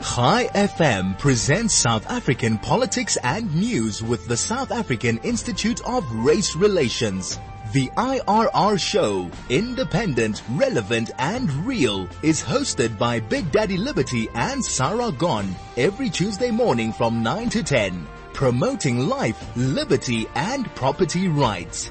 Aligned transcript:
Chai 0.00 0.44
FM 0.54 1.18
presents 1.18 1.74
South 1.74 2.08
African 2.08 2.56
politics 2.56 3.18
and 3.24 3.52
news 3.52 4.00
with 4.00 4.28
the 4.28 4.36
South 4.36 4.70
African 4.70 5.18
Institute 5.24 5.80
of 5.84 6.08
Race 6.12 6.54
Relations. 6.54 7.40
The 7.72 7.88
IRR 7.96 8.78
show, 8.78 9.28
independent, 9.48 10.44
relevant 10.50 11.10
and 11.18 11.50
real, 11.66 12.08
is 12.22 12.40
hosted 12.40 12.96
by 12.96 13.18
Big 13.18 13.50
Daddy 13.50 13.76
Liberty 13.76 14.28
and 14.34 14.64
Sara 14.64 15.10
Gon 15.10 15.52
every 15.76 16.10
Tuesday 16.10 16.52
morning 16.52 16.92
from 16.92 17.24
9 17.24 17.50
to 17.50 17.64
10, 17.64 18.06
promoting 18.32 19.08
life, 19.08 19.44
liberty 19.56 20.28
and 20.36 20.72
property 20.76 21.26
rights. 21.26 21.90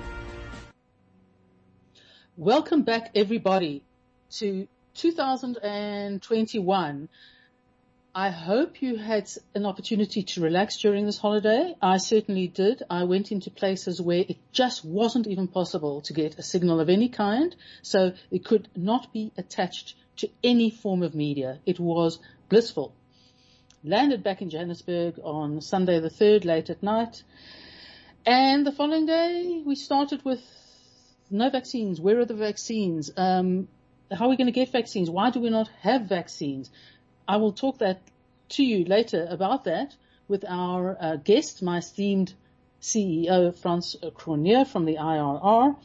Welcome 2.38 2.84
back 2.84 3.12
everybody 3.16 3.84
to 4.38 4.66
2021. 4.94 7.10
I 8.18 8.32
hope 8.32 8.82
you 8.82 8.96
had 8.96 9.30
an 9.54 9.68
opportunity 9.68 10.24
to 10.24 10.42
relax 10.42 10.78
during 10.78 11.06
this 11.06 11.20
holiday. 11.20 11.76
I 11.80 11.98
certainly 11.98 12.48
did. 12.48 12.82
I 12.90 13.04
went 13.04 13.32
into 13.32 13.52
places 13.52 14.02
where 14.02 14.26
it 14.28 14.38
just 14.52 14.84
wasn't 14.84 15.28
even 15.28 15.48
possible 15.48 16.02
to 16.02 16.14
get 16.14 16.40
a 16.40 16.42
signal 16.42 16.80
of 16.80 16.90
any 16.90 17.10
kind, 17.10 17.56
so 17.84 18.14
it 18.32 18.44
could 18.44 18.70
not 18.76 19.14
be 19.14 19.32
attached 19.38 19.94
to 20.16 20.30
any 20.44 20.72
form 20.72 21.04
of 21.04 21.14
media. 21.14 21.60
It 21.68 21.80
was 21.80 22.18
blissful. 22.50 22.92
Landed 23.84 24.24
back 24.24 24.42
in 24.42 24.50
Johannesburg 24.50 25.20
on 25.24 25.62
Sunday 25.62 26.00
the 26.00 26.10
3rd 26.10 26.44
late 26.44 26.72
at 26.72 26.82
night. 26.82 27.22
And 28.26 28.66
the 28.66 28.72
following 28.72 29.06
day 29.06 29.62
we 29.64 29.76
started 29.76 30.26
with 30.26 30.42
no 31.30 31.52
vaccines. 31.52 32.02
Where 32.02 32.20
are 32.20 32.26
the 32.26 32.34
vaccines? 32.34 33.12
Um, 33.16 33.68
how 34.12 34.26
are 34.26 34.30
we 34.30 34.38
going 34.38 34.48
to 34.48 34.60
get 34.60 34.72
vaccines? 34.72 35.08
Why 35.08 35.30
do 35.30 35.40
we 35.40 35.52
not 35.52 35.70
have 35.82 36.04
vaccines? 36.04 36.72
I 37.28 37.38
will 37.38 37.52
talk 37.52 37.80
that 37.80 38.02
to 38.50 38.64
you 38.64 38.86
later 38.86 39.28
about 39.30 39.66
that 39.66 39.96
with 40.28 40.46
our 40.48 40.98
uh, 41.00 41.16
guest, 41.18 41.62
my 41.62 41.78
esteemed 41.78 42.34
CEO, 42.82 43.56
Frans 43.58 43.96
Cronje 44.02 44.68
from 44.68 44.86
the 44.86 44.96
IRR. 44.96 45.76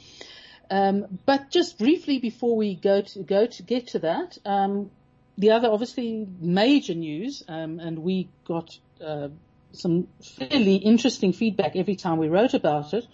Um, 0.70 1.18
but 1.26 1.50
just 1.50 1.78
briefly 1.78 2.18
before 2.18 2.56
we 2.56 2.74
go 2.74 3.02
to 3.02 3.22
go 3.22 3.46
to 3.46 3.62
get 3.62 3.88
to 3.88 3.98
that, 4.00 4.38
um, 4.44 4.90
the 5.36 5.50
other 5.50 5.68
obviously 5.68 6.26
major 6.40 6.94
news, 6.94 7.42
um, 7.48 7.80
and 7.80 7.98
we 7.98 8.28
got 8.44 8.78
uh, 9.04 9.28
some 9.72 10.08
fairly 10.22 10.76
interesting 10.76 11.32
feedback 11.32 11.76
every 11.76 11.96
time 11.96 12.18
we 12.18 12.28
wrote 12.28 12.54
about 12.54 12.94
it, 12.94 13.06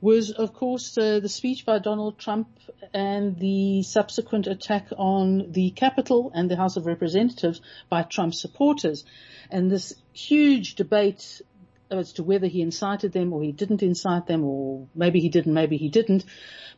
was, 0.00 0.30
of 0.30 0.52
course, 0.52 0.96
uh, 0.96 1.20
the 1.20 1.28
speech 1.28 1.66
by 1.66 1.78
Donald 1.78 2.18
Trump 2.18 2.48
and 2.94 3.36
the 3.38 3.82
subsequent 3.82 4.46
attack 4.46 4.88
on 4.96 5.50
the 5.50 5.70
Capitol 5.70 6.30
and 6.34 6.50
the 6.50 6.56
House 6.56 6.76
of 6.76 6.86
Representatives 6.86 7.60
by 7.88 8.02
Trump 8.02 8.34
supporters. 8.34 9.04
And 9.50 9.70
this 9.70 9.94
huge 10.12 10.76
debate 10.76 11.42
as 11.90 12.12
to 12.14 12.22
whether 12.22 12.46
he 12.46 12.62
incited 12.62 13.12
them 13.12 13.32
or 13.32 13.42
he 13.42 13.52
didn't 13.52 13.82
incite 13.82 14.26
them 14.26 14.44
or 14.44 14.86
maybe 14.94 15.20
he 15.20 15.28
didn't, 15.28 15.54
maybe 15.54 15.76
he 15.76 15.88
didn't. 15.88 16.24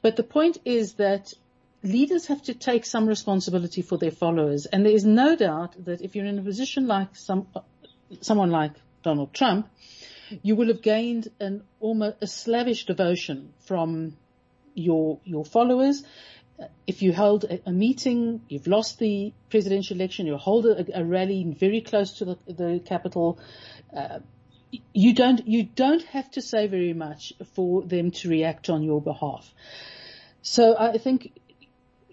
But 0.03 0.17
the 0.17 0.23
point 0.23 0.59
is 0.65 0.95
that 0.95 1.35
leaders 1.83 2.27
have 2.27 2.43
to 2.43 2.55
take 2.55 2.87
some 2.87 3.07
responsibility 3.07 3.83
for 3.83 3.99
their 3.99 4.11
followers. 4.11 4.67
And 4.67 4.85
there 4.85 4.95
is 4.95 5.05
no 5.05 5.37
doubt 5.37 5.85
that 5.85 6.01
if 6.01 6.15
you're 6.15 6.27
in 6.27 6.39
a 6.39 6.43
position 6.43 6.87
like 6.87 7.17
some, 7.17 7.49
someone 8.21 8.51
like 8.51 8.73
Donald 9.03 9.33
Trump, 9.35 9.69
you 10.43 10.57
will 10.57 10.69
have 10.69 10.83
gained 10.83 11.29
an 11.41 11.63
almost 11.81 12.17
a 12.21 12.27
slavish 12.27 12.87
devotion 12.87 13.53
from 13.61 14.17
your 14.75 15.21
your 15.25 15.45
followers. 15.45 16.03
If 16.87 17.03
you 17.03 17.13
held 17.13 17.45
a, 17.45 17.61
a 17.67 17.73
meeting, 17.73 18.43
you've 18.49 18.67
lost 18.67 18.99
the 18.99 19.33
presidential 19.49 19.97
election, 19.97 20.27
you 20.27 20.37
hold 20.37 20.67
a, 20.67 21.01
a 21.01 21.05
rally 21.05 21.55
very 21.59 21.81
close 21.81 22.19
to 22.19 22.25
the, 22.25 22.39
the 22.47 22.81
capital. 22.85 23.39
Uh, 23.97 24.19
you 24.93 25.15
don't 25.15 25.47
you 25.49 25.65
don't 25.65 26.05
have 26.05 26.31
to 26.33 26.43
say 26.43 26.67
very 26.67 26.93
much 26.93 27.33
for 27.55 27.83
them 27.83 28.11
to 28.11 28.29
react 28.29 28.71
on 28.71 28.83
your 28.83 29.01
behalf. 29.01 29.53
So 30.43 30.77
I 30.79 30.99
think 30.99 31.33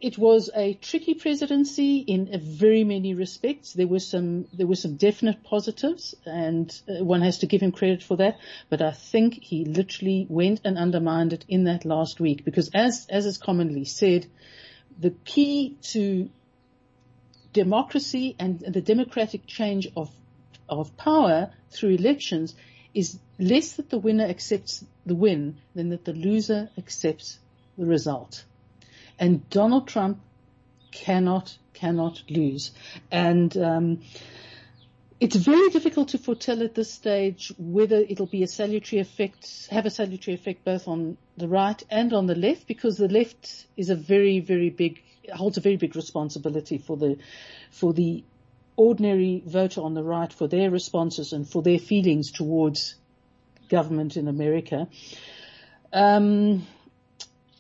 it 0.01 0.17
was 0.17 0.49
a 0.55 0.73
tricky 0.75 1.13
presidency 1.13 1.97
in 1.97 2.39
very 2.39 2.83
many 2.83 3.13
respects. 3.13 3.73
There 3.73 3.87
were 3.87 3.99
some 3.99 4.45
there 4.53 4.67
were 4.67 4.75
some 4.75 4.95
definite 4.95 5.43
positives, 5.43 6.15
and 6.25 6.69
uh, 6.87 7.03
one 7.03 7.21
has 7.21 7.39
to 7.39 7.47
give 7.47 7.61
him 7.61 7.71
credit 7.71 8.03
for 8.03 8.17
that. 8.17 8.37
But 8.69 8.81
I 8.81 8.91
think 8.91 9.41
he 9.41 9.65
literally 9.65 10.27
went 10.29 10.61
and 10.63 10.77
undermined 10.77 11.33
it 11.33 11.45
in 11.47 11.63
that 11.65 11.85
last 11.85 12.19
week 12.19 12.45
because, 12.45 12.69
as 12.73 13.07
as 13.09 13.25
is 13.25 13.37
commonly 13.37 13.85
said, 13.85 14.27
the 14.99 15.11
key 15.25 15.77
to 15.93 16.29
democracy 17.53 18.35
and 18.39 18.59
the 18.59 18.81
democratic 18.81 19.47
change 19.47 19.87
of 19.95 20.11
of 20.69 20.95
power 20.97 21.51
through 21.71 21.95
elections 21.95 22.55
is 22.93 23.19
less 23.39 23.73
that 23.73 23.89
the 23.89 23.97
winner 23.97 24.25
accepts 24.25 24.83
the 25.05 25.15
win 25.15 25.57
than 25.75 25.89
that 25.89 26.05
the 26.05 26.13
loser 26.13 26.69
accepts 26.77 27.39
the 27.77 27.85
result. 27.85 28.43
And 29.19 29.49
Donald 29.49 29.87
Trump 29.87 30.19
cannot, 30.91 31.57
cannot 31.73 32.23
lose. 32.29 32.71
And, 33.11 33.55
um, 33.57 34.01
it's 35.19 35.35
very 35.35 35.69
difficult 35.69 36.09
to 36.09 36.19
foretell 36.19 36.61
at 36.61 36.75
this 36.75 36.91
stage 36.91 37.51
whether 37.57 37.95
it'll 37.95 38.27
be 38.27 38.43
a 38.43 38.47
salutary 38.47 38.99
effect, 38.99 39.67
have 39.71 39.87
a 39.87 39.89
salutary 39.89 40.35
effect 40.35 40.63
both 40.63 40.87
on 40.87 41.17
the 41.37 41.47
right 41.47 41.81
and 41.89 42.13
on 42.13 42.27
the 42.27 42.35
left, 42.35 42.67
because 42.67 42.97
the 42.97 43.07
left 43.07 43.65
is 43.75 43.89
a 43.89 43.95
very, 43.95 44.39
very 44.39 44.69
big, 44.69 45.01
holds 45.33 45.57
a 45.57 45.61
very 45.61 45.75
big 45.75 45.95
responsibility 45.95 46.77
for 46.77 46.97
the, 46.97 47.17
for 47.71 47.93
the 47.93 48.23
ordinary 48.75 49.41
voter 49.43 49.81
on 49.81 49.95
the 49.95 50.03
right, 50.03 50.31
for 50.31 50.47
their 50.47 50.69
responses 50.69 51.33
and 51.33 51.49
for 51.49 51.63
their 51.63 51.79
feelings 51.79 52.31
towards 52.31 52.93
government 53.69 54.17
in 54.17 54.27
America. 54.27 54.87
Um, 55.91 56.67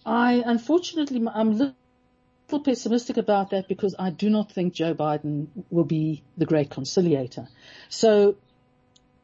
I 0.07 0.41
unfortunately 0.45 1.21
I'm 1.33 1.51
a 1.51 1.73
little 2.49 2.63
pessimistic 2.63 3.17
about 3.17 3.49
that 3.49 3.67
because 3.67 3.93
I 3.99 4.09
do 4.09 4.29
not 4.29 4.51
think 4.51 4.73
Joe 4.73 4.95
Biden 4.95 5.47
will 5.69 5.83
be 5.83 6.23
the 6.37 6.45
great 6.45 6.69
conciliator. 6.69 7.49
So 7.89 8.37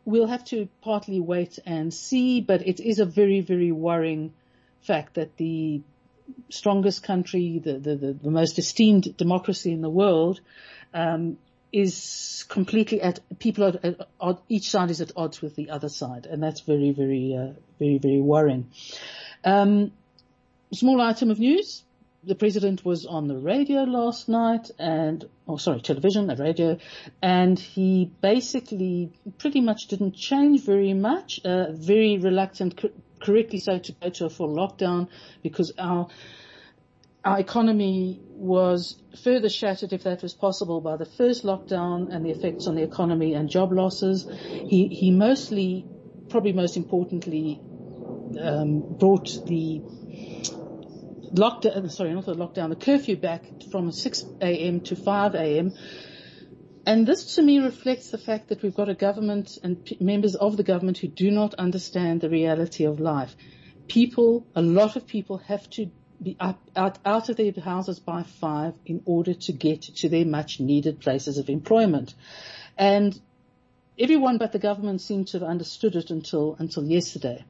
we'll 0.04 0.28
have 0.28 0.44
to 0.46 0.68
partly 0.82 1.22
wait 1.22 1.58
and 1.66 1.94
see, 1.94 2.42
but 2.42 2.68
it 2.68 2.82
is 2.82 3.00
a 3.00 3.06
very, 3.06 3.40
very 3.40 3.72
worrying 3.72 4.34
fact 4.82 5.14
that 5.14 5.38
the 5.38 5.82
strongest 6.50 7.02
country, 7.04 7.62
the, 7.64 7.80
the, 7.80 7.96
the, 7.96 8.14
the 8.14 8.32
most 8.32 8.60
esteemed 8.60 9.16
democracy 9.16 9.72
in 9.72 9.82
the 9.82 9.90
world, 9.90 10.42
um, 10.94 11.38
is 11.72 12.46
completely 12.50 13.02
at 13.02 13.20
people 13.40 13.64
are 13.64 13.96
at, 14.22 14.38
each 14.50 14.70
side 14.70 14.92
is 14.92 15.00
at 15.00 15.14
odds 15.16 15.42
with 15.42 15.56
the 15.56 15.70
other 15.70 15.90
side, 15.90 16.26
and 16.26 16.44
that's 16.44 16.60
very, 16.60 16.92
very, 16.92 17.36
uh, 17.36 17.54
very, 17.80 17.98
very 17.98 18.20
worrying. 18.22 18.70
Um, 19.46 19.92
small 20.74 21.02
item 21.02 21.30
of 21.30 21.40
news. 21.40 21.84
The 22.26 22.36
president 22.36 22.86
was 22.86 23.06
on 23.06 23.28
the 23.28 23.38
radio 23.38 23.84
last 23.84 24.30
night 24.30 24.72
and, 24.80 25.26
oh 25.46 25.58
sorry, 25.58 25.82
television, 25.82 26.28
the 26.28 26.38
radio, 26.38 26.78
and 27.22 27.60
he 27.60 28.12
basically 28.22 29.12
pretty 29.40 29.60
much 29.60 29.88
didn't 29.88 30.16
change 30.16 30.64
very 30.64 30.94
much, 30.94 31.42
uh, 31.44 31.74
very 31.74 32.18
reluctant, 32.18 32.82
correctly 33.20 33.60
so, 33.60 33.78
to 33.78 33.92
go 33.92 34.10
to 34.10 34.26
a 34.26 34.30
full 34.30 34.56
lockdown 34.56 35.10
because 35.42 35.74
our, 35.78 36.08
our 37.26 37.40
economy 37.40 38.22
was 38.30 38.96
further 39.22 39.50
shattered, 39.50 39.92
if 39.92 40.04
that 40.04 40.22
was 40.22 40.34
possible, 40.34 40.80
by 40.80 40.96
the 40.96 41.06
first 41.06 41.44
lockdown 41.44 42.08
and 42.10 42.26
the 42.26 42.30
effects 42.30 42.68
on 42.68 42.76
the 42.76 42.84
economy 42.84 43.34
and 43.34 43.50
job 43.50 43.74
losses. 43.74 44.26
He, 44.48 44.88
he 44.88 45.12
mostly, 45.12 45.86
probably 46.30 46.54
most 46.54 46.78
importantly, 46.78 47.60
um, 48.40 48.80
brought 48.98 49.30
the 49.46 49.82
lockdown, 51.34 51.90
sorry, 51.92 52.14
not 52.14 52.26
the 52.26 52.36
lockdown, 52.36 52.70
the 52.70 52.76
curfew 52.76 53.16
back 53.18 53.44
from 53.72 53.92
6 53.92 54.26
a.m. 54.42 54.82
to 54.82 54.96
5 54.96 55.36
a.m. 55.36 55.74
And 56.86 57.08
this 57.08 57.36
to 57.36 57.42
me 57.42 57.60
reflects 57.60 58.10
the 58.10 58.18
fact 58.18 58.50
that 58.50 58.62
we've 58.62 58.76
got 58.76 58.90
a 58.90 58.94
government 58.94 59.58
and 59.64 59.84
p- 59.84 59.98
members 60.00 60.36
of 60.36 60.58
the 60.58 60.64
government 60.64 60.98
who 60.98 61.08
do 61.08 61.32
not 61.32 61.54
understand 61.56 62.22
the 62.22 62.30
reality 62.30 62.86
of 62.86 63.00
life. 63.00 63.36
People, 63.88 64.46
a 64.56 64.62
lot 64.62 64.96
of 64.96 65.08
people 65.08 65.38
have 65.38 65.70
to 65.72 65.90
be 66.22 66.36
up, 66.40 66.62
out, 66.76 67.00
out 67.06 67.30
of 67.30 67.38
their 67.38 67.52
houses 67.54 68.00
by 68.00 68.24
five 68.24 68.74
in 68.86 69.02
order 69.06 69.34
to 69.34 69.52
get 69.54 69.82
to 69.82 70.10
their 70.10 70.26
much 70.26 70.60
needed 70.60 71.00
places 71.00 71.38
of 71.38 71.50
employment. 71.50 72.14
And 72.78 73.20
everyone 73.98 74.38
but 74.38 74.52
the 74.52 74.60
government 74.60 75.02
seemed 75.02 75.28
to 75.30 75.40
have 75.40 75.48
understood 75.48 75.96
it 75.96 76.10
until, 76.12 76.56
until 76.60 76.84
yesterday. 76.84 77.46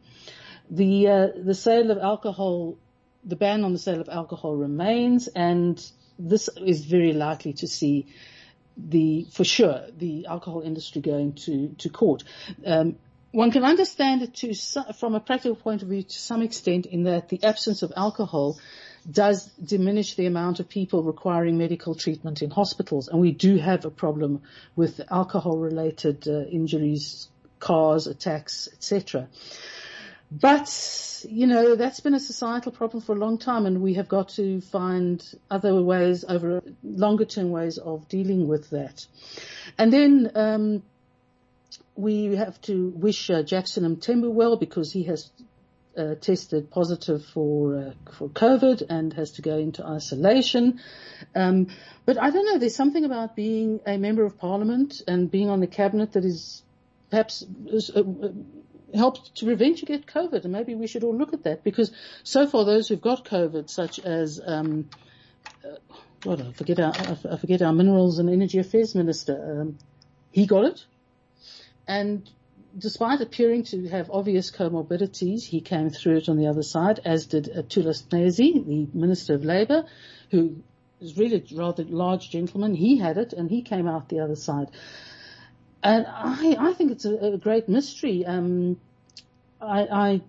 The, 0.69 1.07
uh, 1.07 1.27
the 1.43 1.55
sale 1.55 1.91
of 1.91 1.97
alcohol 1.97 2.77
the 3.25 3.35
ban 3.35 3.63
on 3.63 3.73
the 3.73 3.79
sale 3.79 4.01
of 4.01 4.09
alcohol 4.09 4.55
remains, 4.55 5.27
and 5.27 5.83
this 6.19 6.49
is 6.57 6.85
very 6.85 7.13
likely 7.13 7.53
to 7.53 7.67
see 7.67 8.07
the, 8.77 9.25
for 9.31 9.43
sure, 9.43 9.85
the 9.97 10.25
alcohol 10.27 10.61
industry 10.61 11.01
going 11.01 11.33
to, 11.33 11.69
to 11.79 11.89
court. 11.89 12.23
Um, 12.65 12.95
one 13.31 13.51
can 13.51 13.63
understand 13.63 14.21
it 14.21 14.35
to, 14.35 14.53
from 14.93 15.15
a 15.15 15.19
practical 15.19 15.55
point 15.55 15.81
of 15.81 15.87
view 15.87 16.03
to 16.03 16.19
some 16.19 16.43
extent 16.43 16.85
in 16.85 17.03
that 17.03 17.29
the 17.29 17.43
absence 17.43 17.81
of 17.81 17.91
alcohol 17.95 18.59
does 19.09 19.47
diminish 19.53 20.15
the 20.15 20.27
amount 20.27 20.59
of 20.59 20.69
people 20.69 21.03
requiring 21.03 21.57
medical 21.57 21.95
treatment 21.95 22.41
in 22.41 22.51
hospitals. 22.51 23.07
And 23.07 23.19
we 23.19 23.31
do 23.31 23.57
have 23.57 23.85
a 23.85 23.89
problem 23.89 24.43
with 24.75 25.01
alcohol 25.09 25.57
related 25.57 26.27
uh, 26.27 26.45
injuries, 26.45 27.27
cars, 27.59 28.07
attacks, 28.07 28.69
etc. 28.71 29.27
But, 30.41 31.25
you 31.29 31.47
know, 31.47 31.75
that's 31.75 31.99
been 31.99 32.15
a 32.15 32.19
societal 32.19 32.71
problem 32.71 33.01
for 33.01 33.13
a 33.13 33.19
long 33.19 33.37
time 33.37 33.65
and 33.65 33.81
we 33.81 33.93
have 33.95 34.07
got 34.07 34.29
to 34.29 34.61
find 34.61 35.23
other 35.51 35.81
ways 35.81 36.25
over 36.27 36.63
longer 36.83 37.25
term 37.25 37.51
ways 37.51 37.77
of 37.77 38.07
dealing 38.07 38.47
with 38.47 38.71
that. 38.71 39.05
And 39.77 39.93
then, 39.93 40.31
um, 40.35 40.83
we 41.95 42.35
have 42.35 42.59
to 42.61 42.89
wish 42.95 43.29
uh, 43.29 43.43
Jackson 43.43 43.83
Mthembu 43.95 44.31
well 44.31 44.57
because 44.57 44.91
he 44.91 45.03
has 45.03 45.29
uh, 45.97 46.15
tested 46.15 46.71
positive 46.71 47.23
for 47.23 47.77
uh, 47.77 48.11
for 48.13 48.29
COVID 48.29 48.83
and 48.89 49.13
has 49.13 49.31
to 49.33 49.41
go 49.43 49.57
into 49.57 49.85
isolation. 49.85 50.79
Um, 51.35 51.67
but 52.05 52.17
I 52.17 52.31
don't 52.31 52.45
know. 52.45 52.57
There's 52.57 52.75
something 52.75 53.05
about 53.05 53.35
being 53.35 53.79
a 53.85 53.97
member 53.97 54.25
of 54.25 54.37
parliament 54.37 55.03
and 55.07 55.29
being 55.29 55.49
on 55.49 55.59
the 55.59 55.67
cabinet 55.67 56.13
that 56.13 56.25
is 56.25 56.63
perhaps 57.11 57.45
is, 57.67 57.91
uh, 57.91 58.01
helps 58.95 59.29
to 59.29 59.45
prevent 59.45 59.81
you 59.81 59.87
get 59.87 60.05
COVID, 60.05 60.43
and 60.43 60.51
maybe 60.51 60.75
we 60.75 60.87
should 60.87 61.03
all 61.03 61.15
look 61.15 61.33
at 61.33 61.43
that 61.43 61.63
because 61.63 61.91
so 62.23 62.47
far 62.47 62.65
those 62.65 62.87
who've 62.87 63.01
got 63.01 63.25
COVID, 63.25 63.69
such 63.69 63.99
as 63.99 64.39
um, 64.45 64.89
uh, 65.65 66.31
I 66.31 66.51
forget 66.53 66.79
our 66.79 66.93
I 66.95 67.37
forget 67.37 67.61
our 67.61 67.73
minerals 67.73 68.19
and 68.19 68.29
energy 68.29 68.59
affairs 68.59 68.95
minister, 68.95 69.61
um, 69.61 69.77
he 70.31 70.45
got 70.45 70.65
it, 70.65 70.85
and 71.87 72.29
despite 72.77 73.21
appearing 73.21 73.63
to 73.63 73.87
have 73.89 74.09
obvious 74.11 74.51
comorbidities, 74.51 75.43
he 75.43 75.61
came 75.61 75.89
through 75.89 76.17
it 76.17 76.29
on 76.29 76.37
the 76.37 76.47
other 76.47 76.63
side, 76.63 76.99
as 77.05 77.27
did 77.27 77.45
Thulas 77.45 78.03
Nxesi, 78.03 78.65
the 78.65 78.97
Minister 78.97 79.35
of 79.35 79.45
Labour, 79.45 79.85
who 80.31 80.55
is 80.99 81.17
really 81.17 81.37
a 81.37 81.55
rather 81.55 81.83
large 81.83 82.29
gentleman. 82.29 82.73
He 82.73 82.97
had 82.97 83.17
it 83.17 83.33
and 83.33 83.49
he 83.49 83.61
came 83.61 83.87
out 83.87 84.09
the 84.09 84.21
other 84.21 84.35
side. 84.35 84.69
And 85.83 86.07
I, 86.07 86.55
I 86.57 86.73
think 86.73 86.91
it's 86.91 87.05
a, 87.05 87.13
a 87.33 87.37
great 87.37 87.67
mystery. 87.67 88.25
Um, 88.25 88.79
I, 89.61 89.81
I 89.81 90.21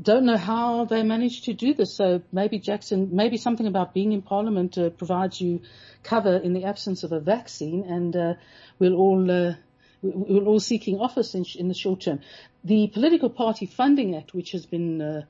don't 0.00 0.24
know 0.24 0.36
how 0.36 0.86
they 0.86 1.04
managed 1.04 1.44
to 1.44 1.52
do 1.52 1.72
this. 1.72 1.94
So 1.94 2.22
maybe 2.32 2.58
Jackson, 2.58 3.10
maybe 3.12 3.36
something 3.36 3.66
about 3.68 3.94
being 3.94 4.10
in 4.10 4.22
Parliament 4.22 4.76
uh, 4.76 4.90
provides 4.90 5.40
you 5.40 5.60
cover 6.02 6.36
in 6.36 6.52
the 6.52 6.64
absence 6.64 7.04
of 7.04 7.12
a 7.12 7.20
vaccine, 7.20 7.84
and 7.84 8.16
uh, 8.16 8.34
we'll 8.80 8.96
all 8.96 9.30
uh, 9.30 9.54
we're 10.02 10.44
all 10.44 10.58
seeking 10.58 10.98
office 10.98 11.36
in, 11.36 11.44
in, 11.56 11.68
the 11.68 11.74
short 11.74 12.00
term. 12.00 12.18
The 12.64 12.88
Political 12.88 13.30
Party 13.30 13.66
Funding 13.66 14.16
Act, 14.16 14.34
which 14.34 14.50
has 14.50 14.66
been 14.66 15.24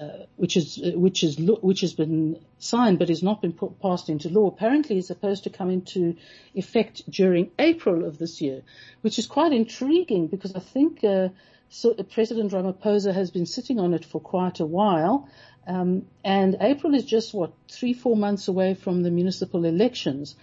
uh, 0.00 0.26
which 0.34 0.56
is 0.56 0.80
uh, 0.84 0.98
which 0.98 1.22
is 1.22 1.38
which 1.38 1.82
has 1.82 1.92
been 1.92 2.40
signed 2.58 2.98
but 2.98 3.08
has 3.08 3.22
not 3.22 3.40
been 3.40 3.52
put, 3.52 3.80
passed 3.80 4.08
into 4.08 4.28
law. 4.28 4.48
Apparently, 4.48 4.98
is 4.98 5.06
supposed 5.06 5.44
to 5.44 5.50
come 5.50 5.70
into 5.70 6.16
effect 6.52 7.08
during 7.08 7.52
April 7.60 8.04
of 8.04 8.18
this 8.18 8.40
year, 8.40 8.62
which 9.02 9.20
is 9.20 9.26
quite 9.26 9.52
intriguing 9.52 10.26
because 10.26 10.52
I 10.56 10.58
think 10.58 11.04
uh, 11.04 11.28
so 11.68 11.94
uh, 11.96 12.02
President 12.02 12.50
Ramaphosa 12.50 13.14
has 13.14 13.30
been 13.30 13.46
sitting 13.46 13.78
on 13.78 13.94
it 13.94 14.04
for 14.04 14.20
quite 14.20 14.58
a 14.58 14.66
while, 14.66 15.28
um, 15.64 16.06
and 16.24 16.56
April 16.60 16.92
is 16.96 17.04
just 17.04 17.32
what 17.32 17.52
three 17.68 17.94
four 17.94 18.16
months 18.16 18.48
away 18.48 18.74
from 18.74 19.04
the 19.04 19.12
municipal 19.12 19.64
elections, 19.64 20.34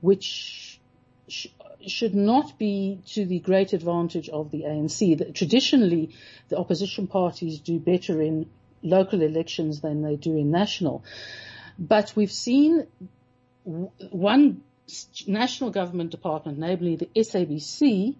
which. 0.00 0.80
Sh- 1.28 1.48
should 1.86 2.14
not 2.14 2.58
be 2.58 3.02
to 3.04 3.26
the 3.26 3.40
great 3.40 3.74
advantage 3.74 4.30
of 4.30 4.50
the 4.50 4.62
ANC. 4.62 5.18
The, 5.18 5.32
traditionally, 5.32 6.14
the 6.48 6.56
opposition 6.56 7.06
parties 7.06 7.60
do 7.60 7.78
better 7.78 8.22
in 8.22 8.48
local 8.84 9.22
elections 9.22 9.80
than 9.80 10.02
they 10.02 10.16
do 10.16 10.36
in 10.36 10.50
national. 10.50 11.02
But 11.78 12.12
we've 12.14 12.30
seen 12.30 12.86
one 13.64 14.62
national 15.26 15.70
government 15.70 16.10
department, 16.10 16.58
namely 16.58 16.96
the 16.96 17.08
SABC, 17.16 18.14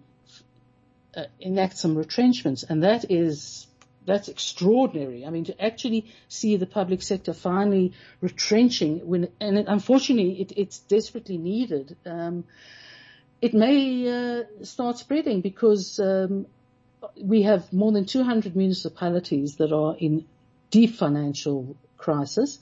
uh, 1.15 1.23
enact 1.39 1.77
some 1.77 1.95
retrenchments, 1.95 2.63
and 2.63 2.83
that 2.83 3.09
is 3.09 3.67
that's 4.05 4.27
extraordinary. 4.27 5.25
I 5.25 5.29
mean, 5.29 5.45
to 5.45 5.63
actually 5.63 6.05
see 6.27 6.57
the 6.57 6.67
public 6.67 7.01
sector 7.01 7.33
finally 7.33 7.93
retrenching 8.21 8.99
when, 9.07 9.29
and 9.39 9.57
it, 9.57 9.65
unfortunately, 9.67 10.41
it, 10.41 10.53
it's 10.55 10.79
desperately 10.79 11.37
needed. 11.37 11.95
Um, 12.05 12.43
it 13.41 13.53
may 13.53 14.07
uh, 14.07 14.43
start 14.63 14.97
spreading 14.97 15.41
because 15.41 15.99
um, 15.99 16.45
we 17.19 17.43
have 17.43 17.71
more 17.73 17.91
than 17.91 18.05
200 18.05 18.55
municipalities 18.55 19.55
that 19.55 19.71
are 19.71 19.95
in 19.97 20.25
deep 20.69 20.95
financial 20.95 21.77
crisis, 21.97 22.59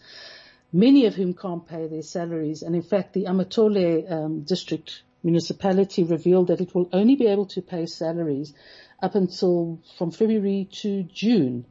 many 0.71 1.05
of 1.05 1.15
whom 1.15 1.33
can't 1.33 1.67
pay 1.67 1.87
their 1.87 2.01
salaries. 2.01 2.61
And 2.63 2.75
in 2.75 2.81
fact, 2.81 3.13
the 3.13 3.25
Amathole 3.25 4.11
um, 4.11 4.41
district 4.41 5.03
municipality 5.23 6.03
revealed 6.03 6.47
that 6.47 6.61
it 6.61 6.75
will 6.75 6.89
only 6.91 7.15
be 7.15 7.27
able 7.27 7.45
to 7.47 7.61
pay 7.61 7.85
salaries 7.85 8.53
up 9.01 9.15
until 9.15 9.79
from 9.97 10.11
February 10.11 10.67
to 10.71 11.03
June. 11.03 11.65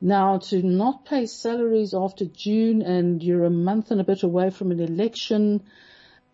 Now, 0.00 0.38
to 0.38 0.62
not 0.62 1.04
pay 1.04 1.26
salaries 1.26 1.94
after 1.94 2.24
June 2.24 2.82
and 2.82 3.22
you're 3.22 3.44
a 3.44 3.50
month 3.50 3.90
and 3.90 4.00
a 4.00 4.04
bit 4.04 4.24
away 4.24 4.50
from 4.50 4.72
an 4.72 4.80
election, 4.80 5.62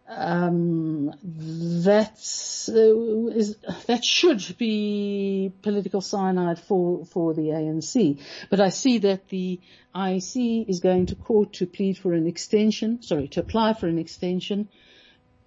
um, 0.09 1.13
that's 1.23 2.69
uh, 2.69 3.27
is, 3.29 3.57
that 3.87 4.05
should 4.05 4.57
be 4.57 5.53
political 5.63 6.01
cyanide 6.01 6.59
for 6.59 7.05
for 7.05 7.35
the 7.35 7.49
ANC. 7.49 8.19
But 8.49 8.61
I 8.61 8.71
see 8.71 8.99
that 8.99 9.29
the 9.29 9.61
IEC 9.95 10.69
is 10.69 10.81
going 10.81 11.07
to 11.07 11.15
court 11.15 11.53
to 11.55 11.67
plead 11.67 11.99
for 11.99 12.15
an 12.15 12.27
extension. 12.27 13.03
Sorry, 13.03 13.29
to 13.29 13.41
apply 13.41 13.75
for 13.75 13.87
an 13.87 13.99
extension 13.99 14.69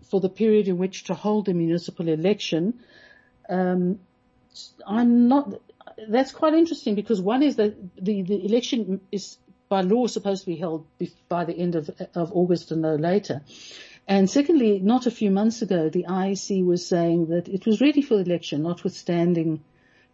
for 0.09 0.19
the 0.19 0.29
period 0.29 0.67
in 0.67 0.77
which 0.77 1.05
to 1.05 1.15
hold 1.15 1.47
the 1.47 1.53
municipal 1.53 2.07
election. 2.07 2.81
Um, 3.49 3.99
I'm 4.85 5.27
not. 5.27 5.59
That's 6.07 6.31
quite 6.31 6.53
interesting 6.53 6.93
because 6.93 7.19
one 7.19 7.41
is 7.41 7.55
that 7.55 7.75
the 7.95 8.21
the 8.21 8.45
election 8.45 9.01
is 9.11 9.37
by 9.69 9.81
law 9.81 10.05
supposed 10.05 10.43
to 10.43 10.47
be 10.51 10.57
held 10.57 10.85
by 11.29 11.45
the 11.45 11.57
end 11.57 11.73
of 11.73 11.89
of 12.13 12.31
August 12.33 12.71
and 12.71 12.83
no 12.83 12.95
later. 12.95 13.41
And 14.07 14.29
secondly, 14.29 14.79
not 14.79 15.05
a 15.05 15.11
few 15.11 15.31
months 15.31 15.61
ago, 15.61 15.89
the 15.89 16.05
IEC 16.07 16.65
was 16.65 16.85
saying 16.85 17.27
that 17.27 17.47
it 17.47 17.65
was 17.65 17.81
ready 17.81 18.01
for 18.01 18.19
election, 18.19 18.63
notwithstanding 18.63 19.63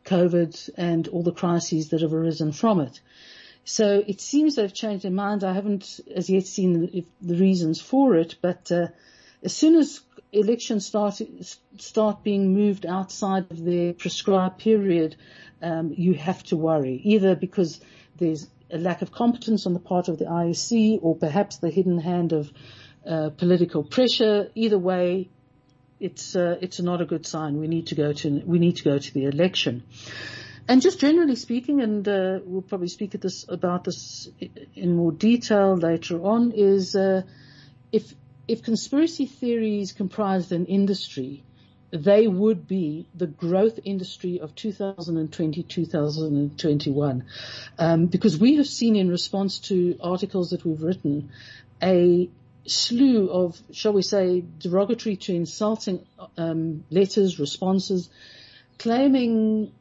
COVID 0.06 0.70
and 0.78 1.08
all 1.08 1.24
the 1.24 1.32
crises 1.32 1.90
that 1.90 2.02
have 2.02 2.14
arisen 2.14 2.52
from 2.52 2.80
it. 2.80 3.00
So 3.66 4.04
it 4.08 4.22
seems 4.22 4.56
they've 4.56 4.74
changed 4.74 5.04
their 5.04 5.12
mind. 5.12 5.44
I 5.44 5.54
haven't 5.54 6.00
as 6.16 6.30
yet 6.30 6.46
seen 6.46 6.82
the, 6.82 7.06
the 7.22 7.36
reasons 7.36 7.82
for 7.82 8.16
it, 8.16 8.36
but 8.42 8.72
uh, 8.72 8.88
as 9.44 9.54
soon 9.54 9.76
as 9.76 10.02
elections 10.32 10.86
start 10.86 11.22
start 11.78 12.24
being 12.24 12.54
moved 12.54 12.86
outside 12.86 13.52
of 13.52 13.64
their 13.64 13.94
prescribed 13.94 14.60
period, 14.60 15.16
um, 15.62 15.94
you 15.96 16.14
have 16.14 16.44
to 16.44 16.56
worry 16.56 17.02
either 17.04 17.36
because 17.36 17.82
there's 18.18 18.48
a 18.72 18.78
lack 18.78 19.02
of 19.02 19.12
competence 19.12 19.66
on 19.66 19.74
the 19.74 19.80
part 19.80 20.08
of 20.08 20.18
the 20.18 20.26
IEC, 20.26 21.00
or 21.02 21.16
perhaps 21.16 21.58
the 21.58 21.70
hidden 21.70 22.00
hand 22.00 22.34
of 22.34 22.52
uh, 23.08 23.30
political 23.30 23.84
pressure. 23.84 24.52
Either 24.56 24.78
way, 24.78 25.30
it's 26.00 26.36
uh, 26.36 26.58
it's 26.62 26.80
not 26.80 27.02
a 27.02 27.06
good 27.06 27.26
sign. 27.26 27.58
We 27.58 27.68
need 27.68 27.88
to 27.88 27.96
go 27.96 28.14
to 28.14 28.42
we 28.46 28.60
need 28.60 28.78
to 28.78 28.84
go 28.84 28.98
to 28.98 29.14
the 29.14 29.26
election. 29.26 29.84
And 30.70 30.82
just 30.82 31.00
generally 31.00 31.38
speaking, 31.38 31.82
and 31.82 32.06
uh, 32.08 32.40
we'll 32.44 32.62
probably 32.62 32.90
speak 32.90 33.12
this 33.12 33.46
about 33.48 33.86
this 33.86 34.28
in 34.76 34.96
more 34.98 35.14
detail 35.14 35.78
later 35.78 36.22
on, 36.22 36.52
is 36.52 36.96
uh, 36.96 37.22
if 37.92 38.14
if 38.48 38.64
conspiracy 38.64 39.26
theories 39.26 39.94
comprised 39.94 40.52
an 40.52 40.66
industry, 40.66 41.44
they 41.92 42.28
would 42.28 42.68
be 42.68 43.08
the 43.16 43.28
growth 43.28 43.80
industry 43.86 44.40
of 44.40 44.56
2020, 44.56 45.64
2021. 45.64 47.26
Um, 47.80 48.06
because 48.08 48.38
we 48.38 48.56
have 48.56 48.68
seen 48.68 48.96
in 48.98 49.10
response 49.10 49.60
to 49.60 49.98
articles 50.02 50.50
that 50.50 50.66
we've 50.66 50.82
written 50.82 51.32
a 51.82 52.30
slew 52.68 53.30
of, 53.30 53.60
shall 53.72 53.94
we 53.94 54.02
say, 54.02 54.44
derogatory 54.60 55.16
to 55.16 55.34
insulting 55.34 56.06
um, 56.38 56.84
letters, 56.90 57.40
responses, 57.40 58.10
claiming 58.78 59.72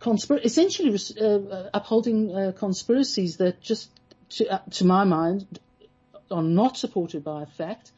conspir- 0.00 0.44
essentially 0.44 0.98
uh, 1.20 1.68
upholding 1.72 2.34
uh, 2.34 2.52
conspiracies 2.52 3.36
that 3.36 3.60
just, 3.60 3.90
to, 4.30 4.48
uh, 4.48 4.58
to 4.70 4.84
my 4.84 5.04
mind, 5.04 5.58
are 6.30 6.42
not 6.42 6.76
supported 6.76 7.22
by 7.22 7.44
fact. 7.44 7.92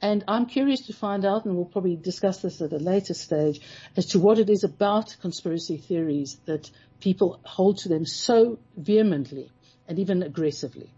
And 0.00 0.24
I'm 0.28 0.46
curious 0.46 0.86
to 0.86 0.92
find 0.92 1.24
out, 1.24 1.44
and 1.44 1.56
we'll 1.56 1.64
probably 1.64 1.96
discuss 1.96 2.42
this 2.42 2.60
at 2.60 2.72
a 2.72 2.78
later 2.78 3.14
stage, 3.14 3.60
as 3.96 4.06
to 4.06 4.18
what 4.18 4.38
it 4.38 4.50
is 4.50 4.62
about 4.62 5.16
conspiracy 5.20 5.78
theories 5.78 6.38
that 6.44 6.70
people 7.00 7.40
hold 7.44 7.78
to 7.78 7.88
them 7.88 8.04
so 8.04 8.58
vehemently 8.76 9.50
and 9.88 9.98
even 9.98 10.22
aggressively. 10.22 10.90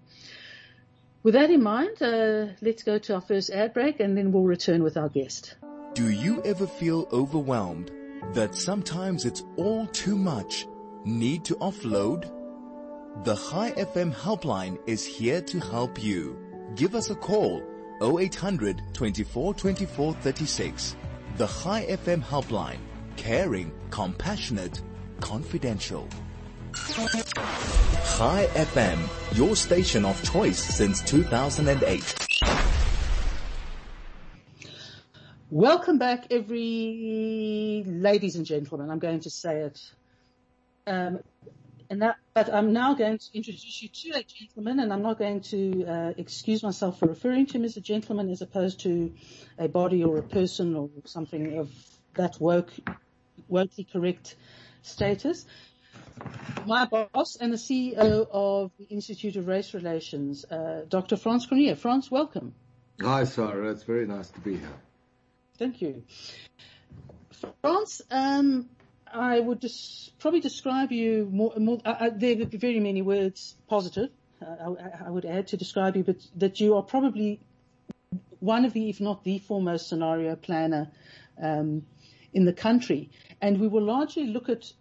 With 1.24 1.34
that 1.34 1.50
in 1.50 1.62
mind, 1.62 2.00
uh, 2.00 2.46
let's 2.60 2.84
go 2.84 2.98
to 2.98 3.14
our 3.14 3.20
first 3.20 3.50
ad 3.50 3.74
break 3.74 3.98
and 3.98 4.16
then 4.16 4.30
we'll 4.30 4.44
return 4.44 4.84
with 4.84 4.96
our 4.96 5.08
guest. 5.08 5.56
Do 5.94 6.10
you 6.10 6.40
ever 6.44 6.66
feel 6.66 7.08
overwhelmed 7.10 7.90
that 8.34 8.54
sometimes 8.54 9.24
it's 9.24 9.42
all 9.56 9.88
too 9.88 10.16
much? 10.16 10.68
Need 11.04 11.44
to 11.46 11.56
offload? 11.56 12.30
The 13.24 13.34
Chai 13.34 13.72
FM 13.72 14.14
helpline 14.14 14.78
is 14.86 15.04
here 15.04 15.40
to 15.40 15.58
help 15.58 16.00
you. 16.00 16.38
Give 16.76 16.94
us 16.94 17.10
a 17.10 17.16
call 17.16 17.62
0800 18.00 18.80
24 18.92 19.54
24 19.54 20.12
36. 20.14 20.96
The 21.36 21.46
Chai 21.48 21.86
FM 21.86 22.22
helpline. 22.22 22.78
Caring, 23.16 23.72
compassionate, 23.90 24.82
confidential. 25.20 26.08
Chai 26.74 28.46
FM, 28.54 29.36
your 29.36 29.56
station 29.56 30.04
of 30.04 30.22
choice 30.30 30.58
since 30.58 31.00
2008. 31.02 32.14
Welcome 35.50 35.98
back, 35.98 36.26
every 36.30 37.84
ladies 37.86 38.36
and 38.36 38.44
gentlemen. 38.44 38.90
I'm 38.90 38.98
going 38.98 39.20
to 39.20 39.30
say 39.30 39.60
it. 39.62 39.80
Um, 40.86 41.20
and 41.88 42.02
that, 42.02 42.16
but 42.34 42.52
I'm 42.52 42.74
now 42.74 42.92
going 42.94 43.16
to 43.16 43.26
introduce 43.32 43.82
you 43.82 43.88
to 43.88 44.18
a 44.18 44.22
gentleman, 44.22 44.80
and 44.80 44.92
I'm 44.92 45.02
not 45.02 45.18
going 45.18 45.40
to 45.42 45.86
uh, 45.86 46.12
excuse 46.18 46.62
myself 46.62 46.98
for 46.98 47.06
referring 47.06 47.46
to 47.46 47.54
him 47.54 47.64
as 47.64 47.78
a 47.78 47.80
gentleman 47.80 48.28
as 48.28 48.42
opposed 48.42 48.80
to 48.80 49.14
a 49.58 49.68
body 49.68 50.04
or 50.04 50.18
a 50.18 50.22
person 50.22 50.76
or 50.76 50.90
something 51.06 51.58
of 51.58 51.70
that 52.14 52.38
woke, 52.38 52.70
wokely 53.50 53.90
correct 53.90 54.36
status. 54.82 55.46
My 56.66 56.84
boss 56.86 57.36
and 57.36 57.52
the 57.52 57.56
CEO 57.56 58.26
of 58.30 58.72
the 58.78 58.84
Institute 58.84 59.36
of 59.36 59.48
Race 59.48 59.74
Relations, 59.74 60.44
uh, 60.44 60.84
Dr. 60.88 61.16
Frans 61.16 61.46
Cronje. 61.46 61.76
Frans, 61.76 62.10
welcome. 62.10 62.54
Hi, 63.00 63.24
Sarah. 63.24 63.70
It's 63.70 63.84
very 63.84 64.06
nice 64.06 64.28
to 64.30 64.40
be 64.40 64.56
here. 64.56 64.78
Thank 65.56 65.80
you. 65.80 66.02
Frans, 67.62 68.02
um, 68.10 68.68
I 69.12 69.40
would 69.40 69.64
probably 70.18 70.40
describe 70.40 70.92
you 70.92 71.28
more, 71.30 71.54
more 71.56 71.80
uh, 71.84 71.88
uh 71.88 72.10
there 72.14 72.42
are 72.42 72.44
very 72.44 72.80
many 72.80 73.02
words 73.02 73.54
positive, 73.68 74.10
uh, 74.40 74.74
I, 74.78 75.06
I, 75.06 75.10
would 75.10 75.24
add 75.24 75.48
to 75.48 75.56
describe 75.56 75.96
you, 75.96 76.04
but 76.04 76.16
that 76.36 76.60
you 76.60 76.76
are 76.76 76.82
probably 76.82 77.40
one 78.40 78.64
of 78.64 78.72
the, 78.72 78.88
if 78.88 79.00
not 79.00 79.24
the 79.24 79.38
foremost 79.38 79.88
scenario 79.88 80.36
planner, 80.36 80.90
um, 81.42 81.84
in 82.32 82.44
the 82.44 82.52
country. 82.52 83.10
And 83.40 83.60
we 83.60 83.68
will 83.68 83.82
largely 83.82 84.26
look 84.26 84.48
at, 84.48 84.72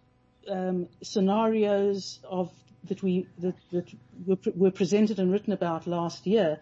um, 0.50 0.88
scenarios 1.02 2.20
of, 2.24 2.52
that 2.84 3.02
we, 3.02 3.26
that, 3.38 3.56
that 3.72 3.88
were, 4.26 4.38
were 4.54 4.70
presented 4.70 5.18
and 5.18 5.32
written 5.32 5.52
about 5.52 5.86
last 5.86 6.26
year. 6.26 6.58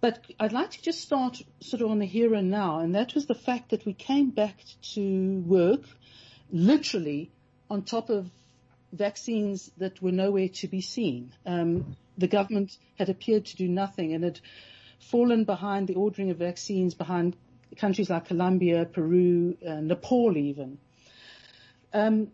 But 0.00 0.24
I'd 0.38 0.52
like 0.52 0.72
to 0.72 0.82
just 0.82 1.00
start 1.00 1.40
sort 1.60 1.82
of 1.82 1.90
on 1.90 1.98
the 1.98 2.06
here 2.06 2.34
and 2.34 2.50
now, 2.50 2.80
and 2.80 2.94
that 2.94 3.14
was 3.14 3.26
the 3.26 3.34
fact 3.34 3.70
that 3.70 3.86
we 3.86 3.94
came 3.94 4.30
back 4.30 4.56
to 4.94 5.42
work 5.46 5.82
literally 6.50 7.30
on 7.70 7.82
top 7.82 8.10
of 8.10 8.30
vaccines 8.92 9.70
that 9.78 10.00
were 10.00 10.12
nowhere 10.12 10.48
to 10.48 10.68
be 10.68 10.80
seen. 10.80 11.32
Um, 11.44 11.96
the 12.18 12.28
government 12.28 12.76
had 12.98 13.08
appeared 13.08 13.46
to 13.46 13.56
do 13.56 13.68
nothing 13.68 14.12
and 14.14 14.24
had 14.24 14.40
fallen 14.98 15.44
behind 15.44 15.88
the 15.88 15.94
ordering 15.94 16.30
of 16.30 16.38
vaccines 16.38 16.94
behind 16.94 17.36
countries 17.76 18.10
like 18.10 18.26
Colombia, 18.26 18.84
Peru, 18.84 19.56
uh, 19.66 19.80
Nepal 19.80 20.36
even. 20.36 20.78
Um, 21.92 22.28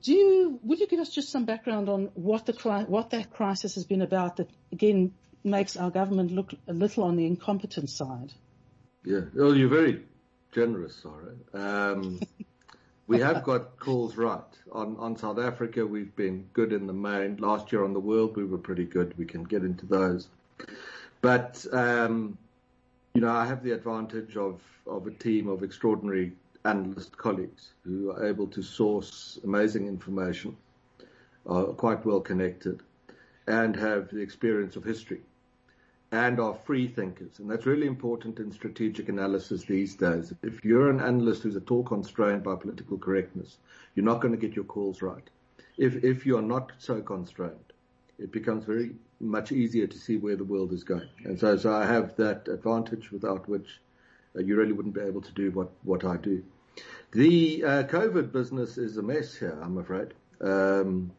do 0.00 0.12
you, 0.12 0.60
would 0.62 0.80
you 0.80 0.86
give 0.86 1.00
us 1.00 1.10
just 1.10 1.30
some 1.30 1.44
background 1.44 1.88
on 1.88 2.10
what 2.14 2.46
the 2.46 2.52
what 2.88 3.10
that 3.10 3.30
crisis 3.30 3.74
has 3.74 3.84
been 3.84 4.02
about 4.02 4.36
that 4.36 4.50
again 4.72 5.12
makes 5.44 5.76
our 5.76 5.90
government 5.90 6.32
look 6.32 6.54
a 6.66 6.72
little 6.72 7.04
on 7.04 7.16
the 7.16 7.26
incompetent 7.26 7.90
side? 7.90 8.32
Yeah, 9.04 9.20
well, 9.34 9.54
you're 9.54 9.68
very 9.68 10.02
generous, 10.52 11.02
Sarah. 11.02 11.92
Um, 11.92 12.20
we 13.06 13.20
have 13.20 13.44
got 13.44 13.78
calls 13.78 14.16
right. 14.16 14.40
On, 14.72 14.96
on 14.96 15.16
South 15.16 15.38
Africa, 15.38 15.86
we've 15.86 16.14
been 16.16 16.48
good 16.54 16.72
in 16.72 16.86
the 16.86 16.94
main. 16.94 17.36
Last 17.36 17.70
year 17.70 17.84
on 17.84 17.92
the 17.92 18.00
world, 18.00 18.36
we 18.36 18.44
were 18.44 18.58
pretty 18.58 18.84
good. 18.84 19.16
We 19.18 19.26
can 19.26 19.44
get 19.44 19.62
into 19.62 19.84
those. 19.86 20.28
But, 21.20 21.64
um, 21.72 22.38
you 23.12 23.20
know, 23.20 23.30
I 23.30 23.46
have 23.46 23.62
the 23.62 23.72
advantage 23.72 24.36
of, 24.36 24.60
of 24.86 25.06
a 25.06 25.10
team 25.10 25.48
of 25.48 25.62
extraordinary 25.62 26.32
analyst 26.64 27.16
colleagues 27.16 27.72
who 27.84 28.10
are 28.10 28.26
able 28.26 28.46
to 28.48 28.62
source 28.62 29.38
amazing 29.44 29.86
information, 29.86 30.56
are 31.46 31.64
quite 31.66 32.04
well 32.06 32.20
connected, 32.20 32.82
and 33.46 33.76
have 33.76 34.08
the 34.10 34.20
experience 34.20 34.76
of 34.76 34.84
history 34.84 35.20
and 36.14 36.38
are 36.38 36.54
free 36.64 36.86
thinkers. 36.86 37.38
And 37.38 37.50
that's 37.50 37.66
really 37.66 37.88
important 37.88 38.38
in 38.38 38.52
strategic 38.52 39.08
analysis 39.08 39.64
these 39.64 39.96
days. 39.96 40.32
If 40.42 40.64
you're 40.64 40.88
an 40.88 41.00
analyst 41.00 41.42
who's 41.42 41.56
at 41.56 41.70
all 41.70 41.82
constrained 41.82 42.44
by 42.44 42.54
political 42.54 42.96
correctness, 42.96 43.58
you're 43.94 44.04
not 44.04 44.20
going 44.20 44.32
to 44.32 44.40
get 44.40 44.54
your 44.54 44.64
calls 44.64 45.02
right. 45.02 45.28
If, 45.76 46.04
if 46.04 46.24
you 46.24 46.38
are 46.38 46.42
not 46.42 46.70
so 46.78 47.02
constrained, 47.02 47.72
it 48.18 48.30
becomes 48.30 48.64
very 48.64 48.92
much 49.18 49.50
easier 49.50 49.88
to 49.88 49.98
see 49.98 50.16
where 50.16 50.36
the 50.36 50.44
world 50.44 50.72
is 50.72 50.84
going. 50.84 51.08
And 51.24 51.38
so, 51.38 51.56
so 51.56 51.74
I 51.74 51.84
have 51.84 52.14
that 52.16 52.46
advantage 52.46 53.10
without 53.10 53.48
which 53.48 53.80
uh, 54.36 54.40
you 54.40 54.56
really 54.56 54.72
wouldn't 54.72 54.94
be 54.94 55.00
able 55.00 55.22
to 55.22 55.32
do 55.32 55.50
what, 55.50 55.70
what 55.82 56.04
I 56.04 56.16
do. 56.16 56.44
The 57.12 57.64
uh, 57.64 57.82
COVID 57.84 58.32
business 58.32 58.76
is 58.78 58.96
a 58.96 59.02
mess 59.02 59.36
here, 59.36 59.58
I'm 59.62 59.78
afraid. 59.78 60.14
Um, 60.40 61.12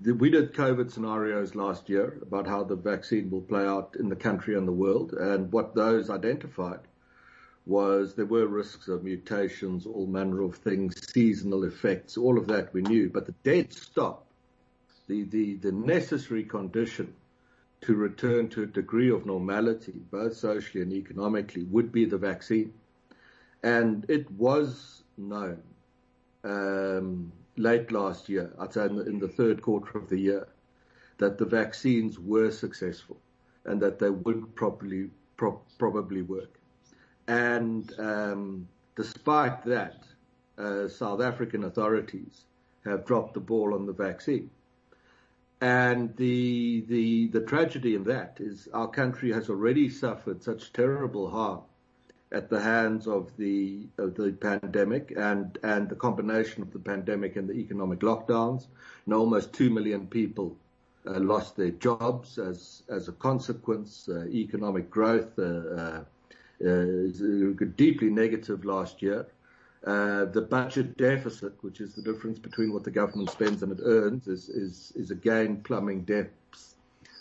we 0.00 0.30
did 0.30 0.54
COVID 0.54 0.90
scenarios 0.90 1.54
last 1.54 1.88
year 1.88 2.18
about 2.22 2.46
how 2.46 2.64
the 2.64 2.76
vaccine 2.76 3.30
will 3.30 3.42
play 3.42 3.66
out 3.66 3.96
in 3.98 4.08
the 4.08 4.16
country 4.16 4.56
and 4.56 4.66
the 4.66 4.72
world, 4.72 5.12
and 5.12 5.52
what 5.52 5.74
those 5.74 6.08
identified 6.08 6.80
was 7.66 8.14
there 8.14 8.24
were 8.24 8.46
risks 8.46 8.88
of 8.88 9.04
mutations, 9.04 9.84
all 9.86 10.06
manner 10.06 10.42
of 10.42 10.56
things, 10.56 11.12
seasonal 11.12 11.64
effects, 11.64 12.16
all 12.16 12.38
of 12.38 12.46
that 12.46 12.72
we 12.72 12.80
knew. 12.80 13.10
But 13.10 13.26
the 13.26 13.34
dead 13.42 13.74
stop, 13.74 14.24
the, 15.06 15.24
the, 15.24 15.56
the 15.56 15.72
necessary 15.72 16.44
condition 16.44 17.12
to 17.82 17.94
return 17.94 18.48
to 18.48 18.62
a 18.62 18.66
degree 18.66 19.10
of 19.10 19.26
normality, 19.26 20.00
both 20.10 20.36
socially 20.36 20.82
and 20.82 20.92
economically, 20.92 21.64
would 21.64 21.92
be 21.92 22.06
the 22.06 22.16
vaccine. 22.16 22.72
And 23.62 24.06
it 24.08 24.30
was 24.30 25.02
known 25.16 25.62
um, 26.44 27.32
late 27.56 27.90
last 27.90 28.28
year, 28.28 28.52
I'd 28.58 28.72
say 28.72 28.86
in 28.86 28.96
the, 28.96 29.04
in 29.04 29.18
the 29.18 29.28
third 29.28 29.62
quarter 29.62 29.98
of 29.98 30.08
the 30.08 30.18
year, 30.18 30.48
that 31.18 31.38
the 31.38 31.44
vaccines 31.44 32.18
were 32.18 32.50
successful 32.50 33.18
and 33.64 33.80
that 33.82 33.98
they 33.98 34.10
would 34.10 34.54
probably 34.54 35.10
pro- 35.36 35.60
probably 35.78 36.22
work. 36.22 36.60
And 37.26 37.92
um, 37.98 38.68
despite 38.96 39.64
that, 39.64 40.04
uh, 40.56 40.88
South 40.88 41.20
African 41.20 41.64
authorities 41.64 42.44
have 42.84 43.04
dropped 43.04 43.34
the 43.34 43.40
ball 43.40 43.74
on 43.74 43.86
the 43.86 43.92
vaccine. 43.92 44.50
And 45.60 46.16
the 46.16 46.84
the 46.88 47.26
the 47.28 47.40
tragedy 47.40 47.96
in 47.96 48.04
that 48.04 48.38
is 48.40 48.68
our 48.72 48.88
country 48.88 49.32
has 49.32 49.50
already 49.50 49.88
suffered 49.88 50.42
such 50.42 50.72
terrible 50.72 51.28
harm 51.28 51.62
at 52.32 52.50
the 52.50 52.60
hands 52.60 53.06
of 53.06 53.34
the 53.36 53.86
of 53.96 54.14
the 54.14 54.32
pandemic 54.32 55.12
and 55.16 55.58
and 55.62 55.88
the 55.88 55.94
combination 55.94 56.62
of 56.62 56.72
the 56.72 56.78
pandemic 56.78 57.36
and 57.36 57.48
the 57.48 57.54
economic 57.54 58.00
lockdowns. 58.00 58.66
And 59.06 59.14
almost 59.14 59.52
two 59.52 59.70
million 59.70 60.06
people 60.06 60.56
uh, 61.06 61.18
lost 61.20 61.56
their 61.56 61.70
jobs 61.70 62.38
as 62.38 62.82
as 62.88 63.08
a 63.08 63.12
consequence. 63.12 64.08
Uh, 64.08 64.26
economic 64.26 64.90
growth 64.90 65.38
uh, 65.38 65.42
uh, 65.42 66.04
uh 66.66 67.64
deeply 67.76 68.10
negative 68.10 68.64
last 68.64 69.00
year. 69.00 69.26
Uh, 69.86 70.24
the 70.24 70.42
budget 70.42 70.96
deficit, 70.96 71.52
which 71.60 71.80
is 71.80 71.94
the 71.94 72.02
difference 72.02 72.38
between 72.38 72.72
what 72.72 72.82
the 72.82 72.90
government 72.90 73.30
spends 73.30 73.62
and 73.62 73.72
it 73.72 73.80
earns, 73.84 74.26
is 74.26 74.48
is 74.48 74.92
is 74.96 75.10
again 75.10 75.62
plumbing 75.62 76.02
depths 76.02 76.37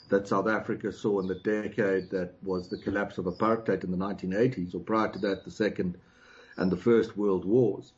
that 0.10 0.28
South 0.28 0.48
Africa 0.48 0.92
saw 0.92 1.20
in 1.20 1.28
the 1.28 1.36
decade 1.36 2.10
that 2.12 2.36
was 2.42 2.70
the 2.70 2.78
collapse 2.78 3.18
of 3.18 3.26
apartheid 3.26 3.84
in 3.84 3.92
the 3.92 3.98
1980s, 3.98 4.74
or 4.74 4.80
prior 4.80 5.12
to 5.12 5.20
that, 5.20 5.44
the 5.44 5.52
Second 5.52 5.98
and 6.58 6.72
the 6.72 6.78
First 6.78 7.18
World 7.18 7.46
Wars. 7.46 7.94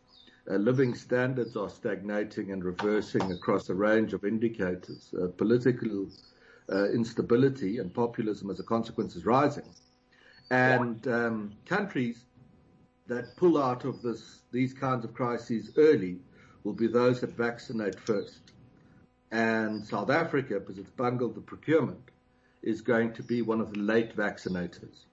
Uh, 0.50 0.56
living 0.56 0.96
standards 0.96 1.56
are 1.56 1.70
stagnating 1.70 2.52
and 2.52 2.64
reversing 2.64 3.32
across 3.32 3.70
a 3.70 3.76
range 3.76 4.14
of 4.14 4.26
indicators. 4.26 5.14
Uh, 5.22 5.28
political 5.38 6.08
uh, 6.72 6.90
instability 6.90 7.78
and 7.78 7.94
populism 7.94 8.50
as 8.50 8.60
a 8.60 8.64
consequence 8.64 9.16
is 9.16 9.26
rising. 9.26 9.66
And 10.50 11.08
um, 11.08 11.54
countries 11.66 12.26
that 13.06 13.36
pull 13.38 13.62
out 13.62 13.86
of 13.86 14.02
this, 14.02 14.42
these 14.52 14.74
kinds 14.74 15.06
of 15.06 15.14
crises 15.14 15.72
early 15.78 16.20
will 16.64 16.74
be 16.74 16.88
those 16.88 17.22
that 17.22 17.36
vaccinate 17.38 18.00
first 18.00 18.52
and 19.32 19.86
South 19.86 20.10
Africa, 20.10 20.60
because 20.60 20.78
it's 20.78 20.90
bungled 20.90 21.36
the 21.36 21.42
procurement, 21.42 22.12
is 22.62 22.82
going 22.82 23.14
to 23.14 23.24
be 23.24 23.42
one 23.42 23.62
of 23.62 23.74
the 23.74 23.80
late 23.80 24.16
vaccinators. 24.16 25.06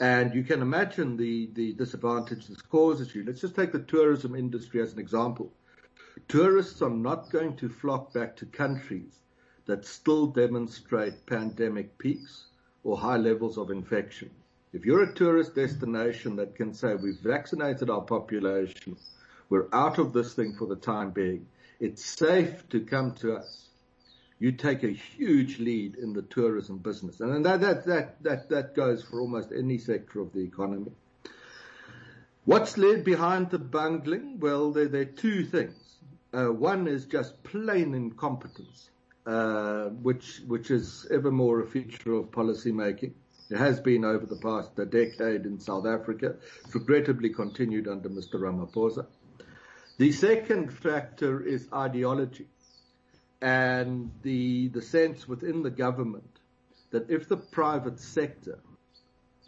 And 0.00 0.34
you 0.34 0.44
can 0.44 0.62
imagine 0.62 1.16
the, 1.16 1.50
the 1.54 1.72
disadvantage 1.72 2.46
this 2.46 2.62
causes 2.62 3.14
you. 3.14 3.24
Let's 3.24 3.40
just 3.40 3.56
take 3.56 3.72
the 3.72 3.80
tourism 3.80 4.36
industry 4.36 4.80
as 4.80 4.92
an 4.92 5.00
example. 5.00 5.52
Tourists 6.28 6.82
are 6.82 6.90
not 6.90 7.30
going 7.30 7.56
to 7.56 7.68
flock 7.68 8.12
back 8.12 8.36
to 8.36 8.46
countries 8.46 9.18
that 9.66 9.84
still 9.84 10.26
demonstrate 10.26 11.26
pandemic 11.26 11.98
peaks 11.98 12.46
or 12.84 12.96
high 12.96 13.16
levels 13.16 13.58
of 13.58 13.70
infection. 13.70 14.30
If 14.72 14.84
you're 14.84 15.02
a 15.02 15.14
tourist 15.14 15.54
destination 15.54 16.36
that 16.36 16.54
can 16.54 16.72
say 16.72 16.94
we've 16.94 17.18
vaccinated 17.20 17.90
our 17.90 18.02
population, 18.02 18.96
we're 19.48 19.68
out 19.72 19.98
of 19.98 20.12
this 20.12 20.34
thing 20.34 20.54
for 20.54 20.66
the 20.66 20.76
time 20.76 21.10
being, 21.10 21.46
it's 21.80 22.04
safe 22.04 22.68
to 22.70 22.80
come 22.80 23.12
to 23.14 23.36
us 23.36 23.68
you 24.38 24.52
take 24.52 24.84
a 24.84 24.88
huge 24.88 25.58
lead 25.58 25.96
in 25.96 26.12
the 26.12 26.22
tourism 26.22 26.78
business. 26.78 27.20
And 27.20 27.44
that, 27.44 27.60
that, 27.60 27.84
that, 27.86 28.22
that, 28.22 28.48
that 28.50 28.74
goes 28.74 29.02
for 29.02 29.20
almost 29.20 29.50
any 29.56 29.78
sector 29.78 30.20
of 30.20 30.32
the 30.32 30.40
economy. 30.40 30.92
What's 32.44 32.78
led 32.78 33.04
behind 33.04 33.50
the 33.50 33.58
bungling? 33.58 34.38
Well, 34.40 34.70
there, 34.72 34.88
there 34.88 35.02
are 35.02 35.06
two 35.06 35.44
things. 35.44 35.74
Uh, 36.32 36.46
one 36.46 36.86
is 36.86 37.04
just 37.04 37.42
plain 37.42 37.94
incompetence, 37.94 38.90
uh, 39.26 39.86
which, 39.86 40.40
which 40.46 40.70
is 40.70 41.06
ever 41.10 41.30
more 41.30 41.60
a 41.60 41.66
feature 41.66 42.14
of 42.14 42.30
policy 42.30 42.70
making. 42.70 43.14
It 43.50 43.56
has 43.56 43.80
been 43.80 44.04
over 44.04 44.26
the 44.26 44.36
past 44.36 44.76
decade 44.76 45.46
in 45.46 45.58
South 45.58 45.86
Africa. 45.86 46.36
Regrettably 46.72 47.30
continued 47.30 47.88
under 47.88 48.08
Mr. 48.08 48.34
Ramaphosa. 48.34 49.06
The 49.98 50.12
second 50.12 50.72
factor 50.72 51.40
is 51.40 51.66
ideology 51.72 52.46
and 53.42 54.12
the, 54.22 54.68
the 54.68 54.80
sense 54.80 55.26
within 55.26 55.64
the 55.64 55.70
government 55.70 56.38
that 56.90 57.10
if 57.10 57.28
the 57.28 57.36
private 57.36 57.98
sector 57.98 58.60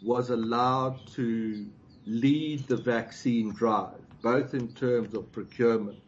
was 0.03 0.29
allowed 0.29 1.07
to 1.15 1.65
lead 2.05 2.67
the 2.67 2.75
vaccine 2.75 3.53
drive, 3.53 4.01
both 4.21 4.53
in 4.53 4.67
terms 4.73 5.13
of 5.13 5.31
procurement 5.31 5.99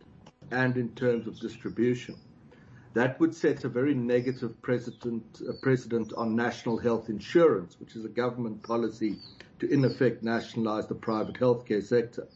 and 0.51 0.75
in 0.75 0.89
terms 0.89 1.25
of 1.25 1.39
distribution, 1.39 2.15
that 2.95 3.17
would 3.21 3.33
set 3.33 3.63
a 3.63 3.69
very 3.69 3.93
negative 3.93 4.61
precedent, 4.61 5.41
precedent 5.61 6.11
on 6.17 6.35
national 6.35 6.77
health 6.77 7.07
insurance, 7.07 7.79
which 7.79 7.95
is 7.95 8.03
a 8.03 8.09
government 8.09 8.61
policy 8.61 9.19
to 9.59 9.71
in 9.71 9.85
effect 9.85 10.21
nationalize 10.21 10.87
the 10.87 10.95
private 10.95 11.35
healthcare 11.35 11.81
sector. 11.81 12.27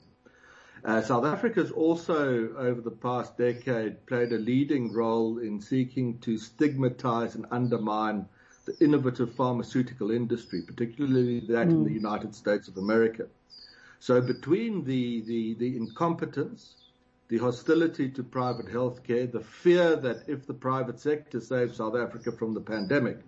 Uh, 0.85 1.01
South 1.01 1.25
Africa 1.25 1.61
has 1.61 1.71
also, 1.71 2.53
over 2.55 2.81
the 2.81 2.91
past 2.91 3.37
decade, 3.37 4.05
played 4.05 4.31
a 4.31 4.37
leading 4.37 4.93
role 4.93 5.39
in 5.39 5.59
seeking 5.59 6.19
to 6.19 6.37
stigmatize 6.37 7.35
and 7.35 7.45
undermine 7.51 8.25
the 8.65 8.77
innovative 8.83 9.33
pharmaceutical 9.33 10.11
industry, 10.11 10.61
particularly 10.61 11.39
that 11.39 11.67
mm. 11.67 11.71
in 11.71 11.83
the 11.83 11.89
hmm. 11.89 11.95
United 11.95 12.35
States 12.35 12.67
of 12.67 12.77
America. 12.77 13.25
So 13.99 14.21
between 14.21 14.83
the, 14.83 15.21
the, 15.21 15.53
the 15.55 15.77
incompetence, 15.77 16.75
the 17.29 17.37
hostility 17.37 18.09
to 18.09 18.23
private 18.23 18.67
healthcare, 18.67 19.31
the 19.31 19.41
fear 19.41 19.95
that 19.95 20.23
if 20.27 20.45
the 20.45 20.53
private 20.53 20.99
sector 20.99 21.39
saves 21.39 21.77
South 21.77 21.95
Africa 21.95 22.31
from 22.31 22.53
the 22.53 22.61
pandemic, 22.61 23.19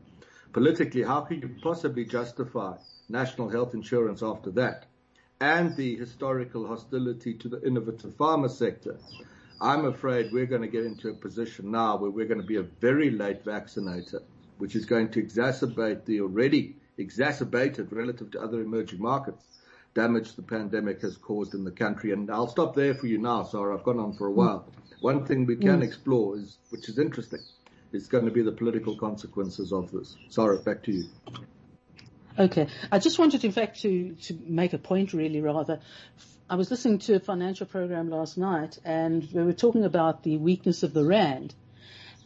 politically, 0.53 1.03
how 1.03 1.21
can 1.21 1.41
you 1.41 1.55
possibly 1.61 2.05
justify 2.05 2.75
national 3.09 3.49
health 3.49 3.73
insurance 3.73 4.21
after 4.21 4.51
that? 4.51 4.85
And 5.41 5.75
the 5.75 5.95
historical 5.95 6.67
hostility 6.67 7.33
to 7.33 7.47
the 7.47 7.61
innovative 7.65 8.11
pharma 8.17 8.49
sector, 8.49 8.97
I'm 9.61 9.85
afraid 9.85 10.31
we're 10.31 10.45
going 10.45 10.61
to 10.61 10.67
get 10.67 10.85
into 10.85 11.09
a 11.09 11.13
position 11.13 11.71
now 11.71 11.97
where 11.97 12.09
we're 12.09 12.27
going 12.27 12.41
to 12.41 12.47
be 12.47 12.57
a 12.57 12.63
very 12.63 13.11
late 13.11 13.43
vaccinator, 13.43 14.21
which 14.57 14.75
is 14.75 14.85
going 14.85 15.09
to 15.11 15.23
exacerbate 15.23 16.05
the 16.05 16.21
already 16.21 16.75
exacerbated 16.97 17.91
relative 17.91 18.31
to 18.31 18.41
other 18.41 18.61
emerging 18.61 19.01
markets 19.01 19.45
damage 19.93 20.35
the 20.35 20.41
pandemic 20.41 21.01
has 21.01 21.17
caused 21.17 21.53
in 21.53 21.63
the 21.63 21.71
country. 21.71 22.11
And 22.11 22.29
I'll 22.29 22.47
stop 22.47 22.75
there 22.75 22.93
for 22.93 23.07
you 23.07 23.17
now, 23.17 23.43
Sarah. 23.43 23.77
I've 23.77 23.83
gone 23.83 23.99
on 23.99 24.13
for 24.13 24.27
a 24.27 24.31
mm. 24.31 24.35
while. 24.35 24.65
One 25.01 25.25
thing 25.25 25.45
we 25.45 25.55
can 25.55 25.79
mm. 25.79 25.83
explore 25.83 26.37
is, 26.37 26.57
which 26.69 26.89
is 26.89 26.99
interesting, 26.99 27.41
is 27.91 28.07
going 28.07 28.25
to 28.25 28.31
be 28.31 28.41
the 28.41 28.51
political 28.51 28.95
consequences 28.95 29.71
of 29.73 29.91
this. 29.91 30.15
Sarah, 30.29 30.59
back 30.59 30.83
to 30.83 30.91
you. 30.91 31.05
Okay. 32.37 32.67
I 32.91 32.99
just 32.99 33.19
wanted, 33.19 33.43
in 33.43 33.51
fact, 33.51 33.81
to, 33.81 34.13
to 34.13 34.39
make 34.45 34.73
a 34.73 34.77
point 34.77 35.13
really 35.13 35.41
rather. 35.41 35.79
I 36.49 36.55
was 36.55 36.71
listening 36.71 36.99
to 36.99 37.15
a 37.15 37.19
financial 37.19 37.65
program 37.65 38.09
last 38.09 38.37
night 38.37 38.79
and 38.83 39.27
we 39.31 39.43
were 39.43 39.53
talking 39.53 39.83
about 39.83 40.23
the 40.23 40.37
weakness 40.37 40.83
of 40.83 40.93
the 40.93 41.03
rand. 41.05 41.53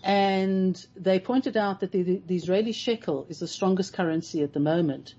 And 0.04 0.86
they 0.96 1.20
pointed 1.20 1.58
out 1.58 1.80
that 1.80 1.92
the, 1.92 2.22
the 2.26 2.36
Israeli 2.36 2.74
shekel 2.74 3.26
is 3.30 3.40
the 3.40 3.48
strongest 3.48 3.94
currency 3.94 4.44
at 4.44 4.54
the 4.54 4.60
moment. 4.60 5.16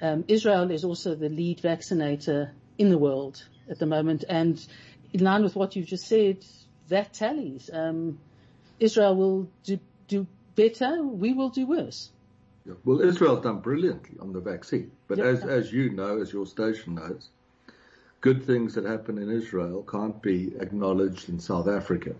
Um, 0.00 0.24
Israel 0.28 0.70
is 0.70 0.84
also 0.84 1.14
the 1.14 1.28
lead 1.28 1.60
vaccinator 1.60 2.52
in 2.78 2.90
the 2.90 2.98
world 2.98 3.44
at 3.68 3.78
the 3.78 3.86
moment. 3.86 4.24
And 4.28 4.64
in 5.12 5.24
line 5.24 5.42
with 5.42 5.56
what 5.56 5.76
you've 5.76 5.86
just 5.86 6.06
said, 6.06 6.44
that 6.88 7.12
tallies. 7.12 7.68
Um, 7.72 8.18
Israel 8.80 9.16
will 9.16 9.50
do, 9.64 9.78
do 10.06 10.26
better. 10.54 11.02
We 11.02 11.32
will 11.32 11.50
do 11.50 11.66
worse. 11.66 12.10
Yeah. 12.68 12.74
Well, 12.84 13.00
Israel's 13.00 13.42
done 13.42 13.60
brilliantly 13.60 14.16
on 14.20 14.32
the 14.34 14.40
vaccine, 14.40 14.90
but 15.08 15.18
as 15.18 15.42
as 15.42 15.72
you 15.72 15.88
know, 15.90 16.20
as 16.20 16.32
your 16.32 16.46
station 16.46 16.96
knows, 16.96 17.30
good 18.20 18.44
things 18.44 18.74
that 18.74 18.84
happen 18.84 19.16
in 19.16 19.30
Israel 19.30 19.82
can't 19.90 20.20
be 20.20 20.52
acknowledged 20.60 21.30
in 21.30 21.40
South 21.40 21.66
Africa, 21.66 22.14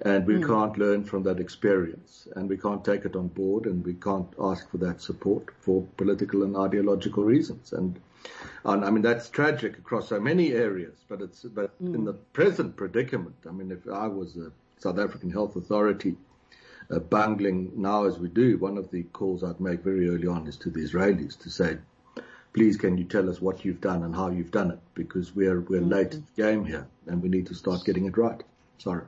and 0.00 0.26
we 0.26 0.34
mm. 0.34 0.46
can't 0.46 0.76
learn 0.78 1.04
from 1.04 1.22
that 1.22 1.38
experience, 1.38 2.26
and 2.34 2.48
we 2.48 2.56
can't 2.56 2.84
take 2.84 3.04
it 3.04 3.14
on 3.14 3.28
board, 3.28 3.66
and 3.66 3.84
we 3.84 3.94
can't 3.94 4.28
ask 4.40 4.68
for 4.68 4.78
that 4.78 5.00
support 5.00 5.54
for 5.60 5.86
political 5.96 6.42
and 6.42 6.56
ideological 6.56 7.24
reasons, 7.24 7.72
and. 7.72 8.00
And 8.64 8.84
I 8.84 8.90
mean 8.90 9.02
that's 9.02 9.30
tragic 9.30 9.78
across 9.78 10.08
so 10.08 10.18
many 10.20 10.52
areas, 10.52 10.96
but 11.08 11.22
it's 11.22 11.44
but 11.44 11.70
mm. 11.80 11.94
in 11.94 12.04
the 12.04 12.14
present 12.38 12.74
predicament. 12.76 13.36
I 13.48 13.52
mean, 13.52 13.70
if 13.70 13.88
I 13.88 14.08
was 14.08 14.36
a 14.36 14.50
South 14.78 14.98
African 14.98 15.30
Health 15.30 15.54
Authority 15.54 16.16
uh, 16.90 16.98
bungling 16.98 17.72
now 17.76 18.04
as 18.04 18.18
we 18.18 18.28
do, 18.28 18.58
one 18.58 18.78
of 18.78 18.90
the 18.90 19.02
calls 19.04 19.44
I'd 19.44 19.60
make 19.60 19.82
very 19.82 20.08
early 20.08 20.26
on 20.26 20.46
is 20.46 20.56
to 20.58 20.70
the 20.70 20.80
Israelis 20.80 21.38
to 21.40 21.50
say, 21.50 21.78
please 22.52 22.76
can 22.76 22.96
you 22.96 23.04
tell 23.04 23.28
us 23.28 23.40
what 23.40 23.64
you've 23.64 23.80
done 23.80 24.02
and 24.02 24.14
how 24.14 24.30
you've 24.30 24.50
done 24.50 24.70
it? 24.70 24.78
Because 24.94 25.34
we're, 25.34 25.60
we're 25.60 25.80
mm-hmm. 25.80 25.90
late 25.90 26.10
to 26.12 26.18
the 26.18 26.42
game 26.42 26.64
here 26.64 26.86
and 27.06 27.22
we 27.22 27.28
need 27.28 27.46
to 27.48 27.54
start 27.54 27.84
getting 27.84 28.06
it 28.06 28.16
right. 28.16 28.42
Sorry. 28.78 29.04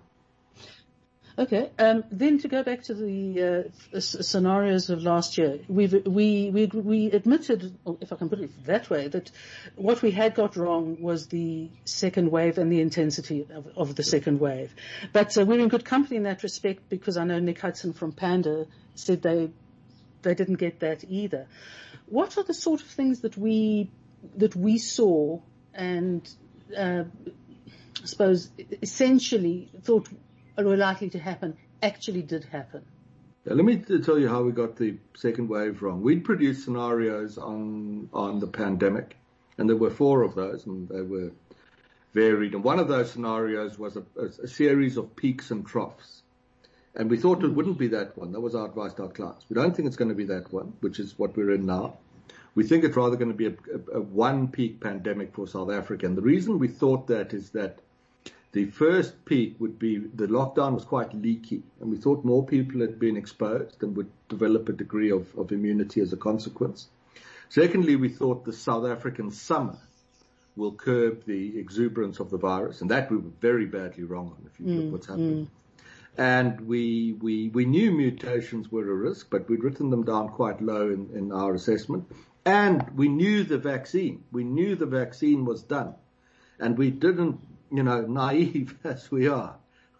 Okay. 1.38 1.70
Um, 1.78 2.04
then 2.10 2.38
to 2.40 2.48
go 2.48 2.62
back 2.62 2.82
to 2.84 2.94
the 2.94 3.64
uh, 3.94 4.00
scenarios 4.00 4.90
of 4.90 5.02
last 5.02 5.38
year, 5.38 5.60
we 5.68 5.86
we 5.86 6.50
we 6.50 7.10
admitted, 7.10 7.76
if 8.00 8.12
I 8.12 8.16
can 8.16 8.28
put 8.28 8.40
it 8.40 8.64
that 8.66 8.90
way, 8.90 9.08
that 9.08 9.30
what 9.76 10.02
we 10.02 10.10
had 10.10 10.34
got 10.34 10.56
wrong 10.56 11.00
was 11.00 11.28
the 11.28 11.70
second 11.84 12.30
wave 12.30 12.58
and 12.58 12.70
the 12.70 12.80
intensity 12.80 13.46
of, 13.52 13.66
of 13.76 13.94
the 13.94 14.02
second 14.02 14.40
wave. 14.40 14.74
But 15.12 15.36
uh, 15.38 15.44
we're 15.44 15.60
in 15.60 15.68
good 15.68 15.84
company 15.84 16.16
in 16.16 16.24
that 16.24 16.42
respect 16.42 16.88
because 16.88 17.16
I 17.16 17.24
know 17.24 17.38
Nick 17.38 17.60
Hudson 17.60 17.92
from 17.92 18.12
Panda 18.12 18.66
said 18.94 19.22
they 19.22 19.50
they 20.22 20.34
didn't 20.34 20.56
get 20.56 20.80
that 20.80 21.04
either. 21.08 21.46
What 22.06 22.36
are 22.36 22.44
the 22.44 22.54
sort 22.54 22.82
of 22.82 22.88
things 22.88 23.20
that 23.20 23.36
we 23.36 23.90
that 24.36 24.54
we 24.56 24.78
saw 24.78 25.40
and 25.72 26.28
uh, 26.76 27.04
I 28.02 28.06
suppose 28.06 28.50
essentially 28.82 29.68
thought 29.82 30.08
were 30.64 30.77
likely 30.77 31.11
to 31.11 31.18
happen 31.18 31.57
actually 31.83 32.23
did 32.23 32.44
happen. 32.44 32.83
Yeah, 33.44 33.55
let 33.55 33.64
me 33.64 33.79
tell 33.79 34.18
you 34.18 34.29
how 34.29 34.42
we 34.42 34.53
got 34.53 34.77
the 34.77 34.96
second 35.16 35.49
wave 35.49 35.83
wrong. 35.83 36.03
We'd 36.03 36.25
produced 36.25 36.64
scenarios 36.64 37.38
on 37.38 38.09
on 38.12 38.38
the 38.38 38.46
pandemic, 38.46 39.16
and 39.57 39.68
there 39.68 39.77
were 39.77 39.90
four 39.90 40.23
of 40.23 40.35
those, 40.35 40.66
and 40.66 40.88
they 40.88 41.01
were 41.01 41.31
varied. 42.12 42.55
And 42.55 42.62
one 42.62 42.79
of 42.79 42.88
those 42.88 43.11
scenarios 43.11 43.79
was 43.79 43.96
a, 43.96 44.05
a 44.16 44.46
series 44.46 44.96
of 44.96 45.14
peaks 45.16 45.51
and 45.51 45.66
troughs. 45.66 46.23
And 46.96 47.09
we 47.09 47.16
thought 47.16 47.44
it 47.44 47.55
wouldn't 47.55 47.79
be 47.79 47.88
that 47.88 48.18
one. 48.18 48.33
That 48.33 48.40
was 48.40 48.55
our 48.55 48.66
advice 48.66 48.94
to 48.94 49.05
our 49.05 49.09
clients. 49.09 49.44
We 49.49 49.55
don't 49.55 49.75
think 49.75 49.87
it's 49.87 49.96
going 49.96 50.09
to 50.09 50.14
be 50.14 50.25
that 50.25 50.53
one, 50.53 50.73
which 50.81 50.99
is 50.99 51.18
what 51.18 51.37
we're 51.37 51.53
in 51.53 51.64
now. 51.64 51.99
We 52.57 52.64
think 52.64 52.83
it's 52.83 52.96
rather 52.96 53.16
going 53.16 53.31
to 53.31 53.37
be 53.37 53.46
a, 53.46 53.53
a, 53.94 53.99
a 53.99 54.01
one 54.01 54.49
peak 54.49 54.81
pandemic 54.81 55.33
for 55.33 55.46
South 55.46 55.70
Africa. 55.70 56.07
And 56.07 56.16
the 56.16 56.23
reason 56.23 56.59
we 56.59 56.66
thought 56.66 57.07
that 57.07 57.33
is 57.33 57.51
that 57.51 57.79
the 58.52 58.66
first 58.66 59.24
peak 59.24 59.56
would 59.60 59.78
be 59.78 59.98
the 59.98 60.26
lockdown 60.26 60.74
was 60.74 60.84
quite 60.84 61.14
leaky, 61.14 61.62
and 61.80 61.90
we 61.90 61.96
thought 61.96 62.24
more 62.24 62.44
people 62.44 62.80
had 62.80 62.98
been 62.98 63.16
exposed 63.16 63.82
and 63.82 63.96
would 63.96 64.10
develop 64.28 64.68
a 64.68 64.72
degree 64.72 65.10
of, 65.10 65.32
of 65.36 65.52
immunity 65.52 66.00
as 66.00 66.12
a 66.12 66.16
consequence. 66.16 66.88
Secondly, 67.48 67.96
we 67.96 68.08
thought 68.08 68.44
the 68.44 68.52
South 68.52 68.86
African 68.86 69.30
summer 69.30 69.78
will 70.56 70.72
curb 70.72 71.24
the 71.26 71.58
exuberance 71.58 72.18
of 72.18 72.30
the 72.30 72.38
virus, 72.38 72.80
and 72.80 72.90
that 72.90 73.10
we 73.10 73.18
were 73.18 73.30
very 73.40 73.66
badly 73.66 74.04
wrong 74.04 74.34
on 74.36 74.50
if 74.52 74.58
you 74.58 74.66
mm, 74.66 74.76
look 74.76 74.92
what's 74.92 75.06
happening. 75.06 75.46
Mm. 75.46 75.48
And 76.18 76.60
we, 76.62 77.14
we, 77.20 77.48
we 77.50 77.64
knew 77.64 77.92
mutations 77.92 78.70
were 78.70 78.90
a 78.90 78.94
risk, 78.94 79.28
but 79.30 79.48
we'd 79.48 79.62
written 79.62 79.90
them 79.90 80.04
down 80.04 80.28
quite 80.28 80.60
low 80.60 80.90
in, 80.90 81.08
in 81.14 81.30
our 81.30 81.54
assessment. 81.54 82.04
And 82.44 82.90
we 82.96 83.08
knew 83.08 83.44
the 83.44 83.58
vaccine. 83.58 84.24
We 84.32 84.42
knew 84.42 84.74
the 84.74 84.86
vaccine 84.86 85.44
was 85.44 85.62
done. 85.62 85.94
And 86.58 86.76
we 86.76 86.90
didn't 86.90 87.40
you 87.70 87.83
know, 87.83 88.02
naive 88.02 88.76
as 88.85 89.11
we 89.11 89.28
are, 89.28 89.56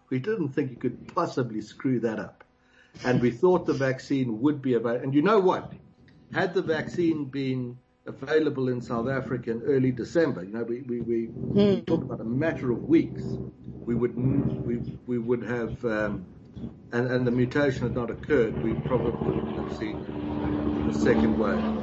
we 0.09 0.19
didn't 0.19 0.49
think 0.49 0.71
you 0.71 0.77
could 0.77 1.13
possibly 1.13 1.61
screw 1.61 1.99
that 2.01 2.19
up. 2.19 2.43
And 3.05 3.21
we 3.21 3.31
thought 3.31 3.65
the 3.65 3.73
vaccine 3.73 4.41
would 4.41 4.61
be 4.61 4.73
available. 4.73 5.03
And 5.03 5.15
you 5.15 5.21
know 5.21 5.39
what? 5.39 5.71
Had 6.33 6.53
the 6.53 6.61
vaccine 6.61 7.25
been 7.25 7.77
available 8.05 8.67
in 8.67 8.81
South 8.81 9.07
Africa 9.07 9.51
in 9.51 9.61
early 9.61 9.91
December, 9.91 10.43
you 10.43 10.51
know, 10.51 10.63
we, 10.63 10.81
we, 10.81 11.01
we, 11.01 11.27
mm. 11.27 11.53
we 11.53 11.75
hmm. 11.75 11.81
talk 11.81 12.01
about 12.01 12.19
a 12.19 12.25
matter 12.25 12.71
of 12.71 12.83
weeks, 12.83 13.23
we 13.85 13.95
would, 13.95 14.15
we, 14.65 14.77
we 15.07 15.17
would 15.17 15.43
have, 15.43 15.83
um, 15.85 16.25
and, 16.91 17.11
and 17.11 17.27
the 17.27 17.31
mutation 17.31 17.83
had 17.83 17.95
not 17.95 18.09
occurred, 18.09 18.61
we 18.63 18.73
probably 18.81 19.39
would 19.39 19.69
have 19.69 19.77
seen 19.77 19.97
a 20.89 20.93
second 20.93 21.37
wave. 21.37 21.80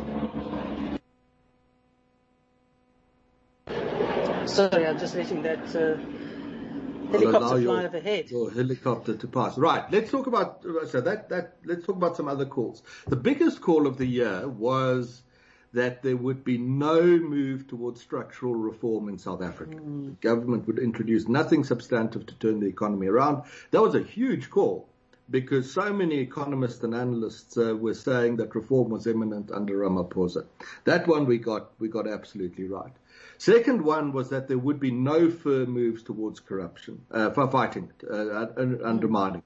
Sorry, 4.48 4.86
I'm 4.86 4.98
just 4.98 5.14
letting 5.14 5.42
that 5.42 5.76
uh, 5.76 5.96
Helicopter 7.10 7.62
fly 7.62 7.84
overhead. 7.84 8.30
Your 8.30 8.50
helicopter 8.50 9.16
to 9.16 9.26
pass. 9.26 9.56
Right. 9.56 9.90
Let's 9.90 10.10
talk 10.10 10.26
about 10.26 10.62
so 10.88 11.00
that 11.00 11.28
that 11.30 11.56
let's 11.64 11.86
talk 11.86 11.96
about 11.96 12.16
some 12.16 12.28
other 12.28 12.46
calls. 12.46 12.82
The 13.06 13.16
biggest 13.16 13.60
call 13.60 13.86
of 13.86 13.96
the 13.96 14.06
year 14.06 14.46
was 14.48 15.22
that 15.72 16.02
there 16.02 16.16
would 16.16 16.44
be 16.44 16.58
no 16.58 17.02
move 17.02 17.66
towards 17.66 18.00
structural 18.00 18.54
reform 18.54 19.08
in 19.08 19.18
South 19.18 19.42
Africa. 19.42 19.76
Mm. 19.76 20.16
The 20.20 20.28
government 20.28 20.66
would 20.66 20.78
introduce 20.78 21.28
nothing 21.28 21.64
substantive 21.64 22.26
to 22.26 22.34
turn 22.34 22.60
the 22.60 22.66
economy 22.66 23.06
around. 23.06 23.44
That 23.70 23.82
was 23.82 23.94
a 23.94 24.02
huge 24.02 24.50
call 24.50 24.88
because 25.30 25.70
so 25.70 25.92
many 25.92 26.18
economists 26.18 26.82
and 26.84 26.94
analysts 26.94 27.56
uh, 27.58 27.76
were 27.76 27.94
saying 27.94 28.36
that 28.36 28.54
reform 28.54 28.88
was 28.90 29.06
imminent 29.06 29.50
under 29.50 29.78
Ramaphosa. 29.78 30.46
That 30.84 31.06
one 31.06 31.26
we 31.26 31.38
got 31.38 31.70
we 31.78 31.88
got 31.88 32.08
absolutely 32.08 32.64
right. 32.64 32.92
Second 33.38 33.82
one 33.82 34.12
was 34.12 34.30
that 34.30 34.48
there 34.48 34.58
would 34.58 34.80
be 34.80 34.90
no 34.90 35.30
firm 35.30 35.70
moves 35.70 36.02
towards 36.02 36.40
corruption, 36.40 37.00
uh, 37.10 37.30
for 37.30 37.48
fighting 37.48 37.90
it, 38.00 38.10
uh, 38.10 38.46
undermining. 38.84 39.42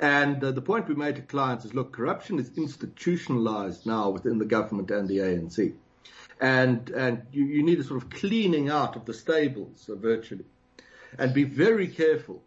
And 0.00 0.42
uh, 0.42 0.50
the 0.50 0.60
point 0.60 0.88
we 0.88 0.94
made 0.96 1.16
to 1.16 1.22
clients 1.22 1.64
is, 1.64 1.72
look, 1.72 1.92
corruption 1.92 2.38
is 2.38 2.50
institutionalized 2.56 3.86
now 3.86 4.10
within 4.10 4.38
the 4.38 4.44
government 4.44 4.90
and 4.90 5.08
the 5.08 5.18
ANC. 5.18 5.72
And, 6.40 6.90
and 6.90 7.22
you, 7.30 7.44
you 7.44 7.62
need 7.62 7.78
a 7.78 7.84
sort 7.84 8.02
of 8.02 8.10
cleaning 8.10 8.68
out 8.68 8.96
of 8.96 9.04
the 9.04 9.14
stables 9.14 9.88
uh, 9.88 9.94
virtually. 9.94 10.44
And 11.16 11.32
be 11.32 11.44
very 11.44 11.86
careful 11.88 12.42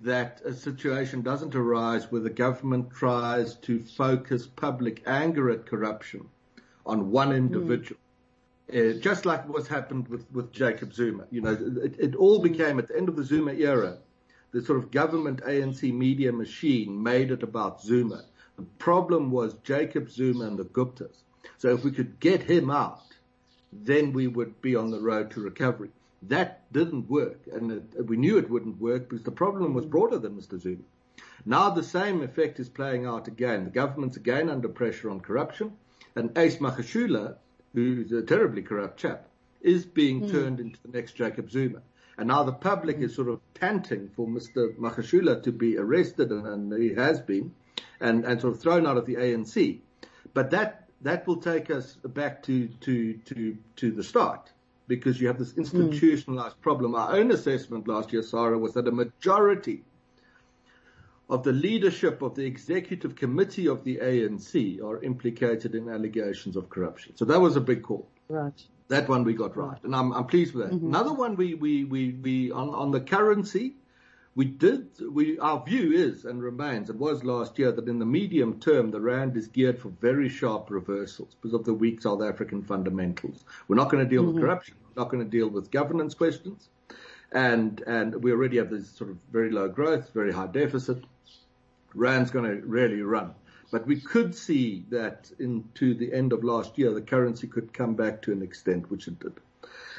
that 0.00 0.40
a 0.44 0.52
situation 0.52 1.22
doesn't 1.22 1.54
arise 1.54 2.10
where 2.10 2.20
the 2.20 2.30
government 2.30 2.90
tries 2.90 3.54
to 3.56 3.80
focus 3.80 4.46
public 4.46 5.02
anger 5.06 5.50
at 5.50 5.66
corruption 5.66 6.28
on 6.84 7.12
one 7.12 7.32
individual. 7.32 7.98
Mm 8.00 8.07
uh, 8.74 8.92
just 9.00 9.24
like 9.24 9.48
what's 9.48 9.68
happened 9.68 10.08
with, 10.08 10.30
with 10.32 10.52
Jacob 10.52 10.92
Zuma. 10.92 11.24
You 11.30 11.40
know, 11.40 11.58
it, 11.82 11.96
it 11.98 12.14
all 12.16 12.40
became 12.40 12.78
at 12.78 12.88
the 12.88 12.96
end 12.96 13.08
of 13.08 13.16
the 13.16 13.24
Zuma 13.24 13.52
era, 13.52 13.98
the 14.52 14.62
sort 14.62 14.78
of 14.78 14.90
government 14.90 15.42
ANC 15.42 15.92
media 15.92 16.32
machine 16.32 17.02
made 17.02 17.30
it 17.30 17.42
about 17.42 17.82
Zuma. 17.82 18.24
The 18.56 18.64
problem 18.78 19.30
was 19.30 19.54
Jacob 19.62 20.10
Zuma 20.10 20.46
and 20.46 20.58
the 20.58 20.64
Guptas. 20.64 21.22
So 21.56 21.72
if 21.72 21.84
we 21.84 21.92
could 21.92 22.20
get 22.20 22.42
him 22.42 22.70
out, 22.70 23.02
then 23.72 24.12
we 24.12 24.26
would 24.26 24.60
be 24.60 24.76
on 24.76 24.90
the 24.90 25.00
road 25.00 25.30
to 25.32 25.40
recovery. 25.40 25.90
That 26.22 26.70
didn't 26.72 27.08
work, 27.08 27.40
and 27.52 27.70
it, 27.70 28.06
we 28.06 28.16
knew 28.16 28.38
it 28.38 28.50
wouldn't 28.50 28.80
work 28.80 29.08
because 29.08 29.24
the 29.24 29.30
problem 29.30 29.74
was 29.74 29.86
broader 29.86 30.18
than 30.18 30.36
Mr. 30.36 30.60
Zuma. 30.60 30.82
Now 31.46 31.70
the 31.70 31.82
same 31.82 32.22
effect 32.22 32.58
is 32.58 32.68
playing 32.68 33.06
out 33.06 33.28
again. 33.28 33.64
The 33.64 33.70
government's 33.70 34.16
again 34.16 34.50
under 34.50 34.68
pressure 34.68 35.10
on 35.10 35.20
corruption, 35.20 35.72
and 36.16 36.36
Ace 36.36 36.56
Magashule 36.56 37.36
who's 37.78 38.12
a 38.12 38.22
terribly 38.22 38.62
corrupt 38.62 38.98
chap, 38.98 39.28
is 39.60 39.86
being 39.86 40.22
mm. 40.22 40.30
turned 40.30 40.60
into 40.60 40.78
the 40.82 40.96
next 40.96 41.12
Jacob 41.12 41.50
Zuma. 41.50 41.82
And 42.16 42.28
now 42.28 42.42
the 42.42 42.52
public 42.52 42.98
is 42.98 43.14
sort 43.14 43.28
of 43.28 43.40
panting 43.54 44.10
for 44.16 44.26
Mr. 44.26 44.76
Magashule 44.76 45.42
to 45.42 45.52
be 45.52 45.78
arrested, 45.78 46.30
and, 46.30 46.46
and, 46.46 46.82
he 46.82 46.94
has 46.94 47.20
been, 47.20 47.54
and, 48.00 48.24
and 48.24 48.40
sort 48.40 48.54
of 48.54 48.60
thrown 48.60 48.86
out 48.86 48.96
of 48.96 49.06
the 49.06 49.14
ANC. 49.14 49.80
But 50.34 50.50
that 50.50 50.88
that 51.02 51.26
will 51.28 51.36
take 51.36 51.70
us 51.70 51.94
back 52.04 52.42
to 52.44 52.68
to 52.80 53.14
to 53.14 53.56
to 53.76 53.90
the 53.92 54.02
start 54.02 54.52
because 54.88 55.20
you 55.20 55.28
have 55.28 55.38
this 55.38 55.52
hmm. 55.52 55.60
institutionalized 55.60 56.56
mm. 56.56 56.60
problem. 56.60 56.94
Our 56.94 57.14
own 57.16 57.30
assessment 57.30 57.86
last 57.86 58.12
year, 58.12 58.22
Sarah, 58.22 58.58
was 58.58 58.74
that 58.74 58.88
a 58.88 58.92
majority 58.92 59.84
of 61.28 61.42
the 61.42 61.52
leadership 61.52 62.22
of 62.22 62.34
the 62.34 62.44
executive 62.44 63.14
committee 63.14 63.68
of 63.68 63.84
the 63.84 63.96
ANC 63.96 64.82
are 64.82 65.02
implicated 65.02 65.74
in 65.74 65.88
allegations 65.88 66.56
of 66.56 66.70
corruption. 66.70 67.14
So 67.16 67.24
that 67.26 67.40
was 67.40 67.56
a 67.56 67.60
big 67.60 67.82
call. 67.82 68.08
Right. 68.28 68.62
That 68.88 69.08
one 69.08 69.24
we 69.24 69.34
got 69.34 69.54
right, 69.54 69.82
and 69.84 69.94
I'm, 69.94 70.12
I'm 70.12 70.24
pleased 70.24 70.54
with 70.54 70.64
that. 70.64 70.74
Mm-hmm. 70.74 70.86
Another 70.86 71.12
one 71.12 71.36
we, 71.36 71.54
we, 71.54 71.84
we, 71.84 72.12
we 72.12 72.50
on, 72.50 72.70
on 72.70 72.90
the 72.90 73.00
currency, 73.00 73.74
we 74.34 74.46
did, 74.46 74.88
we, 75.12 75.38
our 75.40 75.62
view 75.62 75.92
is 75.92 76.24
and 76.24 76.42
remains, 76.42 76.88
it 76.88 76.96
was 76.96 77.22
last 77.22 77.58
year, 77.58 77.70
that 77.72 77.86
in 77.86 77.98
the 77.98 78.06
medium 78.06 78.58
term, 78.60 78.90
the 78.90 79.00
Rand 79.00 79.36
is 79.36 79.48
geared 79.48 79.78
for 79.78 79.90
very 80.00 80.30
sharp 80.30 80.70
reversals 80.70 81.34
because 81.34 81.52
of 81.52 81.64
the 81.64 81.74
weak 81.74 82.00
South 82.00 82.22
African 82.22 82.62
fundamentals. 82.62 83.44
We're 83.66 83.76
not 83.76 83.90
going 83.90 84.04
to 84.04 84.08
deal 84.08 84.22
mm-hmm. 84.22 84.34
with 84.34 84.42
corruption. 84.42 84.76
We're 84.80 85.02
not 85.02 85.10
going 85.10 85.22
to 85.22 85.30
deal 85.30 85.48
with 85.48 85.70
governance 85.70 86.14
questions. 86.14 86.70
And, 87.32 87.82
and 87.86 88.22
we 88.22 88.32
already 88.32 88.56
have 88.56 88.70
this 88.70 88.88
sort 88.88 89.10
of 89.10 89.18
very 89.30 89.50
low 89.50 89.68
growth, 89.68 90.14
very 90.14 90.32
high 90.32 90.46
deficit. 90.46 91.04
Rand's 91.94 92.30
going 92.30 92.44
to 92.44 92.66
really 92.66 93.02
run. 93.02 93.34
But 93.70 93.86
we 93.86 94.00
could 94.00 94.34
see 94.34 94.84
that 94.90 95.30
into 95.38 95.94
the 95.94 96.12
end 96.12 96.32
of 96.32 96.42
last 96.42 96.78
year, 96.78 96.90
the 96.92 97.02
currency 97.02 97.46
could 97.46 97.72
come 97.72 97.94
back 97.94 98.22
to 98.22 98.32
an 98.32 98.42
extent, 98.42 98.90
which 98.90 99.08
it 99.08 99.18
did. 99.18 99.34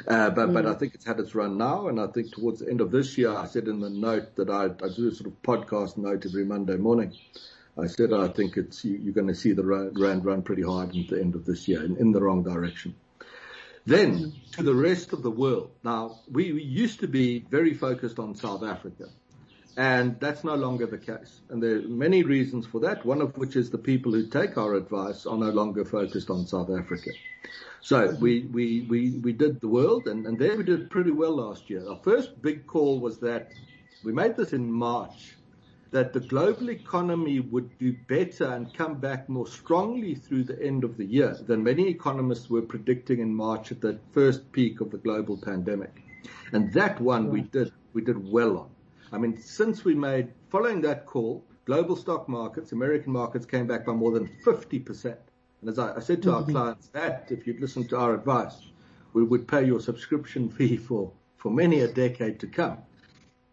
Uh, 0.07 0.29
but, 0.29 0.49
mm. 0.49 0.53
but 0.53 0.65
I 0.65 0.73
think 0.73 0.95
it's 0.95 1.05
had 1.05 1.19
its 1.19 1.35
run 1.35 1.57
now, 1.57 1.87
and 1.87 1.99
I 1.99 2.07
think 2.07 2.31
towards 2.31 2.61
the 2.61 2.69
end 2.69 2.81
of 2.81 2.89
this 2.89 3.17
year, 3.17 3.31
I 3.35 3.45
said 3.45 3.67
in 3.67 3.79
the 3.79 3.89
note 3.89 4.35
that 4.37 4.49
I, 4.49 4.65
I 4.65 4.89
do 4.95 5.09
a 5.09 5.11
sort 5.11 5.27
of 5.27 5.41
podcast 5.43 5.97
note 5.97 6.25
every 6.25 6.45
Monday 6.45 6.77
morning. 6.77 7.13
I 7.77 7.87
said 7.87 8.13
I 8.13 8.27
think 8.27 8.57
it's 8.57 8.83
you, 8.83 9.09
are 9.09 9.13
going 9.13 9.27
to 9.27 9.35
see 9.35 9.53
the 9.53 9.63
rand 9.63 10.25
run 10.25 10.41
pretty 10.41 10.63
hard 10.63 10.95
at 10.95 11.07
the 11.07 11.19
end 11.19 11.35
of 11.35 11.45
this 11.45 11.67
year 11.67 11.83
in, 11.83 11.97
in 11.97 12.11
the 12.11 12.21
wrong 12.21 12.43
direction. 12.43 12.95
Then 13.85 14.17
mm. 14.17 14.51
to 14.53 14.63
the 14.63 14.75
rest 14.75 15.13
of 15.13 15.23
the 15.23 15.31
world. 15.31 15.71
Now 15.83 16.19
we, 16.31 16.51
we 16.53 16.63
used 16.63 16.99
to 17.01 17.07
be 17.07 17.45
very 17.49 17.73
focused 17.73 18.19
on 18.19 18.35
South 18.35 18.63
Africa. 18.63 19.09
And 19.79 20.19
that's 20.19 20.43
no 20.43 20.55
longer 20.55 20.87
the 20.87 20.97
case. 20.97 21.39
And 21.49 21.63
there 21.63 21.77
are 21.77 21.87
many 21.87 22.21
reasons 22.21 22.65
for 22.65 22.81
that, 22.81 23.05
one 23.05 23.21
of 23.21 23.37
which 23.37 23.55
is 23.55 23.69
the 23.69 23.77
people 23.77 24.11
who 24.11 24.27
take 24.27 24.57
our 24.57 24.73
advice 24.73 25.25
are 25.25 25.37
no 25.37 25.51
longer 25.51 25.85
focused 25.85 26.29
on 26.29 26.45
South 26.45 26.69
Africa. 26.69 27.11
So 27.79 28.13
we, 28.19 28.41
we, 28.51 28.85
we, 28.89 29.11
we 29.11 29.31
did 29.31 29.61
the 29.61 29.69
world 29.69 30.09
and, 30.09 30.25
and 30.25 30.37
there 30.37 30.57
we 30.57 30.63
did 30.63 30.89
pretty 30.89 31.11
well 31.11 31.37
last 31.37 31.69
year. 31.69 31.87
Our 31.87 31.95
first 32.03 32.41
big 32.41 32.67
call 32.67 32.99
was 32.99 33.19
that 33.19 33.53
we 34.03 34.11
made 34.11 34.35
this 34.35 34.51
in 34.51 34.69
March 34.69 35.37
that 35.91 36.11
the 36.11 36.19
global 36.19 36.71
economy 36.71 37.39
would 37.39 37.69
do 37.77 37.95
better 38.09 38.51
and 38.51 38.73
come 38.73 38.95
back 38.95 39.29
more 39.29 39.47
strongly 39.47 40.13
through 40.13 40.43
the 40.43 40.61
end 40.61 40.83
of 40.83 40.97
the 40.97 41.05
year 41.05 41.37
than 41.47 41.63
many 41.63 41.87
economists 41.87 42.49
were 42.49 42.61
predicting 42.61 43.21
in 43.21 43.33
March 43.33 43.71
at 43.71 43.79
the 43.79 43.97
first 44.11 44.51
peak 44.51 44.81
of 44.81 44.91
the 44.91 44.97
global 44.97 45.37
pandemic. 45.37 46.03
And 46.51 46.73
that 46.73 46.99
one 46.99 47.29
we 47.29 47.43
did, 47.43 47.71
we 47.93 48.01
did 48.01 48.29
well 48.29 48.57
on. 48.57 48.69
I 49.11 49.17
mean, 49.17 49.41
since 49.41 49.83
we 49.83 49.95
made, 49.95 50.29
following 50.49 50.81
that 50.81 51.05
call, 51.05 51.43
global 51.65 51.95
stock 51.95 52.29
markets, 52.29 52.71
American 52.71 53.11
markets 53.11 53.45
came 53.45 53.67
back 53.67 53.85
by 53.85 53.93
more 53.93 54.11
than 54.11 54.29
50%. 54.45 55.15
And 55.61 55.69
as 55.69 55.79
I, 55.79 55.95
I 55.95 55.99
said 55.99 56.21
to 56.23 56.29
mm-hmm. 56.29 56.37
our 56.37 56.43
clients, 56.43 56.87
that 56.89 57.27
if 57.29 57.47
you'd 57.47 57.59
listened 57.59 57.89
to 57.89 57.97
our 57.97 58.13
advice, 58.13 58.55
we 59.13 59.23
would 59.23 59.47
pay 59.47 59.65
your 59.65 59.79
subscription 59.79 60.49
fee 60.57 60.77
for, 60.77 61.11
for 61.37 61.51
many 61.51 61.81
a 61.81 61.87
decade 61.87 62.39
to 62.41 62.47
come. 62.47 62.77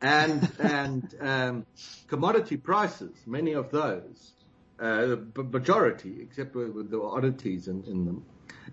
And, 0.03 0.51
and, 0.59 1.15
um, 1.21 1.67
commodity 2.07 2.59
prices, 2.59 3.15
many 3.25 3.53
of 3.53 3.71
those, 3.71 4.33
uh, 4.79 5.17
the 5.35 5.43
majority, 5.43 6.19
except 6.21 6.55
with, 6.55 6.91
the 6.91 7.01
oddities 7.01 7.67
in, 7.69 7.83
in 7.85 8.05
them, 8.05 8.25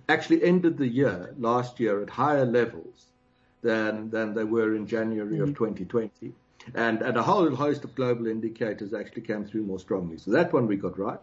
actually 0.10 0.44
ended 0.44 0.78
the 0.78 0.88
year 0.88 1.34
last 1.40 1.80
year 1.80 2.02
at 2.02 2.10
higher 2.10 2.46
levels 2.46 3.06
than, 3.62 4.10
than 4.10 4.34
they 4.34 4.44
were 4.44 4.76
in 4.76 4.86
January 4.86 5.36
mm-hmm. 5.36 5.44
of 5.44 5.58
2020 5.58 6.34
and, 6.74 7.02
and 7.02 7.18
a 7.18 7.24
whole 7.24 7.54
host 7.56 7.84
of 7.84 7.96
global 7.96 8.28
indicators 8.28 8.94
actually 8.94 9.24
came 9.24 9.46
through 9.46 9.64
more 9.64 9.80
strongly. 9.80 10.18
So 10.18 10.32
that 10.32 10.54
one 10.54 10.68
we 10.68 10.78
got 10.78 10.98
right. 10.98 11.20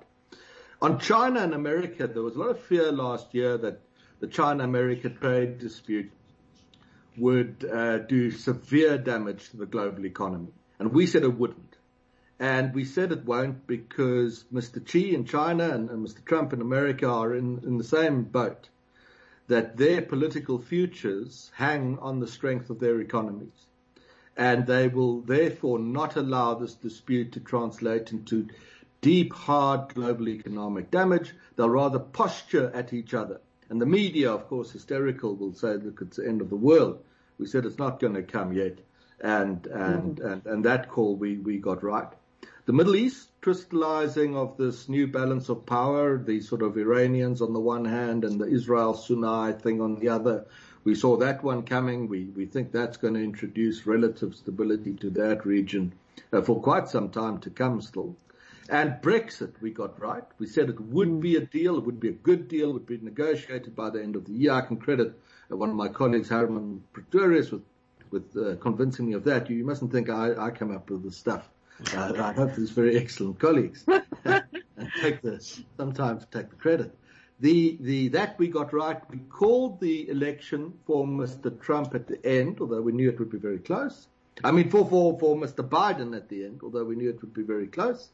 On 0.82 0.98
China 0.98 1.40
and 1.40 1.54
America, 1.54 2.06
there 2.06 2.22
was 2.22 2.36
a 2.36 2.38
lot 2.38 2.50
of 2.50 2.60
fear 2.60 2.90
last 2.90 3.34
year 3.34 3.58
that 3.58 3.80
the 4.20 4.26
China-America 4.26 5.10
trade 5.10 5.58
dispute 5.58 6.10
would 7.16 7.68
uh, 7.70 7.98
do 7.98 8.30
severe 8.30 8.96
damage 8.96 9.50
to 9.50 9.56
the 9.56 9.66
global 9.66 10.06
economy. 10.06 10.52
And 10.78 10.92
we 10.92 11.06
said 11.06 11.22
it 11.22 11.38
wouldn't. 11.38 11.76
And 12.38 12.74
we 12.74 12.86
said 12.86 13.12
it 13.12 13.26
won't 13.26 13.66
because 13.66 14.44
Mr. 14.52 14.86
Xi 14.86 15.14
in 15.14 15.26
China 15.26 15.68
and, 15.68 15.90
and 15.90 16.06
Mr. 16.06 16.24
Trump 16.24 16.54
in 16.54 16.62
America 16.62 17.06
are 17.06 17.34
in, 17.34 17.60
in 17.64 17.76
the 17.76 17.84
same 17.84 18.22
boat. 18.22 18.68
That 19.48 19.76
their 19.76 20.00
political 20.00 20.58
futures 20.58 21.50
hang 21.54 21.98
on 22.00 22.20
the 22.20 22.26
strength 22.26 22.70
of 22.70 22.78
their 22.78 23.00
economies 23.00 23.66
and 24.40 24.66
they 24.66 24.88
will 24.88 25.20
therefore 25.20 25.78
not 25.78 26.16
allow 26.16 26.54
this 26.54 26.74
dispute 26.74 27.30
to 27.30 27.40
translate 27.40 28.10
into 28.10 28.48
deep, 29.02 29.34
hard 29.34 29.94
global 29.94 30.30
economic 30.30 30.90
damage. 30.90 31.34
They'll 31.56 31.68
rather 31.68 31.98
posture 31.98 32.72
at 32.74 32.94
each 32.94 33.12
other. 33.12 33.42
And 33.68 33.78
the 33.78 33.86
media, 33.86 34.32
of 34.32 34.48
course, 34.48 34.72
hysterical, 34.72 35.36
will 35.36 35.52
say, 35.52 35.74
look, 35.74 36.00
it's 36.00 36.16
the 36.16 36.26
end 36.26 36.40
of 36.40 36.48
the 36.48 36.56
world. 36.56 37.04
We 37.38 37.46
said 37.46 37.66
it's 37.66 37.78
not 37.78 38.00
going 38.00 38.14
to 38.14 38.22
come 38.22 38.54
yet. 38.54 38.78
And, 39.20 39.66
and, 39.66 40.16
mm-hmm. 40.16 40.26
and, 40.26 40.46
and 40.46 40.64
that 40.64 40.88
call 40.88 41.16
we, 41.16 41.36
we 41.36 41.58
got 41.58 41.84
right. 41.84 42.08
The 42.64 42.72
Middle 42.72 42.96
East, 42.96 43.28
crystallizing 43.42 44.36
of 44.36 44.56
this 44.56 44.88
new 44.88 45.06
balance 45.06 45.50
of 45.50 45.66
power, 45.66 46.16
the 46.16 46.40
sort 46.40 46.62
of 46.62 46.78
Iranians 46.78 47.42
on 47.42 47.52
the 47.52 47.60
one 47.60 47.84
hand 47.84 48.24
and 48.24 48.40
the 48.40 48.46
Israel 48.46 48.94
Sunni 48.94 49.52
thing 49.52 49.82
on 49.82 49.96
the 49.96 50.08
other, 50.08 50.46
we 50.84 50.94
saw 50.94 51.16
that 51.18 51.42
one 51.42 51.62
coming. 51.62 52.08
We, 52.08 52.24
we 52.36 52.46
think 52.46 52.72
that's 52.72 52.96
going 52.96 53.14
to 53.14 53.22
introduce 53.22 53.86
relative 53.86 54.34
stability 54.34 54.94
to 54.94 55.10
that 55.10 55.44
region 55.44 55.92
uh, 56.32 56.42
for 56.42 56.60
quite 56.60 56.88
some 56.88 57.10
time 57.10 57.38
to 57.40 57.50
come 57.50 57.80
still. 57.82 58.16
And 58.68 58.94
Brexit, 59.02 59.60
we 59.60 59.72
got 59.72 60.00
right. 60.00 60.22
We 60.38 60.46
said 60.46 60.68
it 60.68 60.80
would 60.80 61.20
be 61.20 61.36
a 61.36 61.40
deal. 61.40 61.76
It 61.76 61.84
would 61.84 61.98
be 61.98 62.10
a 62.10 62.12
good 62.12 62.48
deal. 62.48 62.70
It 62.70 62.74
would 62.74 62.86
be 62.86 62.98
negotiated 62.98 63.74
by 63.74 63.90
the 63.90 64.02
end 64.02 64.14
of 64.14 64.24
the 64.24 64.32
year. 64.32 64.52
I 64.52 64.60
can 64.60 64.76
credit 64.76 65.18
uh, 65.50 65.56
one 65.56 65.70
of 65.70 65.76
my 65.76 65.88
colleagues, 65.88 66.28
Herman 66.28 66.82
Pretorius, 66.92 67.50
with 67.50 67.62
with 68.10 68.36
uh, 68.36 68.56
convincing 68.56 69.06
me 69.06 69.14
of 69.14 69.24
that. 69.24 69.48
You, 69.48 69.56
you 69.56 69.64
mustn't 69.64 69.92
think 69.92 70.10
I, 70.10 70.34
I 70.36 70.50
come 70.50 70.74
up 70.74 70.90
with 70.90 71.04
the 71.04 71.12
stuff. 71.12 71.48
Uh, 71.94 72.12
I 72.18 72.32
have 72.32 72.56
these 72.56 72.70
very 72.70 72.96
excellent 72.96 73.38
colleagues 73.38 73.84
and 74.24 74.44
take 75.00 75.22
the 75.22 75.40
sometimes 75.76 76.26
take 76.30 76.50
the 76.50 76.56
credit. 76.56 76.94
The 77.40 77.78
the 77.80 78.08
that 78.08 78.38
we 78.38 78.48
got 78.48 78.72
right. 78.72 79.00
We 79.10 79.18
called 79.18 79.80
the 79.80 80.08
election 80.10 80.74
for 80.86 81.06
Mr. 81.06 81.58
Trump 81.60 81.94
at 81.94 82.06
the 82.06 82.24
end, 82.24 82.58
although 82.60 82.82
we 82.82 82.92
knew 82.92 83.08
it 83.08 83.18
would 83.18 83.30
be 83.30 83.38
very 83.38 83.58
close. 83.58 84.08
I 84.44 84.50
mean, 84.52 84.68
for 84.68 84.86
for 84.86 85.18
for 85.18 85.36
Mr. 85.36 85.66
Biden 85.66 86.14
at 86.14 86.28
the 86.28 86.44
end, 86.44 86.60
although 86.62 86.84
we 86.84 86.96
knew 86.96 87.08
it 87.08 87.20
would 87.22 87.32
be 87.32 87.42
very 87.42 87.66
close. 87.66 88.08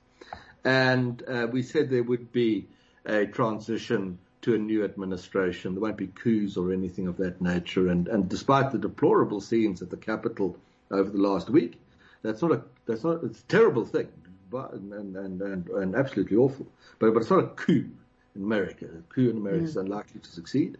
And 0.64 1.22
uh, 1.28 1.48
we 1.50 1.62
said 1.62 1.90
there 1.90 2.02
would 2.04 2.32
be 2.32 2.66
a 3.04 3.26
transition 3.26 4.18
to 4.42 4.54
a 4.54 4.58
new 4.58 4.84
administration. 4.84 5.74
There 5.74 5.82
won't 5.82 5.96
be 5.96 6.06
coups 6.06 6.56
or 6.56 6.72
anything 6.72 7.08
of 7.08 7.16
that 7.16 7.40
nature. 7.40 7.88
And, 7.88 8.06
and 8.06 8.28
despite 8.28 8.70
the 8.70 8.78
deplorable 8.78 9.40
scenes 9.40 9.82
at 9.82 9.90
the 9.90 9.96
Capitol 9.96 10.56
over 10.90 11.10
the 11.10 11.18
last 11.18 11.50
week, 11.50 11.80
that's 12.22 12.42
not 12.42 12.52
a 12.52 12.62
that's 12.86 13.02
not 13.02 13.24
it's 13.24 13.40
a 13.40 13.44
terrible 13.44 13.84
thing, 13.84 14.08
and, 14.52 14.92
and 14.92 15.42
and 15.42 15.68
and 15.68 15.96
absolutely 15.96 16.36
awful. 16.36 16.66
But 17.00 17.12
but 17.12 17.22
it's 17.22 17.30
not 17.30 17.44
a 17.44 17.48
coup 17.48 17.90
in 18.36 18.42
America. 18.42 18.86
A 18.86 19.14
coup 19.14 19.30
in 19.30 19.36
America 19.36 19.62
mm. 19.62 19.68
is 19.68 19.76
unlikely 19.76 20.20
to 20.20 20.30
succeed. 20.30 20.78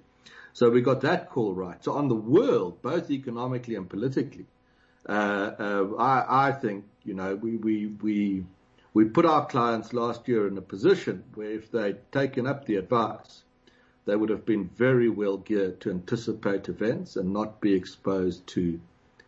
So 0.53 0.71
we 0.71 0.81
got 0.81 1.03
that 1.03 1.31
call 1.31 1.53
right. 1.55 1.83
So 1.85 1.93
on 1.93 2.09
the 2.09 2.15
world, 2.15 2.81
both 2.83 3.11
economically 3.11 3.75
and 3.75 3.89
politically, 3.89 4.47
uh, 5.09 5.13
uh, 5.13 5.87
I, 5.99 6.49
I 6.49 6.53
think 6.53 6.85
you 7.05 7.15
know 7.15 7.35
we 7.35 7.57
we 7.57 7.87
we 7.87 8.45
we 8.95 9.05
put 9.05 9.27
our 9.27 9.47
clients 9.47 9.93
last 9.93 10.27
year 10.29 10.49
in 10.49 10.57
a 10.57 10.63
position 10.63 11.25
where 11.35 11.51
if 11.51 11.71
they'd 11.71 11.99
taken 12.11 12.47
up 12.47 12.65
the 12.65 12.77
advice, 12.77 13.43
they 14.07 14.17
would 14.17 14.31
have 14.31 14.47
been 14.47 14.71
very 14.75 15.09
well 15.09 15.37
geared 15.37 15.81
to 15.81 15.91
anticipate 15.91 16.69
events 16.69 17.17
and 17.17 17.33
not 17.33 17.61
be 17.61 17.75
exposed 17.75 18.47
to 18.49 18.81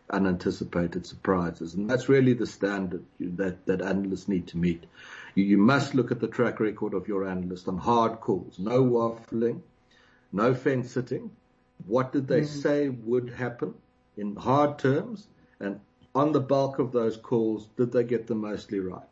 unanticipated 0.09 1.05
surprises. 1.05 1.75
And 1.75 1.89
that's 1.89 2.09
really 2.09 2.33
the 2.33 2.47
standard 2.47 3.05
that, 3.19 3.65
that 3.67 3.81
analysts 3.81 4.27
need 4.27 4.47
to 4.47 4.57
meet. 4.57 4.85
You, 5.35 5.43
you 5.43 5.57
must 5.57 5.95
look 5.95 6.11
at 6.11 6.19
the 6.19 6.27
track 6.27 6.59
record 6.59 6.93
of 6.93 7.07
your 7.07 7.27
analyst 7.27 7.67
on 7.67 7.77
hard 7.77 8.19
calls, 8.19 8.59
no 8.59 8.83
waffling, 8.83 9.61
no 10.31 10.53
fence 10.53 10.91
sitting. 10.91 11.31
What 11.85 12.11
did 12.11 12.27
they 12.27 12.41
mm. 12.41 12.47
say 12.47 12.89
would 12.89 13.29
happen 13.29 13.73
in 14.17 14.35
hard 14.35 14.79
terms? 14.79 15.27
And 15.59 15.79
on 16.13 16.31
the 16.31 16.41
bulk 16.41 16.79
of 16.79 16.91
those 16.91 17.17
calls, 17.17 17.67
did 17.77 17.91
they 17.91 18.03
get 18.03 18.27
them 18.27 18.41
mostly 18.41 18.79
right? 18.79 19.03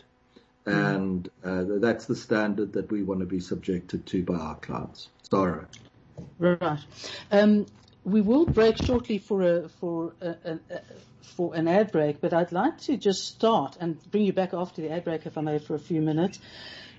Mm. 0.68 0.96
and 0.96 1.30
uh, 1.46 1.80
that's 1.80 2.08
the 2.08 2.16
standard 2.16 2.74
that 2.74 2.92
we 2.92 3.02
want 3.02 3.22
to 3.22 3.26
be 3.26 3.40
subjected 3.40 4.06
to 4.08 4.24
by 4.24 4.34
our 4.34 4.56
clients. 4.56 5.08
Sorry. 5.24 5.64
Right. 6.40 6.80
Um, 7.32 7.68
we 8.08 8.22
will 8.22 8.46
break 8.46 8.78
shortly 8.78 9.18
for 9.18 9.42
a 9.42 9.70
for 9.70 10.14
a, 10.22 10.30
a, 10.30 10.54
a, 10.54 10.82
for 11.22 11.54
an 11.54 11.68
ad 11.68 11.92
break, 11.92 12.22
but 12.22 12.34
I'd 12.34 12.54
like 12.54 12.80
to 12.82 12.96
just 12.96 13.28
start 13.28 13.76
and 13.82 14.00
bring 14.12 14.24
you 14.24 14.32
back 14.32 14.54
after 14.54 14.82
the 14.82 14.92
ad 14.92 15.04
break, 15.04 15.26
if 15.26 15.38
I 15.38 15.42
may, 15.42 15.60
for 15.60 15.76
a 15.76 15.80
few 15.80 16.02
minutes, 16.02 16.40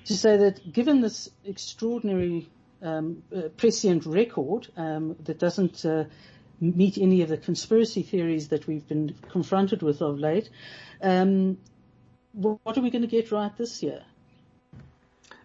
to 0.04 0.16
say 0.16 0.36
that 0.36 0.70
given 0.70 1.00
this 1.00 1.30
extraordinary 1.46 2.46
um, 2.82 3.22
uh, 3.34 3.48
prescient 3.56 4.04
record 4.04 4.68
um, 4.76 5.16
that 5.24 5.38
doesn't 5.38 5.82
uh, 5.86 6.04
meet 6.60 6.98
any 6.98 7.22
of 7.22 7.30
the 7.30 7.38
conspiracy 7.38 8.02
theories 8.02 8.48
that 8.48 8.66
we've 8.66 8.86
been 8.86 9.14
confronted 9.30 9.82
with 9.82 10.02
of 10.02 10.18
late, 10.18 10.50
um, 11.00 11.56
what 12.32 12.76
are 12.76 12.82
we 12.82 12.90
going 12.90 13.02
to 13.02 13.08
get 13.08 13.32
right 13.32 13.56
this 13.56 13.82
year? 13.82 14.02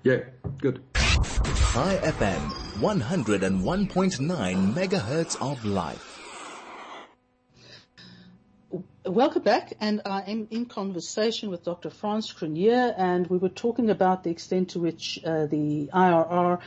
Yeah, 0.04 0.24
good. 0.58 0.84
Chai 0.94 1.98
FM, 2.04 2.63
101.9 2.76 4.74
megahertz 4.74 5.36
of 5.42 5.64
life. 5.64 6.20
Welcome 9.06 9.44
back, 9.44 9.74
and 9.80 10.02
I 10.06 10.22
am 10.22 10.48
in 10.50 10.66
conversation 10.66 11.50
with 11.50 11.64
Dr. 11.64 11.90
Frans 11.90 12.34
Cronje, 12.34 12.94
and 12.98 13.28
we 13.28 13.38
were 13.38 13.50
talking 13.50 13.90
about 13.90 14.24
the 14.24 14.32
extent 14.32 14.72
to 14.72 14.80
which 14.80 15.20
uh, 15.24 15.46
the 15.46 15.90
IRR 15.94 16.60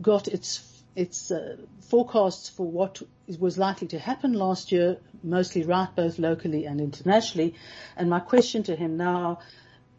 got 0.00 0.28
its 0.28 0.68
its 0.94 1.30
uh, 1.30 1.56
forecasts 1.80 2.48
for 2.48 2.66
what 2.66 3.02
was 3.38 3.58
likely 3.58 3.88
to 3.88 3.98
happen 3.98 4.34
last 4.34 4.72
year 4.72 4.98
mostly 5.22 5.64
right 5.64 5.88
both 5.94 6.18
locally 6.18 6.66
and 6.66 6.80
internationally. 6.80 7.54
And 7.96 8.10
my 8.10 8.20
question 8.20 8.62
to 8.64 8.76
him 8.76 8.96
now 8.96 9.40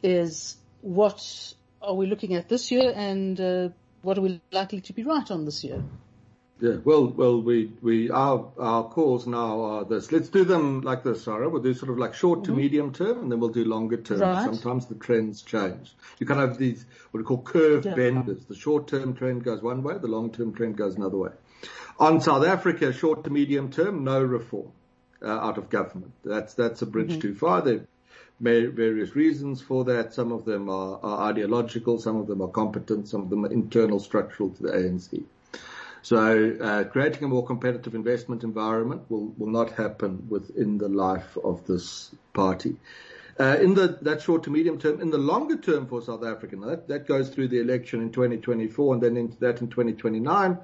is 0.02 0.56
what 0.82 1.54
are 1.82 1.95
we 1.95 2.06
looking 2.08 2.36
at 2.36 2.49
this 2.49 2.71
year 2.71 2.93
and 2.95 3.39
uh, 3.39 3.69
what 4.04 4.18
are 4.18 4.22
we 4.22 4.42
likely 4.52 4.82
to 4.82 4.94
be 4.94 5.04
right 5.04 5.30
on 5.32 5.46
this 5.46 5.63
year? 5.63 5.84
Yeah, 6.60 6.78
well, 6.84 7.08
well, 7.08 7.42
we, 7.42 7.72
we, 7.82 8.10
our, 8.10 8.52
our 8.58 8.88
calls 8.88 9.26
now 9.28 9.62
are 9.63 9.86
this. 9.86 10.12
Let's 10.12 10.30
do 10.30 10.46
them 10.46 10.82
like 10.82 11.04
this, 11.04 11.24
Sarah. 11.24 11.50
We'll 11.50 11.62
do 11.62 11.74
sort 11.74 11.92
of 11.92 11.98
like 11.98 12.13
short 12.13 12.46
to 12.46 12.52
mm-hmm. 12.52 12.60
medium 12.60 12.94
term 12.94 13.20
and 13.20 13.32
then 13.32 13.39
we'll 13.39 13.50
do 13.50 13.66
longer 13.66 13.98
term. 13.98 14.22
Right. 14.22 14.46
Sometimes 14.46 14.86
the 14.86 14.96
trends 14.96 15.42
change. 15.42 15.94
You 16.20 16.26
kind 16.28 16.39
of 16.39 16.50
have 16.50 16.58
these, 16.58 16.86
what 17.12 17.20
we 17.20 17.26
call 17.26 17.42
curve 17.42 17.86
yeah. 17.86 17.96
benders. 17.96 18.46
The 18.46 18.56
short 18.56 18.88
term 18.88 19.16
trend 19.16 19.44
goes 19.44 19.62
one 19.62 19.84
way, 19.84 19.98
the 19.98 20.08
long 20.08 20.32
term 20.32 20.54
trend 20.54 20.78
goes 20.78 20.96
another 20.96 21.18
way. 21.18 21.32
On 22.00 22.22
South 22.22 22.46
Africa, 22.46 22.94
short 22.94 23.24
to 23.26 23.30
medium 23.30 23.72
term, 23.72 24.04
no 24.04 24.22
reform 24.22 24.72
uh, 25.22 25.28
out 25.28 25.58
of 25.58 25.70
government. 25.70 26.13
That's 26.24 26.54
that's 26.54 26.82
a 26.82 26.86
bridge 26.86 27.12
mm-hmm. 27.12 27.20
too 27.20 27.36
far. 27.36 27.62
There 27.62 27.76
are 27.76 27.88
various 28.43 29.15
reasons 29.15 29.62
for 29.62 29.86
that. 29.86 30.13
Some 30.13 30.32
of 30.32 30.45
them 30.45 30.69
are, 30.69 30.99
are, 31.01 31.29
ideological, 31.29 31.99
some 31.99 32.17
of 32.17 32.27
them 32.27 32.41
are 32.41 32.49
competent, 32.49 33.08
some 33.08 33.21
of 33.21 33.29
them 33.29 33.45
are 33.45 33.51
internal 33.51 33.99
structural 33.99 34.49
to 34.51 34.63
the 34.63 34.69
ANC. 34.69 35.23
So 36.01 36.58
uh, 36.62 36.84
creating 36.84 37.23
a 37.23 37.27
more 37.29 37.45
competitive 37.45 37.95
investment 37.95 38.43
environment 38.43 39.03
will, 39.10 39.34
will 39.38 39.49
not 39.49 39.71
happen 39.71 40.27
within 40.29 40.77
the 40.77 40.89
life 40.89 41.38
of 41.41 41.65
this 41.65 42.13
party. 42.34 42.75
Uh, 43.39 43.58
in 43.62 43.73
the 43.73 43.97
that 44.01 44.21
short 44.21 44.43
to 44.43 44.51
medium 44.51 44.77
term, 44.77 45.01
in 45.01 45.10
the 45.10 45.17
longer 45.17 45.58
term 45.58 45.88
for 45.88 46.01
South 46.03 46.23
Africa, 46.23 46.56
that, 46.58 46.88
that 46.88 47.08
goes 47.08 47.29
through 47.29 47.47
the 47.47 47.60
election 47.60 48.01
in 48.01 48.12
2024 48.12 48.93
and 48.93 49.01
then 49.01 49.17
into 49.17 49.39
that 49.39 49.62
in 49.62 49.69
2029. 49.69 50.58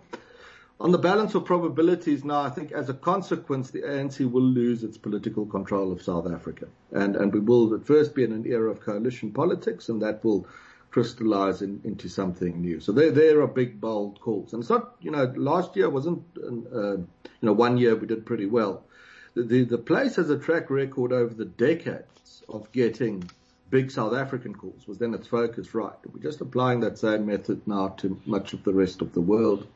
On 0.81 0.91
the 0.91 0.97
balance 0.97 1.35
of 1.35 1.43
probabilities 1.43 2.23
now, 2.23 2.41
I 2.41 2.49
think 2.49 2.71
as 2.71 2.87
a 2.87 2.93
consequence, 2.93 3.69
the 3.69 3.81
ANC 3.81 4.31
will 4.31 4.41
lose 4.41 4.81
its 4.81 4.97
political 4.97 5.45
control 5.45 5.91
of 5.91 6.01
South 6.01 6.25
Africa. 6.31 6.67
And, 6.93 7.17
and 7.17 7.33
we 7.33 7.41
will 7.41 7.73
at 7.75 7.85
first 7.85 8.15
be 8.15 8.23
in 8.23 8.31
an 8.31 8.45
era 8.45 8.71
of 8.71 8.79
coalition 8.79 9.33
politics 9.33 9.89
and 9.89 10.01
that 10.01 10.23
will 10.23 10.47
crystallize 10.89 11.61
in, 11.61 11.81
into 11.83 12.07
something 12.07 12.61
new. 12.61 12.79
So 12.79 12.93
there, 12.93 13.11
there 13.11 13.41
are 13.41 13.47
big, 13.47 13.81
bold 13.81 14.21
calls. 14.21 14.53
And 14.53 14.61
it's 14.63 14.69
not, 14.69 14.95
you 15.01 15.11
know, 15.11 15.25
last 15.35 15.75
year 15.75 15.89
wasn't, 15.89 16.23
uh, 16.37 16.97
you 16.97 17.07
know, 17.41 17.53
one 17.53 17.77
year 17.77 17.95
we 17.95 18.07
did 18.07 18.25
pretty 18.25 18.45
well. 18.45 18.85
The, 19.33 19.43
the, 19.43 19.63
the 19.65 19.77
place 19.77 20.15
has 20.15 20.29
a 20.29 20.39
track 20.39 20.69
record 20.69 21.11
over 21.11 21.33
the 21.33 21.45
decades 21.45 22.41
of 22.47 22.71
getting 22.71 23.29
big 23.69 23.91
South 23.91 24.13
African 24.13 24.55
calls 24.55 24.87
was 24.87 24.97
then 24.97 25.13
its 25.13 25.27
focus 25.27 25.75
right. 25.75 25.93
We're 26.11 26.23
just 26.23 26.39
applying 26.39 26.79
that 26.79 26.97
same 26.97 27.25
method 27.25 27.67
now 27.67 27.89
to 27.97 28.19
much 28.25 28.53
of 28.53 28.63
the 28.63 28.73
rest 28.73 29.01
of 29.01 29.13
the 29.13 29.21
world. 29.21 29.67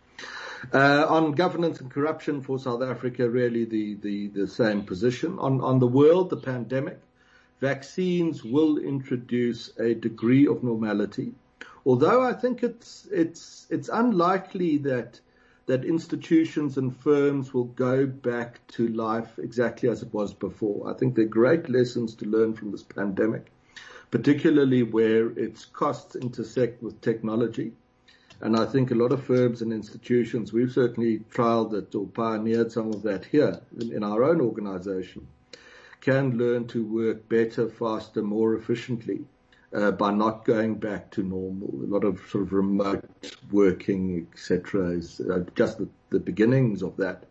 Uh, 0.72 1.06
on 1.10 1.34
governance 1.34 1.82
and 1.82 1.92
corruption 1.92 2.42
for 2.42 2.58
South 2.58 2.82
Africa, 2.82 3.30
really 3.30 3.66
the, 3.66 3.96
the, 3.96 4.28
the 4.28 4.48
same 4.48 4.84
position. 4.84 5.38
On, 5.40 5.60
on 5.62 5.80
the 5.80 5.88
world, 5.88 6.30
the 6.30 6.38
pandemic, 6.38 7.00
vaccines 7.60 8.44
will 8.44 8.78
introduce 8.78 9.78
a 9.78 9.94
degree 9.94 10.48
of 10.48 10.64
normality. 10.64 11.34
Although 11.86 12.22
I 12.22 12.34
think 12.34 12.64
it's, 12.64 13.08
it's, 13.12 13.68
it's 13.70 13.90
unlikely 13.90 14.78
that, 14.80 15.20
that 15.66 15.84
institutions 15.84 16.78
and 16.78 16.96
firms 16.96 17.54
will 17.54 17.66
go 17.66 18.06
back 18.06 18.66
to 18.70 18.88
life 18.88 19.38
exactly 19.38 19.90
as 19.90 20.02
it 20.02 20.14
was 20.14 20.34
before. 20.34 20.90
I 20.90 20.94
think 20.94 21.16
there 21.16 21.26
are 21.26 21.28
great 21.28 21.70
lessons 21.70 22.16
to 22.16 22.26
learn 22.26 22.54
from 22.54 22.72
this 22.72 22.84
pandemic, 22.84 23.52
particularly 24.12 24.84
where 24.84 25.28
its 25.38 25.66
costs 25.66 26.16
intersect 26.16 26.82
with 26.82 27.02
technology. 27.02 27.74
And 28.42 28.58
I 28.58 28.66
think 28.66 28.92
a 28.92 28.96
lot 28.96 29.12
of 29.12 29.24
firms 29.24 29.62
and 29.62 29.72
institutions, 29.72 30.52
we've 30.52 30.72
certainly 30.72 31.20
trialed 31.32 31.74
it 31.74 31.96
or 31.96 32.08
pioneered 32.08 32.72
some 32.72 32.90
of 32.90 33.04
that 33.04 33.26
here 33.26 33.60
in, 33.80 34.04
our 34.04 34.24
own 34.24 34.42
organization, 34.42 35.28
can 36.02 36.38
learn 36.38 36.68
to 36.68 36.86
work 36.86 37.30
better, 37.30 37.70
faster, 37.70 38.22
more 38.22 38.56
efficiently 38.56 39.22
uh, 39.74 39.92
by 39.92 40.12
not 40.12 40.46
going 40.46 40.76
back 40.76 41.10
to 41.12 41.24
normal. 41.24 41.70
A 41.84 41.88
lot 41.88 42.04
of 42.04 42.20
sort 42.30 42.44
of 42.44 42.54
remote 42.54 43.06
working, 43.52 44.28
etc., 44.34 44.90
is 44.90 45.22
uh, 45.22 45.46
just 45.56 45.78
the, 45.78 45.88
the, 46.10 46.20
beginnings 46.20 46.82
of 46.82 46.98
that. 46.98 47.24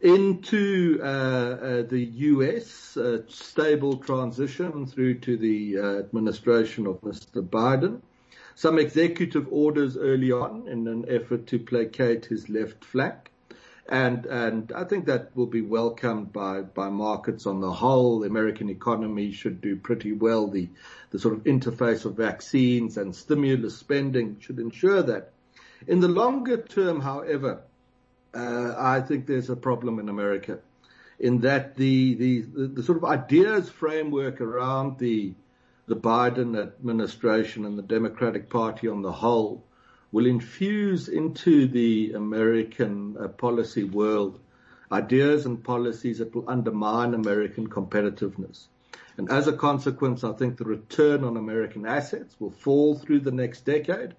Into 0.00 0.98
uh, 1.02 1.06
uh 1.06 1.82
the 1.82 2.04
US, 2.32 2.96
stable 3.28 3.98
transition 3.98 4.86
through 4.86 5.18
to 5.18 5.36
the 5.36 5.78
uh, 5.78 5.98
administration 5.98 6.86
of 6.86 7.00
Mr. 7.02 7.46
Biden 7.46 8.00
some 8.54 8.78
executive 8.78 9.46
orders 9.50 9.96
early 9.96 10.32
on 10.32 10.68
in 10.68 10.86
an 10.88 11.04
effort 11.08 11.46
to 11.48 11.58
placate 11.58 12.26
his 12.26 12.48
left 12.48 12.84
flank. 12.84 13.30
And, 13.88 14.26
and 14.26 14.72
I 14.72 14.84
think 14.84 15.06
that 15.06 15.36
will 15.36 15.46
be 15.46 15.60
welcomed 15.60 16.32
by, 16.32 16.62
by 16.62 16.88
markets 16.88 17.46
on 17.46 17.60
the 17.60 17.72
whole. 17.72 18.20
The 18.20 18.28
American 18.28 18.70
economy 18.70 19.32
should 19.32 19.60
do 19.60 19.76
pretty 19.76 20.12
well. 20.12 20.46
The, 20.46 20.68
the 21.10 21.18
sort 21.18 21.34
of 21.34 21.44
interface 21.44 22.04
of 22.04 22.16
vaccines 22.16 22.96
and 22.96 23.14
stimulus 23.14 23.76
spending 23.76 24.38
should 24.40 24.60
ensure 24.60 25.02
that. 25.02 25.32
In 25.86 26.00
the 26.00 26.08
longer 26.08 26.58
term, 26.62 27.00
however, 27.00 27.62
uh, 28.32 28.74
I 28.78 29.00
think 29.00 29.26
there's 29.26 29.50
a 29.50 29.56
problem 29.56 29.98
in 29.98 30.08
America 30.08 30.60
in 31.18 31.40
that 31.40 31.76
the, 31.76 32.14
the, 32.14 32.40
the, 32.40 32.66
the 32.66 32.82
sort 32.82 32.98
of 32.98 33.04
ideas 33.04 33.68
framework 33.68 34.40
around 34.40 34.98
the, 34.98 35.34
the 35.92 36.00
Biden 36.00 36.58
administration 36.58 37.66
and 37.66 37.76
the 37.76 37.82
Democratic 37.82 38.48
Party 38.48 38.88
on 38.88 39.02
the 39.02 39.12
whole 39.12 39.62
will 40.10 40.24
infuse 40.24 41.06
into 41.06 41.66
the 41.68 42.14
American 42.14 43.14
uh, 43.20 43.28
policy 43.28 43.84
world 43.84 44.40
ideas 44.90 45.44
and 45.44 45.62
policies 45.62 46.16
that 46.16 46.34
will 46.34 46.48
undermine 46.48 47.12
American 47.12 47.68
competitiveness. 47.68 48.68
And 49.18 49.30
as 49.30 49.48
a 49.48 49.52
consequence, 49.52 50.24
I 50.24 50.32
think 50.32 50.56
the 50.56 50.64
return 50.64 51.24
on 51.24 51.36
American 51.36 51.84
assets 51.84 52.36
will 52.40 52.52
fall 52.52 52.94
through 52.94 53.20
the 53.20 53.30
next 53.30 53.66
decade. 53.66 54.14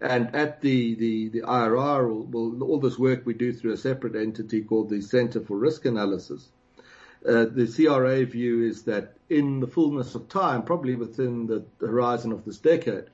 And 0.00 0.34
at 0.34 0.62
the, 0.62 0.94
the, 0.94 1.28
the 1.28 1.42
IRR, 1.42 2.08
will, 2.08 2.24
will, 2.24 2.62
all 2.62 2.80
this 2.80 2.98
work 2.98 3.26
we 3.26 3.34
do 3.34 3.52
through 3.52 3.74
a 3.74 3.76
separate 3.76 4.16
entity 4.16 4.62
called 4.62 4.88
the 4.88 5.02
Center 5.02 5.42
for 5.42 5.58
Risk 5.58 5.84
Analysis, 5.84 6.48
uh, 7.26 7.46
the 7.46 7.66
CRA 7.66 8.24
view 8.24 8.62
is 8.62 8.82
that 8.84 9.14
in 9.28 9.60
the 9.60 9.66
fullness 9.66 10.14
of 10.14 10.28
time, 10.28 10.62
probably 10.62 10.94
within 10.94 11.46
the 11.46 11.64
horizon 11.80 12.32
of 12.32 12.44
this 12.44 12.58
decade, 12.58 13.04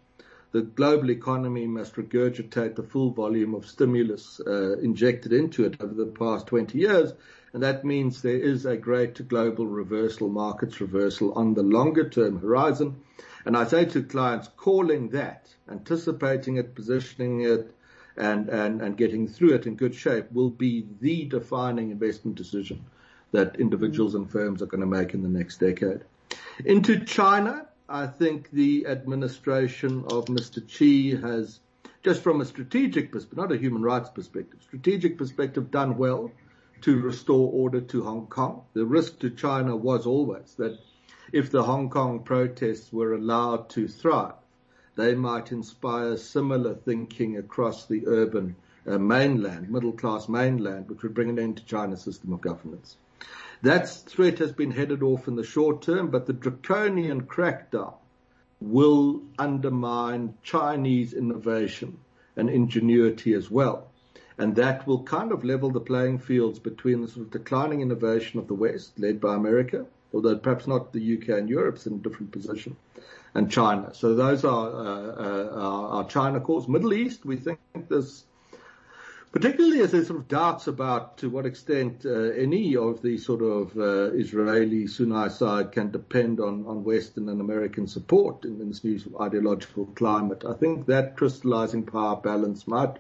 the 0.53 0.63
global 0.63 1.11
economy 1.11 1.67
must 1.67 1.97
regurgitate 1.97 2.77
the 2.77 2.83
full 2.83 3.11
volume 3.11 3.55
of 3.55 3.67
stimulus 3.67 4.41
uh, 4.47 4.79
injected 4.79 5.33
into 5.33 5.65
it 5.65 5.81
over 5.81 5.95
the 5.95 6.07
past 6.07 6.47
20 6.47 6.79
years. 6.79 7.13
And 7.53 7.63
that 7.63 7.85
means 7.85 8.21
there 8.21 8.37
is 8.37 8.67
a 8.67 8.77
great 8.77 9.27
global 9.27 9.67
reversal, 9.67 10.29
markets 10.29 10.81
reversal 10.81 11.33
on 11.33 11.55
the 11.55 11.63
longer 11.63 12.09
term 12.09 12.39
horizon. 12.41 13.01
And 13.45 13.57
I 13.57 13.65
say 13.65 13.85
to 13.87 14.03
clients, 14.03 14.49
calling 14.57 15.09
that, 15.11 15.49
anticipating 15.69 16.57
it, 16.57 16.75
positioning 16.75 17.41
it, 17.41 17.75
and, 18.17 18.49
and, 18.49 18.81
and 18.81 18.97
getting 18.97 19.27
through 19.27 19.55
it 19.55 19.67
in 19.67 19.75
good 19.75 19.95
shape 19.95 20.31
will 20.31 20.51
be 20.51 20.87
the 21.01 21.25
defining 21.25 21.91
investment 21.91 22.37
decision 22.37 22.85
that 23.35 23.59
individuals 23.59 24.15
and 24.15 24.31
firms 24.31 24.63
are 24.63 24.67
going 24.67 24.81
to 24.81 24.87
make 24.87 25.13
in 25.13 25.21
the 25.21 25.29
next 25.29 25.59
decade. 25.59 26.03
Into 26.65 27.05
China, 27.05 27.67
I 27.89 28.07
think 28.07 28.49
the 28.53 28.87
administration 28.87 30.05
of 30.09 30.27
Mr. 30.27 30.63
Xi 30.69 31.17
has, 31.17 31.59
just 32.05 32.23
from 32.23 32.41
a 32.41 32.45
strategic 32.45 33.11
perspective, 33.11 33.37
not 33.37 33.51
a 33.51 33.59
human 33.59 33.83
rights 33.83 34.09
perspective, 34.09 34.61
strategic 34.63 35.19
perspective, 35.19 35.73
done 35.73 35.97
well 35.97 36.31
to 36.83 37.01
restore 37.01 37.51
order 37.53 37.81
to 37.81 38.05
Hong 38.05 38.29
Kong. 38.29 38.63
The 38.73 38.87
risk 38.87 39.19
to 39.19 39.31
China 39.31 39.75
was 39.75 40.07
always 40.07 40.55
that 40.59 40.79
if 41.33 41.51
the 41.51 41.65
Hong 41.65 41.91
Kong 41.91 42.21
protests 42.21 42.93
were 42.93 43.15
allowed 43.15 43.69
to 43.71 43.89
thrive, 43.89 44.35
they 44.95 45.17
might 45.17 45.51
inspire 45.51 46.17
similar 46.17 46.75
thinking 46.75 47.39
across 47.39 47.87
the 47.87 48.07
urban 48.07 48.55
uh, 48.87 48.97
mainland, 48.97 49.71
middle 49.71 49.93
class 49.93 50.29
mainland, 50.29 50.89
which 50.89 51.03
would 51.03 51.15
bring 51.15 51.31
an 51.31 51.41
end 51.41 51.57
to 51.57 51.65
China's 51.65 52.01
system 52.01 52.33
of 52.33 52.41
governance. 52.41 52.97
That 53.63 53.89
threat 53.89 54.39
has 54.41 54.53
been 54.53 54.73
headed 54.73 55.03
off 55.03 55.27
in 55.27 55.37
the 55.37 55.45
short 55.45 55.83
term, 55.83 56.11
but 56.11 56.27
the 56.27 56.33
draconian 56.33 57.23
crackdown 57.23 57.95
will 58.61 59.23
undermine 59.39 60.35
Chinese 60.43 61.13
innovation 61.13 61.99
and 62.37 62.51
ingenuity 62.51 63.33
as 63.35 63.51
well. 63.51 63.89
And 64.37 64.57
that 64.57 64.87
will 64.87 65.03
kind 65.05 65.33
of 65.33 65.45
level 65.45 65.71
the 65.71 65.81
playing 65.81 66.19
fields 66.19 66.59
between 66.59 67.03
the 67.03 67.09
sort 67.09 67.27
of 67.27 67.31
declining 67.31 67.81
innovation 67.81 68.41
of 68.41 68.49
the 68.49 68.55
West, 68.55 68.99
led 68.99 69.21
by 69.21 69.35
America, 69.35 69.87
although 70.13 70.37
perhaps 70.37 70.67
not 70.67 70.93
the 70.93 71.17
UK 71.17 71.29
and 71.31 71.49
Europe's 71.49 71.87
in 71.87 71.95
a 71.95 71.99
different 71.99 72.33
position, 72.33 72.77
and 73.35 73.51
China. 73.51 73.95
So 73.95 74.15
those 74.15 74.45
are 74.45 74.69
uh, 74.69 75.13
uh, 75.17 75.89
our 75.97 76.05
China 76.09 76.41
calls. 76.41 76.67
Middle 76.69 76.95
East, 76.95 77.25
we 77.25 77.37
think 77.37 77.59
there's 77.89 78.25
particularly 79.35 79.81
as 79.81 79.91
there's 79.91 80.07
sort 80.07 80.21
of 80.21 80.29
doubts 80.29 80.69
about 80.69 81.19
to 81.19 81.29
what 81.29 81.45
extent 81.45 82.07
uh, 82.07 82.31
any 82.47 82.77
of 82.77 83.03
the 83.03 83.19
sort 83.19 83.43
of 83.43 83.77
uh, 83.77 84.13
Israeli 84.13 84.87
Sunni 84.87 85.29
side 85.29 85.73
can 85.73 85.91
depend 85.91 86.39
on, 86.39 86.65
on 86.69 86.85
Western 86.85 87.29
and 87.29 87.41
American 87.41 87.89
support 87.89 88.45
in, 88.45 88.61
in 88.61 88.69
this 88.69 88.85
new 88.85 89.01
ideological 89.21 89.87
climate. 89.97 90.45
I 90.49 90.53
think 90.53 90.87
that 90.87 91.17
crystallizing 91.17 91.83
power 91.83 92.15
balance 92.15 92.69
might 92.69 92.97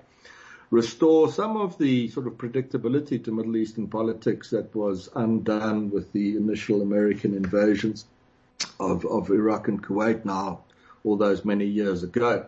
restore 0.70 1.30
some 1.30 1.56
of 1.56 1.78
the 1.78 2.08
sort 2.08 2.26
of 2.26 2.32
predictability 2.32 3.22
to 3.22 3.30
Middle 3.30 3.56
Eastern 3.56 3.86
politics 3.86 4.50
that 4.50 4.74
was 4.74 5.08
undone 5.14 5.90
with 5.90 6.12
the 6.12 6.36
initial 6.36 6.82
American 6.82 7.36
invasions 7.36 8.06
of, 8.80 9.06
of 9.06 9.30
Iraq 9.30 9.68
and 9.68 9.80
Kuwait 9.80 10.24
now 10.24 10.64
all 11.04 11.16
those 11.16 11.44
many 11.44 11.66
years 11.66 12.02
ago. 12.02 12.46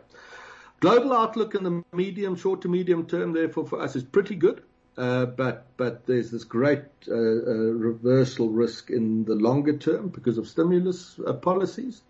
Global 0.81 1.13
outlook 1.15 1.55
in 1.55 1.65
the 1.65 1.85
medium, 1.93 2.37
short 2.37 2.63
to 2.63 2.69
medium 2.69 3.07
term, 3.07 3.33
therefore, 3.33 3.67
for 3.67 3.81
us 3.81 3.97
is 3.97 4.03
pretty 4.03 4.35
good. 4.35 4.63
Uh, 4.99 5.27
but 5.27 5.67
but 5.77 6.07
there's 6.07 6.31
this 6.31 6.45
great 6.45 6.85
uh, 7.09 7.15
uh, 7.15 7.17
reversal 7.17 8.49
risk 8.49 8.91
in 8.91 9.25
the 9.25 9.35
longer 9.35 9.77
term 9.77 10.09
because 10.09 10.39
of 10.39 10.49
stimulus 10.49 11.21
uh, 11.27 11.35
policies, 11.35 12.01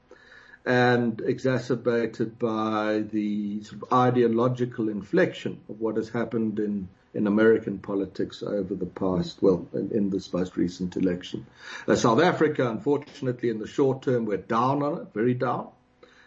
and 0.65 1.21
exacerbated 1.21 2.39
by 2.39 3.05
the 3.11 3.63
sort 3.65 3.83
of 3.83 3.93
ideological 3.93 4.89
inflection 4.89 5.61
of 5.69 5.81
what 5.81 5.97
has 5.97 6.09
happened 6.09 6.61
in 6.61 6.89
in 7.13 7.27
American 7.27 7.79
politics 7.79 8.43
over 8.43 8.75
the 8.75 8.87
past, 8.87 9.43
well, 9.43 9.67
in, 9.73 9.91
in 9.91 10.11
this 10.11 10.33
most 10.33 10.57
recent 10.57 10.97
election. 10.97 11.47
Uh, 11.89 11.97
South 11.97 12.21
Africa, 12.21 12.71
unfortunately, 12.71 13.49
in 13.49 13.59
the 13.59 13.67
short 13.67 14.03
term, 14.03 14.27
we're 14.27 14.37
down 14.37 14.83
on 14.83 15.01
it, 15.01 15.09
very 15.15 15.35
down 15.35 15.69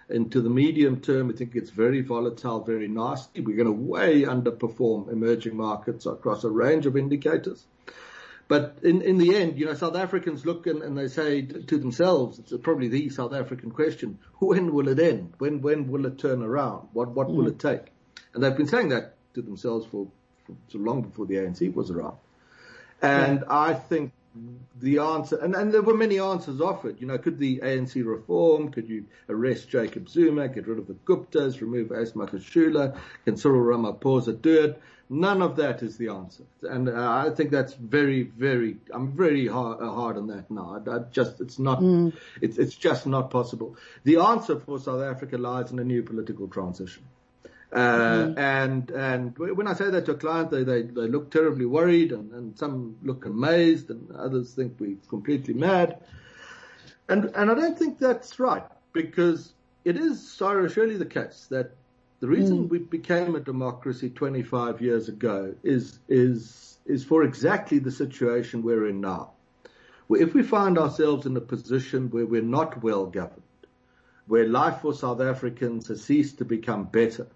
into 0.10 0.41
the 0.41 0.50
medium 0.50 1.02
term, 1.02 1.30
I 1.30 1.34
think 1.34 1.56
it's 1.56 1.69
very 1.69 2.02
volatile, 2.02 2.63
very 2.63 2.88
nasty. 2.88 3.41
We're 3.41 3.56
going 3.56 3.67
to 3.67 3.72
way 3.72 4.24
underperform 4.24 5.12
emerging 5.12 5.56
markets 5.56 6.06
across 6.06 6.43
a 6.43 6.50
range 6.50 6.86
of 6.86 6.98
indicators. 6.98 7.65
But 8.48 8.80
in, 8.82 9.04
in 9.04 9.19
the 9.19 9.36
end, 9.36 9.60
you 9.60 9.67
know, 9.67 9.76
South 9.76 9.95
Africans 9.95 10.43
look 10.43 10.65
and, 10.65 10.82
and 10.82 10.98
they 10.98 11.08
say 11.08 11.43
to 11.43 11.78
themselves, 11.78 12.39
it's 12.39 12.52
probably 12.63 12.88
the 12.88 13.10
South 13.10 13.32
African 13.32 13.69
question, 13.69 14.17
when 14.39 14.74
will 14.74 14.88
it 14.88 15.00
end? 15.00 15.34
When, 15.38 15.62
when 15.62 15.91
will 15.91 16.08
it 16.08 16.17
turn 16.17 16.41
around? 16.41 16.88
What, 16.93 17.10
what 17.10 17.28
mm. 17.28 17.36
will 17.36 17.48
it 17.48 17.60
take? 17.60 17.91
And 18.34 18.43
they've 18.43 18.58
been 18.58 18.67
saying 18.67 18.89
that 18.89 19.15
to 19.36 19.43
themselves 19.43 19.86
for, 19.86 20.08
for 20.45 20.56
so 20.69 20.80
long 20.80 21.04
before 21.04 21.28
the 21.28 21.36
ANC 21.36 21.72
was 21.76 21.91
around. 21.91 22.17
And 23.04 23.41
yeah. 23.41 23.45
I 23.50 23.74
think 23.76 24.13
the 24.79 24.99
answer, 24.99 25.37
and, 25.37 25.55
and 25.55 25.73
there 25.73 25.81
were 25.81 25.95
many 25.95 26.19
answers 26.19 26.61
offered. 26.61 27.01
You 27.01 27.07
know, 27.07 27.17
could 27.17 27.39
the 27.39 27.59
ANC 27.59 28.05
reform? 28.05 28.71
Could 28.71 28.87
you 28.87 29.05
arrest 29.27 29.69
Jacob 29.69 30.09
Zuma, 30.09 30.47
get 30.47 30.67
rid 30.67 30.79
of 30.79 30.87
the 30.87 30.93
Guptas, 30.93 31.61
remove 31.61 31.91
Asma 31.91 32.27
Magashule? 32.27 32.97
Can 33.25 33.37
Cyril 33.37 33.61
Ramaphosa 33.61 34.39
do 34.39 34.63
it? 34.65 34.81
None 35.11 35.41
of 35.41 35.55
that 35.55 35.81
is 35.81 35.97
the 35.97 36.09
answer. 36.09 36.43
And 36.61 36.87
uh, 36.87 37.23
I 37.27 37.31
think 37.31 37.49
that's 37.49 37.73
very, 37.73 38.23
very, 38.23 38.77
I'm 38.93 39.11
very 39.17 39.47
hard, 39.47 39.81
uh, 39.81 39.91
hard 39.91 40.17
on 40.17 40.27
that 40.27 40.51
now. 40.51 40.79
I, 40.85 40.97
I 40.97 40.99
just, 41.11 41.41
it's 41.41 41.57
not, 41.57 41.79
mm. 41.79 42.13
it's, 42.41 42.59
it's 42.59 42.75
just 42.75 43.07
not 43.07 43.31
possible. 43.31 43.75
The 44.03 44.17
answer 44.17 44.59
for 44.59 44.79
South 44.79 45.01
Africa 45.01 45.39
lies 45.39 45.71
in 45.71 45.79
a 45.79 45.83
new 45.83 46.03
political 46.03 46.47
transition. 46.47 47.03
Uh, 47.71 47.77
mm-hmm. 47.77 48.39
and, 48.39 48.89
and 48.89 49.38
when 49.38 49.67
I 49.67 49.73
say 49.73 49.91
that 49.91 50.05
to 50.05 50.13
a 50.13 50.15
client, 50.15 50.49
they, 50.49 50.63
they, 50.63 50.82
they 50.82 51.08
look 51.08 51.29
terribly 51.29 51.65
worried 51.65 52.12
and, 52.12 52.32
and 52.34 52.58
some 52.58 52.97
look 53.03 53.25
amazed 53.27 53.91
and 53.91 54.12
others 54.15 54.53
think 54.53 54.77
we're 54.79 54.97
completely 55.08 55.53
mad. 55.53 55.99
And, 57.08 57.25
and 57.36 57.51
I 57.51 57.53
don't 57.53 57.77
think 57.77 57.99
that's 57.99 58.39
right 58.39 58.63
because 58.91 59.53
it 59.86 59.97
is 59.97 60.32
sorry, 60.32 60.67
surely 60.69 60.97
the 60.97 61.05
case 61.05 61.47
that 61.51 61.71
the 62.19 62.27
reason 62.27 62.65
mm. 62.65 62.69
we 62.69 62.79
became 62.79 63.36
a 63.36 63.39
democracy 63.39 64.10
25 64.10 64.82
years 64.82 65.08
ago 65.08 65.53
is, 65.63 65.99
is, 66.08 66.77
is 66.86 67.03
for 67.03 67.23
exactly 67.23 67.79
the 67.79 67.91
situation 67.91 68.63
we're 68.63 68.88
in 68.89 68.99
now. 68.99 69.32
If 70.10 70.34
we 70.34 70.41
find 70.41 70.79
ourselves 70.79 71.27
in 71.27 71.38
a 71.38 71.41
position 71.41 72.10
where 72.10 72.25
we're 72.25 72.41
not 72.41 72.82
well 72.82 73.05
governed, 73.05 73.43
where 74.25 74.47
life 74.47 74.82
for 74.82 74.93
South 74.93 75.21
Africans 75.21 75.88
has 75.88 76.03
ceased 76.03 76.39
to 76.39 76.45
become 76.45 76.86
better, 76.86 77.27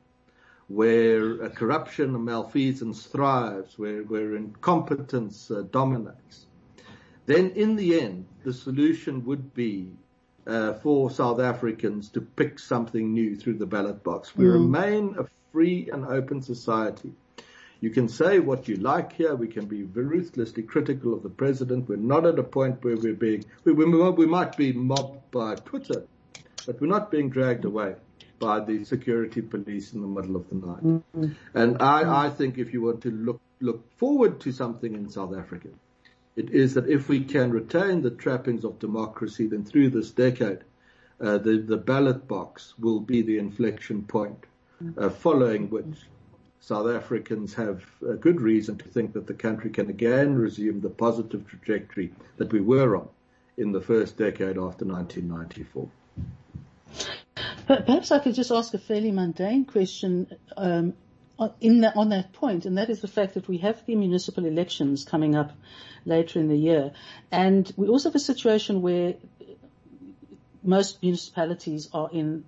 where 0.68 1.44
uh, 1.44 1.50
corruption 1.50 2.16
and 2.16 2.26
malfeasance 2.26 3.06
thrives, 3.06 3.78
where, 3.78 4.04
where 4.04 4.36
incompetence 4.36 5.52
uh, 5.52 5.64
dominates, 5.72 6.46
then 7.26 7.52
in 7.52 7.76
the 7.76 8.00
end, 8.00 8.26
the 8.44 8.54
solution 8.54 9.26
would 9.26 9.54
be 9.54 9.92
uh, 10.46 10.74
for 10.74 11.10
South 11.10 11.40
Africans 11.40 12.10
to 12.10 12.22
pick 12.22 12.60
something 12.60 13.14
new 13.14 13.36
through 13.36 13.58
the 13.58 13.66
ballot 13.66 14.04
box. 14.04 14.36
We 14.36 14.46
mm. 14.46 14.54
remain 14.54 15.16
a 15.18 15.26
free 15.52 15.90
and 15.92 16.06
open 16.06 16.42
society. 16.42 17.14
You 17.80 17.90
can 17.90 18.08
say 18.08 18.40
what 18.40 18.68
you 18.68 18.78
like 18.78 19.14
here. 19.14 19.36
We 19.36 19.48
can 19.48 19.66
be 19.66 19.84
ruthlessly 19.84 20.64
critical 20.64 21.14
of 21.14 21.24
the 21.24 21.30
president. 21.30 21.90
We're 21.90 21.98
not 21.98 22.26
at 22.26 22.40
a 22.40 22.44
point 22.44 22.84
where 22.84 22.96
we're 22.96 23.14
being, 23.14 23.44
we, 23.66 23.74
we, 23.74 23.86
we 23.86 24.26
might 24.26 24.56
be 24.56 24.72
mobbed 24.72 25.32
by 25.32 25.56
Twitter, 25.56 26.04
but 26.66 26.80
we're 26.80 26.88
not 26.88 27.12
being 27.12 27.30
dragged 27.30 27.66
away 27.66 27.96
by 28.40 28.60
the 28.60 28.84
security 28.84 29.42
police 29.42 29.94
in 29.94 30.02
the 30.02 30.08
middle 30.08 30.36
of 30.36 30.50
the 30.50 30.56
night. 30.56 30.84
Mm-hmm. 30.84 31.28
And 31.54 31.82
I, 31.82 32.26
I 32.26 32.30
think 32.30 32.58
if 32.58 32.74
you 32.74 32.82
were 32.82 32.96
to 32.96 33.12
look, 33.12 33.42
look 33.62 33.84
forward 33.98 34.42
to 34.42 34.52
something 34.52 34.94
in 34.94 35.10
South 35.10 35.36
Africa, 35.36 35.70
it 36.36 36.50
is 36.50 36.74
that 36.74 36.90
if 36.90 37.10
we 37.10 37.24
can 37.24 37.52
retain 37.52 38.02
the 38.02 38.10
trappings 38.10 38.64
of 38.66 38.80
democracy, 38.80 39.48
then 39.48 39.64
through 39.64 39.92
this 39.92 40.12
decade, 40.12 40.60
uh, 41.22 41.38
the, 41.38 41.58
the 41.58 41.78
ballot 41.78 42.28
box 42.28 42.74
will 42.80 43.00
be 43.00 43.22
the 43.22 43.38
inflection 43.38 44.04
point, 44.04 44.46
uh, 44.98 45.10
following 45.10 45.70
which 45.70 46.08
South 46.60 46.88
Africans 46.88 47.54
have 47.54 47.84
a 48.08 48.16
good 48.16 48.42
reason 48.42 48.78
to 48.78 48.86
think 48.86 49.14
that 49.14 49.28
the 49.28 49.34
country 49.34 49.70
can 49.70 49.90
again 49.90 50.36
resume 50.36 50.82
the 50.82 50.90
positive 50.90 51.46
trajectory 51.48 52.12
that 52.38 52.52
we 52.52 52.62
were 52.62 52.96
on 52.96 53.08
in 53.58 53.72
the 53.72 53.82
first 53.82 54.18
decade 54.18 54.58
after 54.58 54.86
1994. 54.86 55.90
Perhaps 57.68 58.12
I 58.12 58.20
could 58.20 58.36
just 58.36 58.52
ask 58.52 58.74
a 58.74 58.78
fairly 58.78 59.12
mundane 59.12 59.66
question 59.66 60.28
um, 60.58 60.94
on 61.40 62.10
that 62.10 62.34
point, 62.34 62.66
and 62.66 62.78
that 62.78 62.90
is 62.90 63.02
the 63.02 63.08
fact 63.08 63.36
that 63.36 63.48
we 63.48 63.60
have 63.60 63.86
the 63.86 63.96
municipal 63.96 64.46
elections 64.46 65.06
coming 65.06 65.36
up 65.36 65.52
later 66.06 66.40
in 66.40 66.48
the 66.50 66.58
year, 66.58 66.92
and 67.32 67.72
we 67.78 67.88
also 67.88 68.10
have 68.10 68.16
a 68.16 68.20
situation 68.20 68.82
where 68.82 69.16
most 70.62 71.02
municipalities 71.02 71.90
are 71.94 72.10
in 72.12 72.46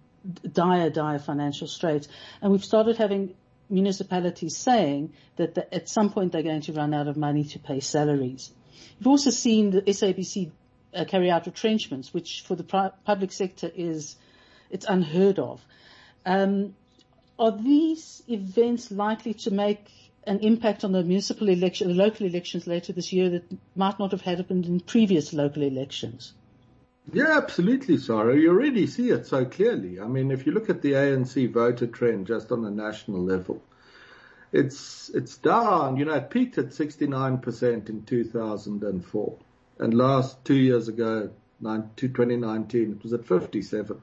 dire, 0.52 0.90
dire 0.90 1.20
financial 1.20 1.68
straits, 1.68 2.08
and 2.42 2.52
we've 2.52 2.66
started 2.66 2.98
having 2.98 3.36
municipalities 3.70 4.56
saying 4.56 5.14
that 5.38 5.56
the, 5.56 5.74
at 5.74 5.90
some 5.90 6.12
point 6.12 6.32
they're 6.32 6.44
going 6.44 6.62
to 6.62 6.74
run 6.74 6.94
out 6.94 7.08
of 7.08 7.18
money 7.18 7.44
to 7.44 7.60
pay 7.60 7.80
salaries. 7.80 8.52
You've 9.00 9.08
also 9.08 9.32
seen 9.32 9.72
the 9.72 9.82
SABC 9.82 10.52
uh, 10.94 11.06
carry 11.06 11.30
out 11.32 11.46
retrenchments, 11.46 12.14
which 12.14 12.44
for 12.46 12.56
the 12.56 12.64
pri- 12.64 12.92
public 13.06 13.32
sector 13.32 13.72
is 13.74 14.16
it's 14.70 14.86
unheard 14.86 15.40
of. 15.40 15.62
Um, 16.26 16.76
are 17.38 17.52
these 17.52 18.24
events 18.28 18.92
likely 18.92 19.34
to 19.34 19.52
make 19.52 19.92
an 20.26 20.40
impact 20.40 20.84
on 20.84 20.92
the 20.92 21.04
municipal 21.04 21.50
election, 21.50 21.96
local 21.96 22.26
elections 22.26 22.66
later 22.66 22.94
this 22.94 23.14
year 23.14 23.30
that 23.30 23.44
might 23.76 24.00
not 24.00 24.12
have 24.12 24.22
happened 24.22 24.66
in 24.66 24.80
previous 24.80 25.34
local 25.34 25.62
elections? 25.62 26.34
Yeah, 27.14 27.38
absolutely, 27.38 27.98
Sara. 27.98 28.36
You 28.36 28.50
already 28.50 28.88
see 28.88 29.12
it 29.12 29.28
so 29.28 29.46
clearly. 29.46 30.00
I 30.00 30.08
mean, 30.08 30.32
if 30.32 30.46
you 30.46 30.54
look 30.54 30.70
at 30.70 30.82
the 30.82 30.94
ANC 30.94 31.52
voter 31.52 31.88
trend 31.88 32.28
just 32.28 32.52
on 32.52 32.66
a 32.66 32.72
national 32.72 33.22
level, 33.22 33.62
it's 34.52 35.10
it's 35.10 35.38
down. 35.38 35.98
You 35.98 36.06
know, 36.06 36.16
it 36.16 36.30
peaked 36.30 36.58
at 36.58 36.70
69% 36.70 37.90
in 37.90 38.04
2004, 38.06 39.38
and 39.80 39.94
last 39.94 40.44
two 40.46 40.56
years 40.56 40.88
ago, 40.88 41.30
2019, 41.62 42.92
it 42.92 43.04
was 43.04 43.14
at 43.14 43.26
57. 43.26 44.02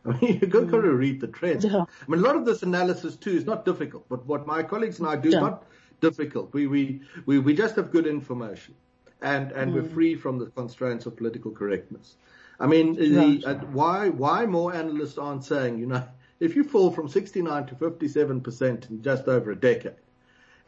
I 0.04 0.18
mean, 0.20 0.38
you've 0.40 0.50
got, 0.50 0.64
mm. 0.64 0.70
to 0.70 0.92
read 0.92 1.20
the 1.20 1.26
trends. 1.26 1.64
Yeah. 1.64 1.84
I 1.84 2.10
mean, 2.10 2.20
a 2.20 2.22
lot 2.22 2.36
of 2.36 2.44
this 2.44 2.62
analysis 2.62 3.16
too 3.16 3.30
is 3.30 3.44
not 3.44 3.64
difficult, 3.64 4.08
but 4.08 4.26
what 4.26 4.46
my 4.46 4.62
colleagues 4.62 4.98
and 4.98 5.08
I 5.08 5.16
do 5.16 5.30
yeah. 5.30 5.36
is 5.36 5.42
not 5.42 5.64
difficult. 6.00 6.52
We, 6.52 6.66
we, 6.66 7.00
we, 7.26 7.38
we 7.38 7.54
just 7.54 7.76
have 7.76 7.90
good 7.90 8.06
information 8.06 8.74
and, 9.20 9.52
and 9.52 9.72
mm. 9.72 9.74
we're 9.74 9.88
free 9.88 10.14
from 10.14 10.38
the 10.38 10.46
constraints 10.46 11.06
of 11.06 11.16
political 11.16 11.50
correctness. 11.50 12.16
I 12.60 12.66
mean, 12.66 12.94
the, 12.94 13.44
uh, 13.46 13.54
why, 13.66 14.08
why 14.08 14.46
more 14.46 14.74
analysts 14.74 15.18
aren't 15.18 15.44
saying, 15.44 15.78
you 15.78 15.86
know, 15.86 16.04
if 16.40 16.56
you 16.56 16.64
fall 16.64 16.90
from 16.90 17.08
69 17.08 17.66
to 17.66 17.74
57% 17.74 18.90
in 18.90 19.02
just 19.02 19.26
over 19.28 19.50
a 19.50 19.56
decade 19.56 19.94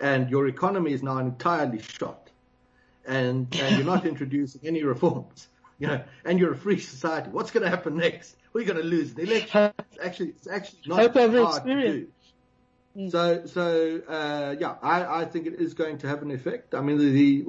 and 0.00 0.30
your 0.30 0.48
economy 0.48 0.92
is 0.92 1.02
now 1.02 1.18
entirely 1.18 1.80
shot 1.80 2.30
and, 3.06 3.54
and 3.60 3.76
you're 3.76 3.86
not 3.86 4.06
introducing 4.12 4.62
any 4.64 4.82
reforms, 4.82 5.48
you 5.78 5.86
know, 5.86 6.02
and 6.24 6.38
you're 6.38 6.52
a 6.52 6.56
free 6.56 6.78
society, 6.78 7.30
what's 7.30 7.50
going 7.50 7.64
to 7.64 7.70
happen 7.70 7.96
next? 7.96 8.36
We're 8.52 8.64
going 8.64 8.78
to 8.78 8.84
lose 8.84 9.14
the 9.14 9.22
election. 9.22 9.72
It's 9.78 9.98
actually, 10.02 10.28
it's 10.28 10.48
actually 10.48 10.80
not 10.86 11.00
Hope 11.00 11.14
hard 11.14 11.56
experience. 11.56 12.06
to 12.94 13.00
do. 13.00 13.10
So, 13.10 13.46
so, 13.46 14.02
uh, 14.08 14.56
yeah, 14.58 14.74
I, 14.82 15.22
I 15.22 15.24
think 15.24 15.46
it 15.46 15.54
is 15.54 15.74
going 15.74 15.98
to 15.98 16.08
have 16.08 16.22
an 16.22 16.30
effect. 16.32 16.74
I 16.74 16.80
mean, 16.80 16.98
the, 16.98 17.44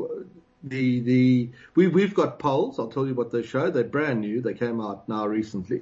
the, 0.63 0.99
the, 0.99 1.49
we, 1.73 1.87
we've 1.87 2.13
got 2.13 2.37
polls. 2.37 2.77
I'll 2.77 2.91
tell 2.91 3.07
you 3.07 3.15
what 3.15 3.31
they 3.31 3.41
show. 3.41 3.71
They're 3.71 3.83
brand 3.83 4.21
new. 4.21 4.41
They 4.41 4.53
came 4.53 4.79
out 4.79 5.09
now 5.09 5.25
recently. 5.25 5.81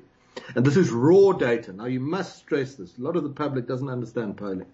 And 0.56 0.66
this 0.66 0.78
is 0.78 0.90
raw 0.90 1.34
data. 1.34 1.74
Now 1.74 1.86
you 1.86 2.00
must 2.00 2.38
stress 2.38 2.76
this. 2.76 2.98
A 2.98 3.02
lot 3.02 3.18
of 3.18 3.24
the 3.24 3.30
public 3.30 3.68
doesn't 3.68 3.90
understand 3.90 4.38
polling. 4.38 4.68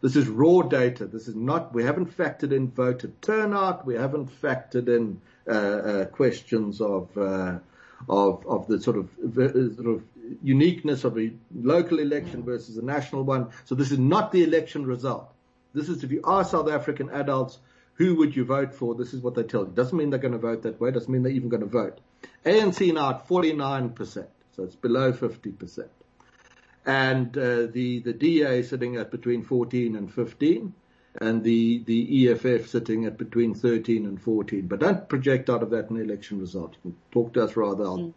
This 0.00 0.16
is 0.16 0.26
raw 0.26 0.62
data. 0.62 1.06
This 1.06 1.28
is 1.28 1.36
not, 1.36 1.72
we 1.72 1.84
haven't 1.84 2.16
factored 2.16 2.50
in 2.50 2.72
voter 2.72 3.12
turnout. 3.20 3.86
We 3.86 3.94
haven't 3.94 4.28
factored 4.42 4.88
in, 4.88 5.20
uh, 5.46 5.50
uh, 5.52 6.04
questions 6.06 6.80
of, 6.80 7.16
uh, 7.16 7.58
of, 8.08 8.46
of 8.46 8.66
the 8.66 8.80
sort 8.80 8.96
of, 8.96 9.08
sort 9.34 9.86
of 9.86 10.02
uniqueness 10.42 11.04
of 11.04 11.18
a 11.18 11.32
local 11.54 11.98
election 11.98 12.42
versus 12.42 12.76
a 12.76 12.84
national 12.84 13.24
one. 13.24 13.50
So 13.64 13.74
this 13.74 13.92
is 13.92 13.98
not 13.98 14.32
the 14.32 14.44
election 14.44 14.86
result. 14.86 15.32
This 15.74 15.88
is 15.88 16.04
if 16.04 16.10
you 16.10 16.22
ask 16.26 16.50
South 16.50 16.68
African 16.68 17.10
adults, 17.10 17.58
who 17.94 18.16
would 18.16 18.34
you 18.34 18.44
vote 18.44 18.74
for? 18.74 18.94
This 18.94 19.14
is 19.14 19.20
what 19.20 19.34
they 19.34 19.42
tell 19.42 19.62
you. 19.62 19.72
Doesn't 19.74 19.96
mean 19.96 20.10
they're 20.10 20.18
going 20.18 20.32
to 20.32 20.38
vote 20.38 20.62
that 20.62 20.80
way. 20.80 20.90
Doesn't 20.90 21.12
mean 21.12 21.22
they're 21.22 21.32
even 21.32 21.48
going 21.48 21.62
to 21.62 21.68
vote. 21.68 21.98
ANC 22.44 22.92
now 22.92 23.10
at 23.10 23.28
49%. 23.28 24.26
So 24.56 24.64
it's 24.64 24.74
below 24.74 25.12
50%. 25.12 25.88
And, 26.84 27.36
uh, 27.38 27.66
the, 27.66 28.00
the 28.00 28.12
DA 28.12 28.62
sitting 28.62 28.96
at 28.96 29.10
between 29.10 29.44
14 29.44 29.94
and 29.96 30.12
15 30.12 30.74
and 31.20 31.44
the, 31.44 31.82
the 31.84 32.30
EFF 32.30 32.68
sitting 32.68 33.04
at 33.04 33.18
between 33.18 33.54
13 33.54 34.06
and 34.06 34.20
14. 34.20 34.66
But 34.66 34.80
don't 34.80 35.08
project 35.08 35.50
out 35.50 35.62
of 35.62 35.70
that 35.70 35.90
an 35.90 36.00
election 36.00 36.40
result. 36.40 36.76
Talk 37.10 37.34
to 37.34 37.44
us 37.44 37.56
rather. 37.56 37.84
Mm. 37.84 38.14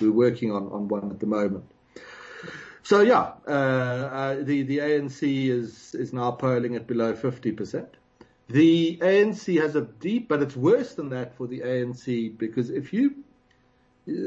We're 0.00 0.12
working 0.12 0.52
on, 0.52 0.68
on 0.68 0.88
one 0.88 1.10
at 1.10 1.20
the 1.20 1.26
moment. 1.26 1.64
So 2.82 3.02
yeah, 3.02 3.32
uh, 3.46 3.50
uh, 3.50 4.34
the, 4.36 4.62
the 4.62 4.78
ANC 4.78 5.50
is, 5.50 5.94
is 5.94 6.12
now 6.12 6.30
polling 6.30 6.74
at 6.74 6.86
below 6.86 7.12
50%. 7.12 7.86
The 8.48 8.96
ANC 9.02 9.60
has 9.60 9.76
a 9.76 9.82
deep, 9.82 10.28
but 10.28 10.40
it's 10.40 10.56
worse 10.56 10.94
than 10.94 11.10
that 11.10 11.36
for 11.36 11.46
the 11.46 11.60
ANC 11.60 12.38
because 12.38 12.70
if 12.70 12.94
you, 12.94 13.16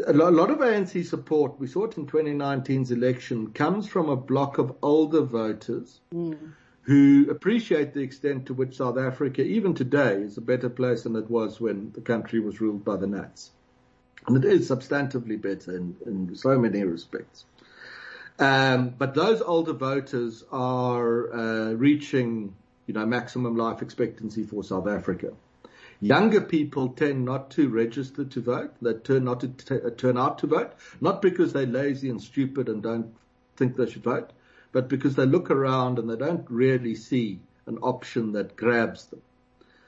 a 0.06 0.14
lot 0.14 0.52
of 0.52 0.60
ANC 0.60 1.04
support, 1.08 1.60
we 1.60 1.66
saw 1.66 1.86
it 1.86 1.98
in 1.98 2.06
2019's 2.06 2.92
election, 2.92 3.52
comes 3.54 3.88
from 3.88 4.10
a 4.10 4.16
block 4.16 4.60
of 4.60 4.76
older 4.84 5.22
voters 5.22 6.02
mm 6.14 6.38
who 6.84 7.28
appreciate 7.30 7.94
the 7.94 8.02
extent 8.02 8.48
to 8.48 8.54
which 8.54 8.78
South 8.78 8.98
Africa, 8.98 9.44
even 9.44 9.74
today, 9.74 10.16
is 10.16 10.38
a 10.38 10.42
better 10.42 10.70
place 10.70 11.04
than 11.04 11.16
it 11.16 11.30
was 11.30 11.62
when 11.62 11.92
the 11.94 12.02
country 12.02 12.40
was 12.40 12.60
ruled 12.60 12.84
by 12.84 12.96
the 12.96 13.08
Nats. 13.08 13.52
And 14.28 14.44
it 14.44 14.46
is 14.46 14.70
substantively 14.70 15.40
better 15.40 15.76
in, 15.76 15.96
in 16.06 16.36
so 16.36 16.58
many 16.58 16.84
respects. 16.84 17.46
Um, 18.40 18.90
but 18.98 19.14
those 19.14 19.42
older 19.42 19.74
voters 19.74 20.44
are 20.52 21.34
uh, 21.34 21.72
reaching, 21.74 22.56
you 22.88 22.94
know, 22.94 23.06
maximum 23.06 23.56
life 23.56 23.82
expectancy 23.82 24.44
for 24.44 24.64
South 24.64 24.88
Africa. 24.88 25.34
Younger 26.04 26.42
people 26.42 26.90
tend 26.90 27.26
not 27.26 27.52
to 27.52 27.70
register 27.70 28.26
to 28.26 28.42
vote. 28.42 28.74
They 28.82 28.94
turn 28.96 29.26
not 29.26 29.42
to 29.42 29.50
t- 29.50 29.76
uh, 29.76 29.92
turn 29.92 30.18
out 30.18 30.40
to 30.40 30.48
vote, 30.48 30.74
not 31.00 31.22
because 31.22 31.54
they're 31.54 31.68
lazy 31.68 32.10
and 32.10 32.20
stupid 32.20 32.70
and 32.70 32.82
don't 32.82 33.14
think 33.56 33.76
they 33.76 33.88
should 33.88 34.04
vote, 34.04 34.32
but 34.72 34.88
because 34.88 35.16
they 35.16 35.26
look 35.26 35.52
around 35.52 36.00
and 36.00 36.10
they 36.10 36.16
don't 36.16 36.50
really 36.50 36.96
see 36.96 37.40
an 37.66 37.78
option 37.80 38.34
that 38.34 38.56
grabs 38.56 39.06
them. 39.06 39.22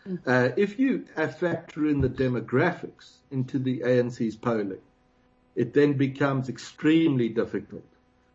Mm. 0.07 0.19
Uh, 0.25 0.53
if 0.57 0.79
you 0.79 1.05
factor 1.15 1.87
in 1.87 2.01
the 2.01 2.09
demographics 2.09 3.17
into 3.31 3.59
the 3.59 3.79
ANC's 3.79 4.35
polling, 4.35 4.81
it 5.55 5.73
then 5.73 5.93
becomes 5.93 6.49
extremely 6.49 7.29
difficult 7.29 7.85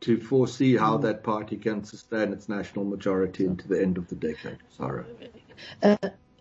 to 0.01 0.21
foresee 0.21 0.77
how 0.77 0.97
mm. 0.97 1.03
that 1.03 1.23
party 1.23 1.57
can 1.57 1.85
sustain 1.85 2.33
its 2.33 2.49
national 2.49 2.85
majority 2.85 3.45
into 3.45 3.69
the 3.69 3.81
end 3.81 3.99
of 3.99 4.09
the 4.09 4.15
decade. 4.15 4.59
Sara. 4.77 5.05
Uh, 5.83 5.97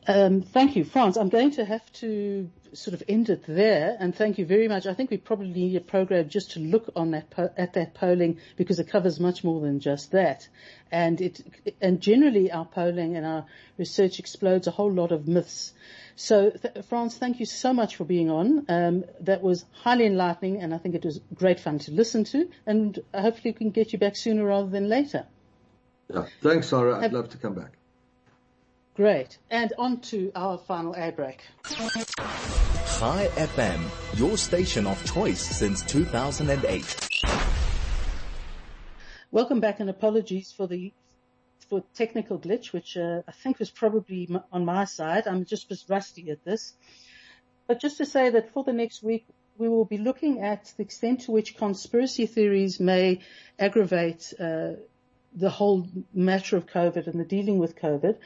um, 0.07 0.41
thank 0.41 0.75
you, 0.75 0.85
Frans. 0.85 1.17
I'm 1.17 1.29
going 1.29 1.51
to 1.51 1.65
have 1.65 1.91
to 1.93 2.49
sort 2.73 2.93
of 2.93 3.03
end 3.07 3.29
it 3.29 3.43
there, 3.47 3.95
and 3.99 4.15
thank 4.15 4.37
you 4.37 4.45
very 4.45 4.67
much. 4.67 4.85
I 4.85 4.93
think 4.93 5.11
we 5.11 5.17
probably 5.17 5.49
need 5.49 5.75
a 5.75 5.81
program 5.81 6.29
just 6.29 6.51
to 6.51 6.59
look 6.59 6.89
on 6.95 7.11
that 7.11 7.29
po- 7.29 7.51
at 7.57 7.73
that 7.73 7.93
polling 7.93 8.39
because 8.55 8.79
it 8.79 8.89
covers 8.89 9.19
much 9.19 9.43
more 9.43 9.61
than 9.61 9.79
just 9.79 10.11
that, 10.11 10.47
and 10.91 11.19
it 11.21 11.41
and 11.81 12.01
generally 12.01 12.51
our 12.51 12.65
polling 12.65 13.15
and 13.15 13.25
our 13.25 13.45
research 13.77 14.19
explodes 14.19 14.67
a 14.67 14.71
whole 14.71 14.91
lot 14.91 15.11
of 15.11 15.27
myths. 15.27 15.73
So, 16.15 16.49
th- 16.49 16.85
Frans, 16.85 17.15
thank 17.15 17.39
you 17.39 17.45
so 17.45 17.73
much 17.73 17.95
for 17.95 18.03
being 18.03 18.31
on. 18.31 18.65
Um, 18.69 19.05
that 19.21 19.43
was 19.43 19.65
highly 19.71 20.07
enlightening, 20.07 20.61
and 20.61 20.73
I 20.73 20.79
think 20.79 20.95
it 20.95 21.05
was 21.05 21.19
great 21.35 21.59
fun 21.59 21.77
to 21.79 21.91
listen 21.91 22.23
to. 22.25 22.49
And 22.65 22.97
hopefully, 23.13 23.51
we 23.51 23.53
can 23.53 23.69
get 23.69 23.93
you 23.93 23.99
back 23.99 24.15
sooner 24.15 24.43
rather 24.43 24.69
than 24.69 24.89
later. 24.89 25.25
Yeah, 26.11 26.25
thanks, 26.41 26.69
Sara. 26.69 26.97
I'd 26.97 27.03
Have- 27.03 27.13
love 27.13 27.29
to 27.29 27.37
come 27.37 27.53
back. 27.53 27.77
Great. 28.97 29.37
And 29.51 29.73
on 29.77 29.99
to 30.09 30.31
our 30.33 30.57
final 30.57 30.95
ad 30.95 31.15
break. 31.15 31.43
Chai 31.67 33.29
FM, 33.35 33.79
your 34.17 34.35
station 34.37 34.87
of 34.87 35.05
choice 35.05 35.39
since 35.39 35.83
2008. 35.83 37.07
Welcome 39.29 39.59
back 39.59 39.79
and 39.81 39.91
apologies 39.91 40.51
for 40.51 40.65
the 40.65 40.91
for 41.69 41.83
technical 41.93 42.39
glitch, 42.39 42.73
which 42.73 42.97
uh, 42.97 43.21
I 43.27 43.33
think 43.33 43.59
was 43.59 43.69
probably 43.69 44.27
on 44.51 44.65
my 44.65 44.85
side. 44.85 45.27
I'm 45.27 45.45
just 45.45 45.69
just 45.69 45.87
rusty 45.91 46.31
at 46.31 46.43
this. 46.43 46.73
But 47.67 47.79
just 47.79 47.97
to 47.97 48.05
say 48.05 48.31
that 48.31 48.51
for 48.51 48.63
the 48.63 48.73
next 48.73 49.03
week, 49.03 49.27
we 49.59 49.69
will 49.69 49.85
be 49.85 49.99
looking 49.99 50.41
at 50.41 50.73
the 50.75 50.81
extent 50.81 51.21
to 51.21 51.31
which 51.31 51.55
conspiracy 51.55 52.25
theories 52.25 52.79
may 52.79 53.19
aggravate 53.59 54.33
uh, 54.39 54.71
the 55.33 55.49
whole 55.49 55.87
matter 56.13 56.57
of 56.57 56.67
COVID 56.67 57.07
and 57.07 57.19
the 57.19 57.25
dealing 57.25 57.59
with 57.59 57.75
COVID. 57.75 58.17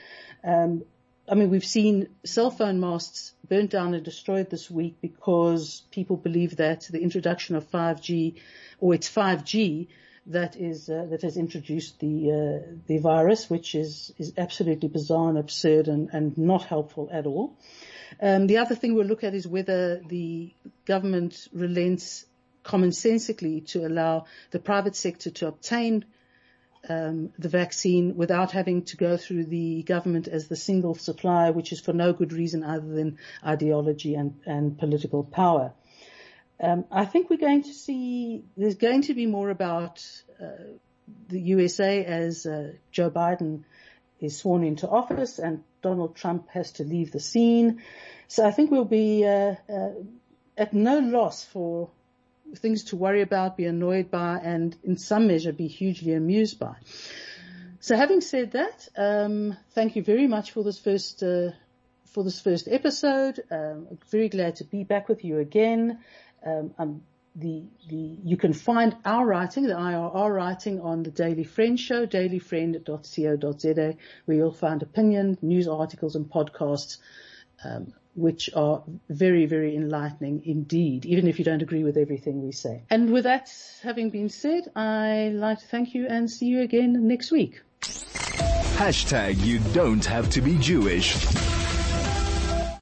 Um, 0.44 0.84
I 1.30 1.36
mean, 1.36 1.50
we've 1.50 1.66
seen 1.66 2.10
cell 2.26 2.52
phone 2.52 2.80
masts 2.80 3.34
burnt 3.48 3.70
down 3.70 3.94
and 3.94 4.04
destroyed 4.04 4.50
this 4.50 4.70
week 4.70 4.98
because 5.02 5.84
people 5.92 6.18
believe 6.18 6.58
that 6.58 6.88
the 6.90 7.02
introduction 7.02 7.56
of 7.56 7.70
5G 7.70 8.40
or 8.80 8.94
it's 8.94 9.10
5G 9.10 9.88
that 10.28 10.56
is 10.56 10.90
uh, 10.90 11.08
that 11.10 11.24
has 11.24 11.38
introduced 11.38 12.00
the 12.00 12.32
uh, 12.32 12.76
the 12.88 13.00
virus, 13.00 13.50
which 13.50 13.74
is 13.76 14.14
is 14.18 14.34
absolutely 14.38 14.88
bizarre 14.88 15.30
and 15.30 15.38
absurd 15.38 15.88
and, 15.88 16.10
and 16.12 16.38
not 16.38 16.64
helpful 16.64 17.10
at 17.12 17.26
all. 17.26 17.58
Um, 18.22 18.48
the 18.48 18.58
other 18.58 18.76
thing 18.76 18.94
we'll 18.94 19.08
look 19.08 19.24
at 19.24 19.34
is 19.34 19.48
whether 19.48 20.00
the 20.08 20.54
government 20.86 21.48
relents 21.54 22.26
commonsensically 22.64 23.66
to 23.68 23.86
allow 23.86 24.26
the 24.52 24.60
private 24.60 24.96
sector 24.96 25.32
to 25.32 25.48
obtain 25.48 26.06
um, 26.90 27.32
the 27.38 27.50
vaccine 27.50 28.16
without 28.16 28.52
having 28.52 28.84
to 28.86 28.98
go 28.98 29.18
through 29.18 29.46
the 29.46 29.84
government 29.84 30.28
as 30.28 30.48
the 30.48 30.56
single 30.56 30.96
supplier, 30.96 31.52
which 31.52 31.72
is 31.72 31.80
for 31.80 31.94
no 31.94 32.14
good 32.14 32.34
reason 32.34 32.64
other 32.64 32.88
than 32.88 33.18
ideology 33.46 34.16
and, 34.16 34.40
and 34.46 34.78
political 34.78 35.24
power. 35.24 35.74
Um, 36.60 36.86
I 36.92 37.06
think 37.06 37.30
we're 37.30 37.38
going 37.38 37.64
to 37.64 37.74
see 37.74 38.44
there's 38.56 38.76
going 38.76 39.04
to 39.04 39.14
be 39.14 39.26
more 39.26 39.50
about 39.50 40.06
uh, 40.40 40.78
the 41.28 41.42
USA 41.42 42.06
as 42.06 42.46
uh, 42.46 42.74
Joe 42.92 43.10
Biden 43.10 43.64
is 44.20 44.38
sworn 44.38 44.64
into 44.64 44.88
office 44.88 45.40
and 45.40 45.64
Donald 45.82 46.16
Trump 46.16 46.50
has 46.50 46.74
to 46.74 46.84
leave 46.84 47.12
the 47.12 47.20
scene. 47.20 47.82
So 48.28 48.46
I 48.46 48.52
think 48.52 48.70
we'll 48.70 48.86
be 48.86 49.26
uh, 49.26 49.56
uh 49.70 49.90
at 50.58 50.74
no 50.74 51.00
loss 51.00 51.44
for 51.44 51.90
things 52.56 52.86
to 52.86 52.96
worry 52.96 53.22
about, 53.22 53.58
be 53.58 53.66
annoyed 53.66 54.12
by, 54.12 54.38
and 54.38 54.76
in 54.84 54.98
some 54.98 55.28
measure 55.28 55.54
be 55.54 55.68
hugely 55.68 56.14
amused 56.14 56.60
by. 56.60 56.76
So 57.80 57.96
having 57.96 58.22
said 58.22 58.52
that, 58.52 58.88
um, 58.96 59.58
thank 59.72 59.96
you 59.96 60.04
very 60.04 60.28
much 60.28 60.52
for 60.52 60.64
this 60.64 60.80
first 60.80 61.24
uh, 61.24 61.52
for 62.06 62.24
this 62.24 62.40
first 62.40 62.68
episode. 62.70 63.42
Um, 63.50 63.88
very 64.10 64.30
glad 64.30 64.58
to 64.58 64.66
be 64.66 64.84
back 64.84 65.10
with 65.10 65.24
you 65.24 65.40
again. 65.40 66.00
Um, 66.46 67.02
the 67.36 67.64
the 67.88 68.18
you 68.24 68.38
can 68.38 68.54
find 68.54 68.96
our 69.06 69.26
writing, 69.26 69.66
the 69.66 69.74
IRR 69.74 70.36
writing, 70.36 70.82
on 70.82 71.04
the 71.04 71.12
Daily 71.12 71.44
Friend 71.44 71.80
show, 71.80 72.06
dailyfriend.co.za, 72.06 73.96
where 74.26 74.38
you'll 74.38 74.54
find 74.54 74.84
opinion, 74.84 75.38
news 75.42 75.68
articles, 75.68 76.16
and 76.16 76.30
podcasts 76.30 76.98
um, 77.64 77.94
which 78.16 78.50
are 78.56 78.84
very, 79.10 79.46
very 79.46 79.76
enlightening 79.76 80.44
indeed, 80.46 81.06
even 81.06 81.28
if 81.28 81.40
you 81.40 81.46
don't 81.46 81.62
agree 81.62 81.84
with 81.84 81.98
everything 81.98 82.44
we 82.44 82.52
say. 82.52 82.84
And 82.90 83.12
with 83.12 83.24
that 83.24 83.52
having 83.84 84.10
been 84.10 84.30
said, 84.30 84.70
I'd 84.76 85.34
like 85.34 85.60
to 85.60 85.66
thank 85.66 85.94
you 85.94 86.08
and 86.08 86.30
see 86.30 86.48
you 86.48 86.62
again 86.62 87.08
next 87.08 87.32
week. 87.32 87.62
Hashtag 87.82 89.44
you 89.46 89.60
don't 89.74 90.06
have 90.06 90.30
to 90.32 90.42
be 90.42 90.58
Jewish. 90.58 91.16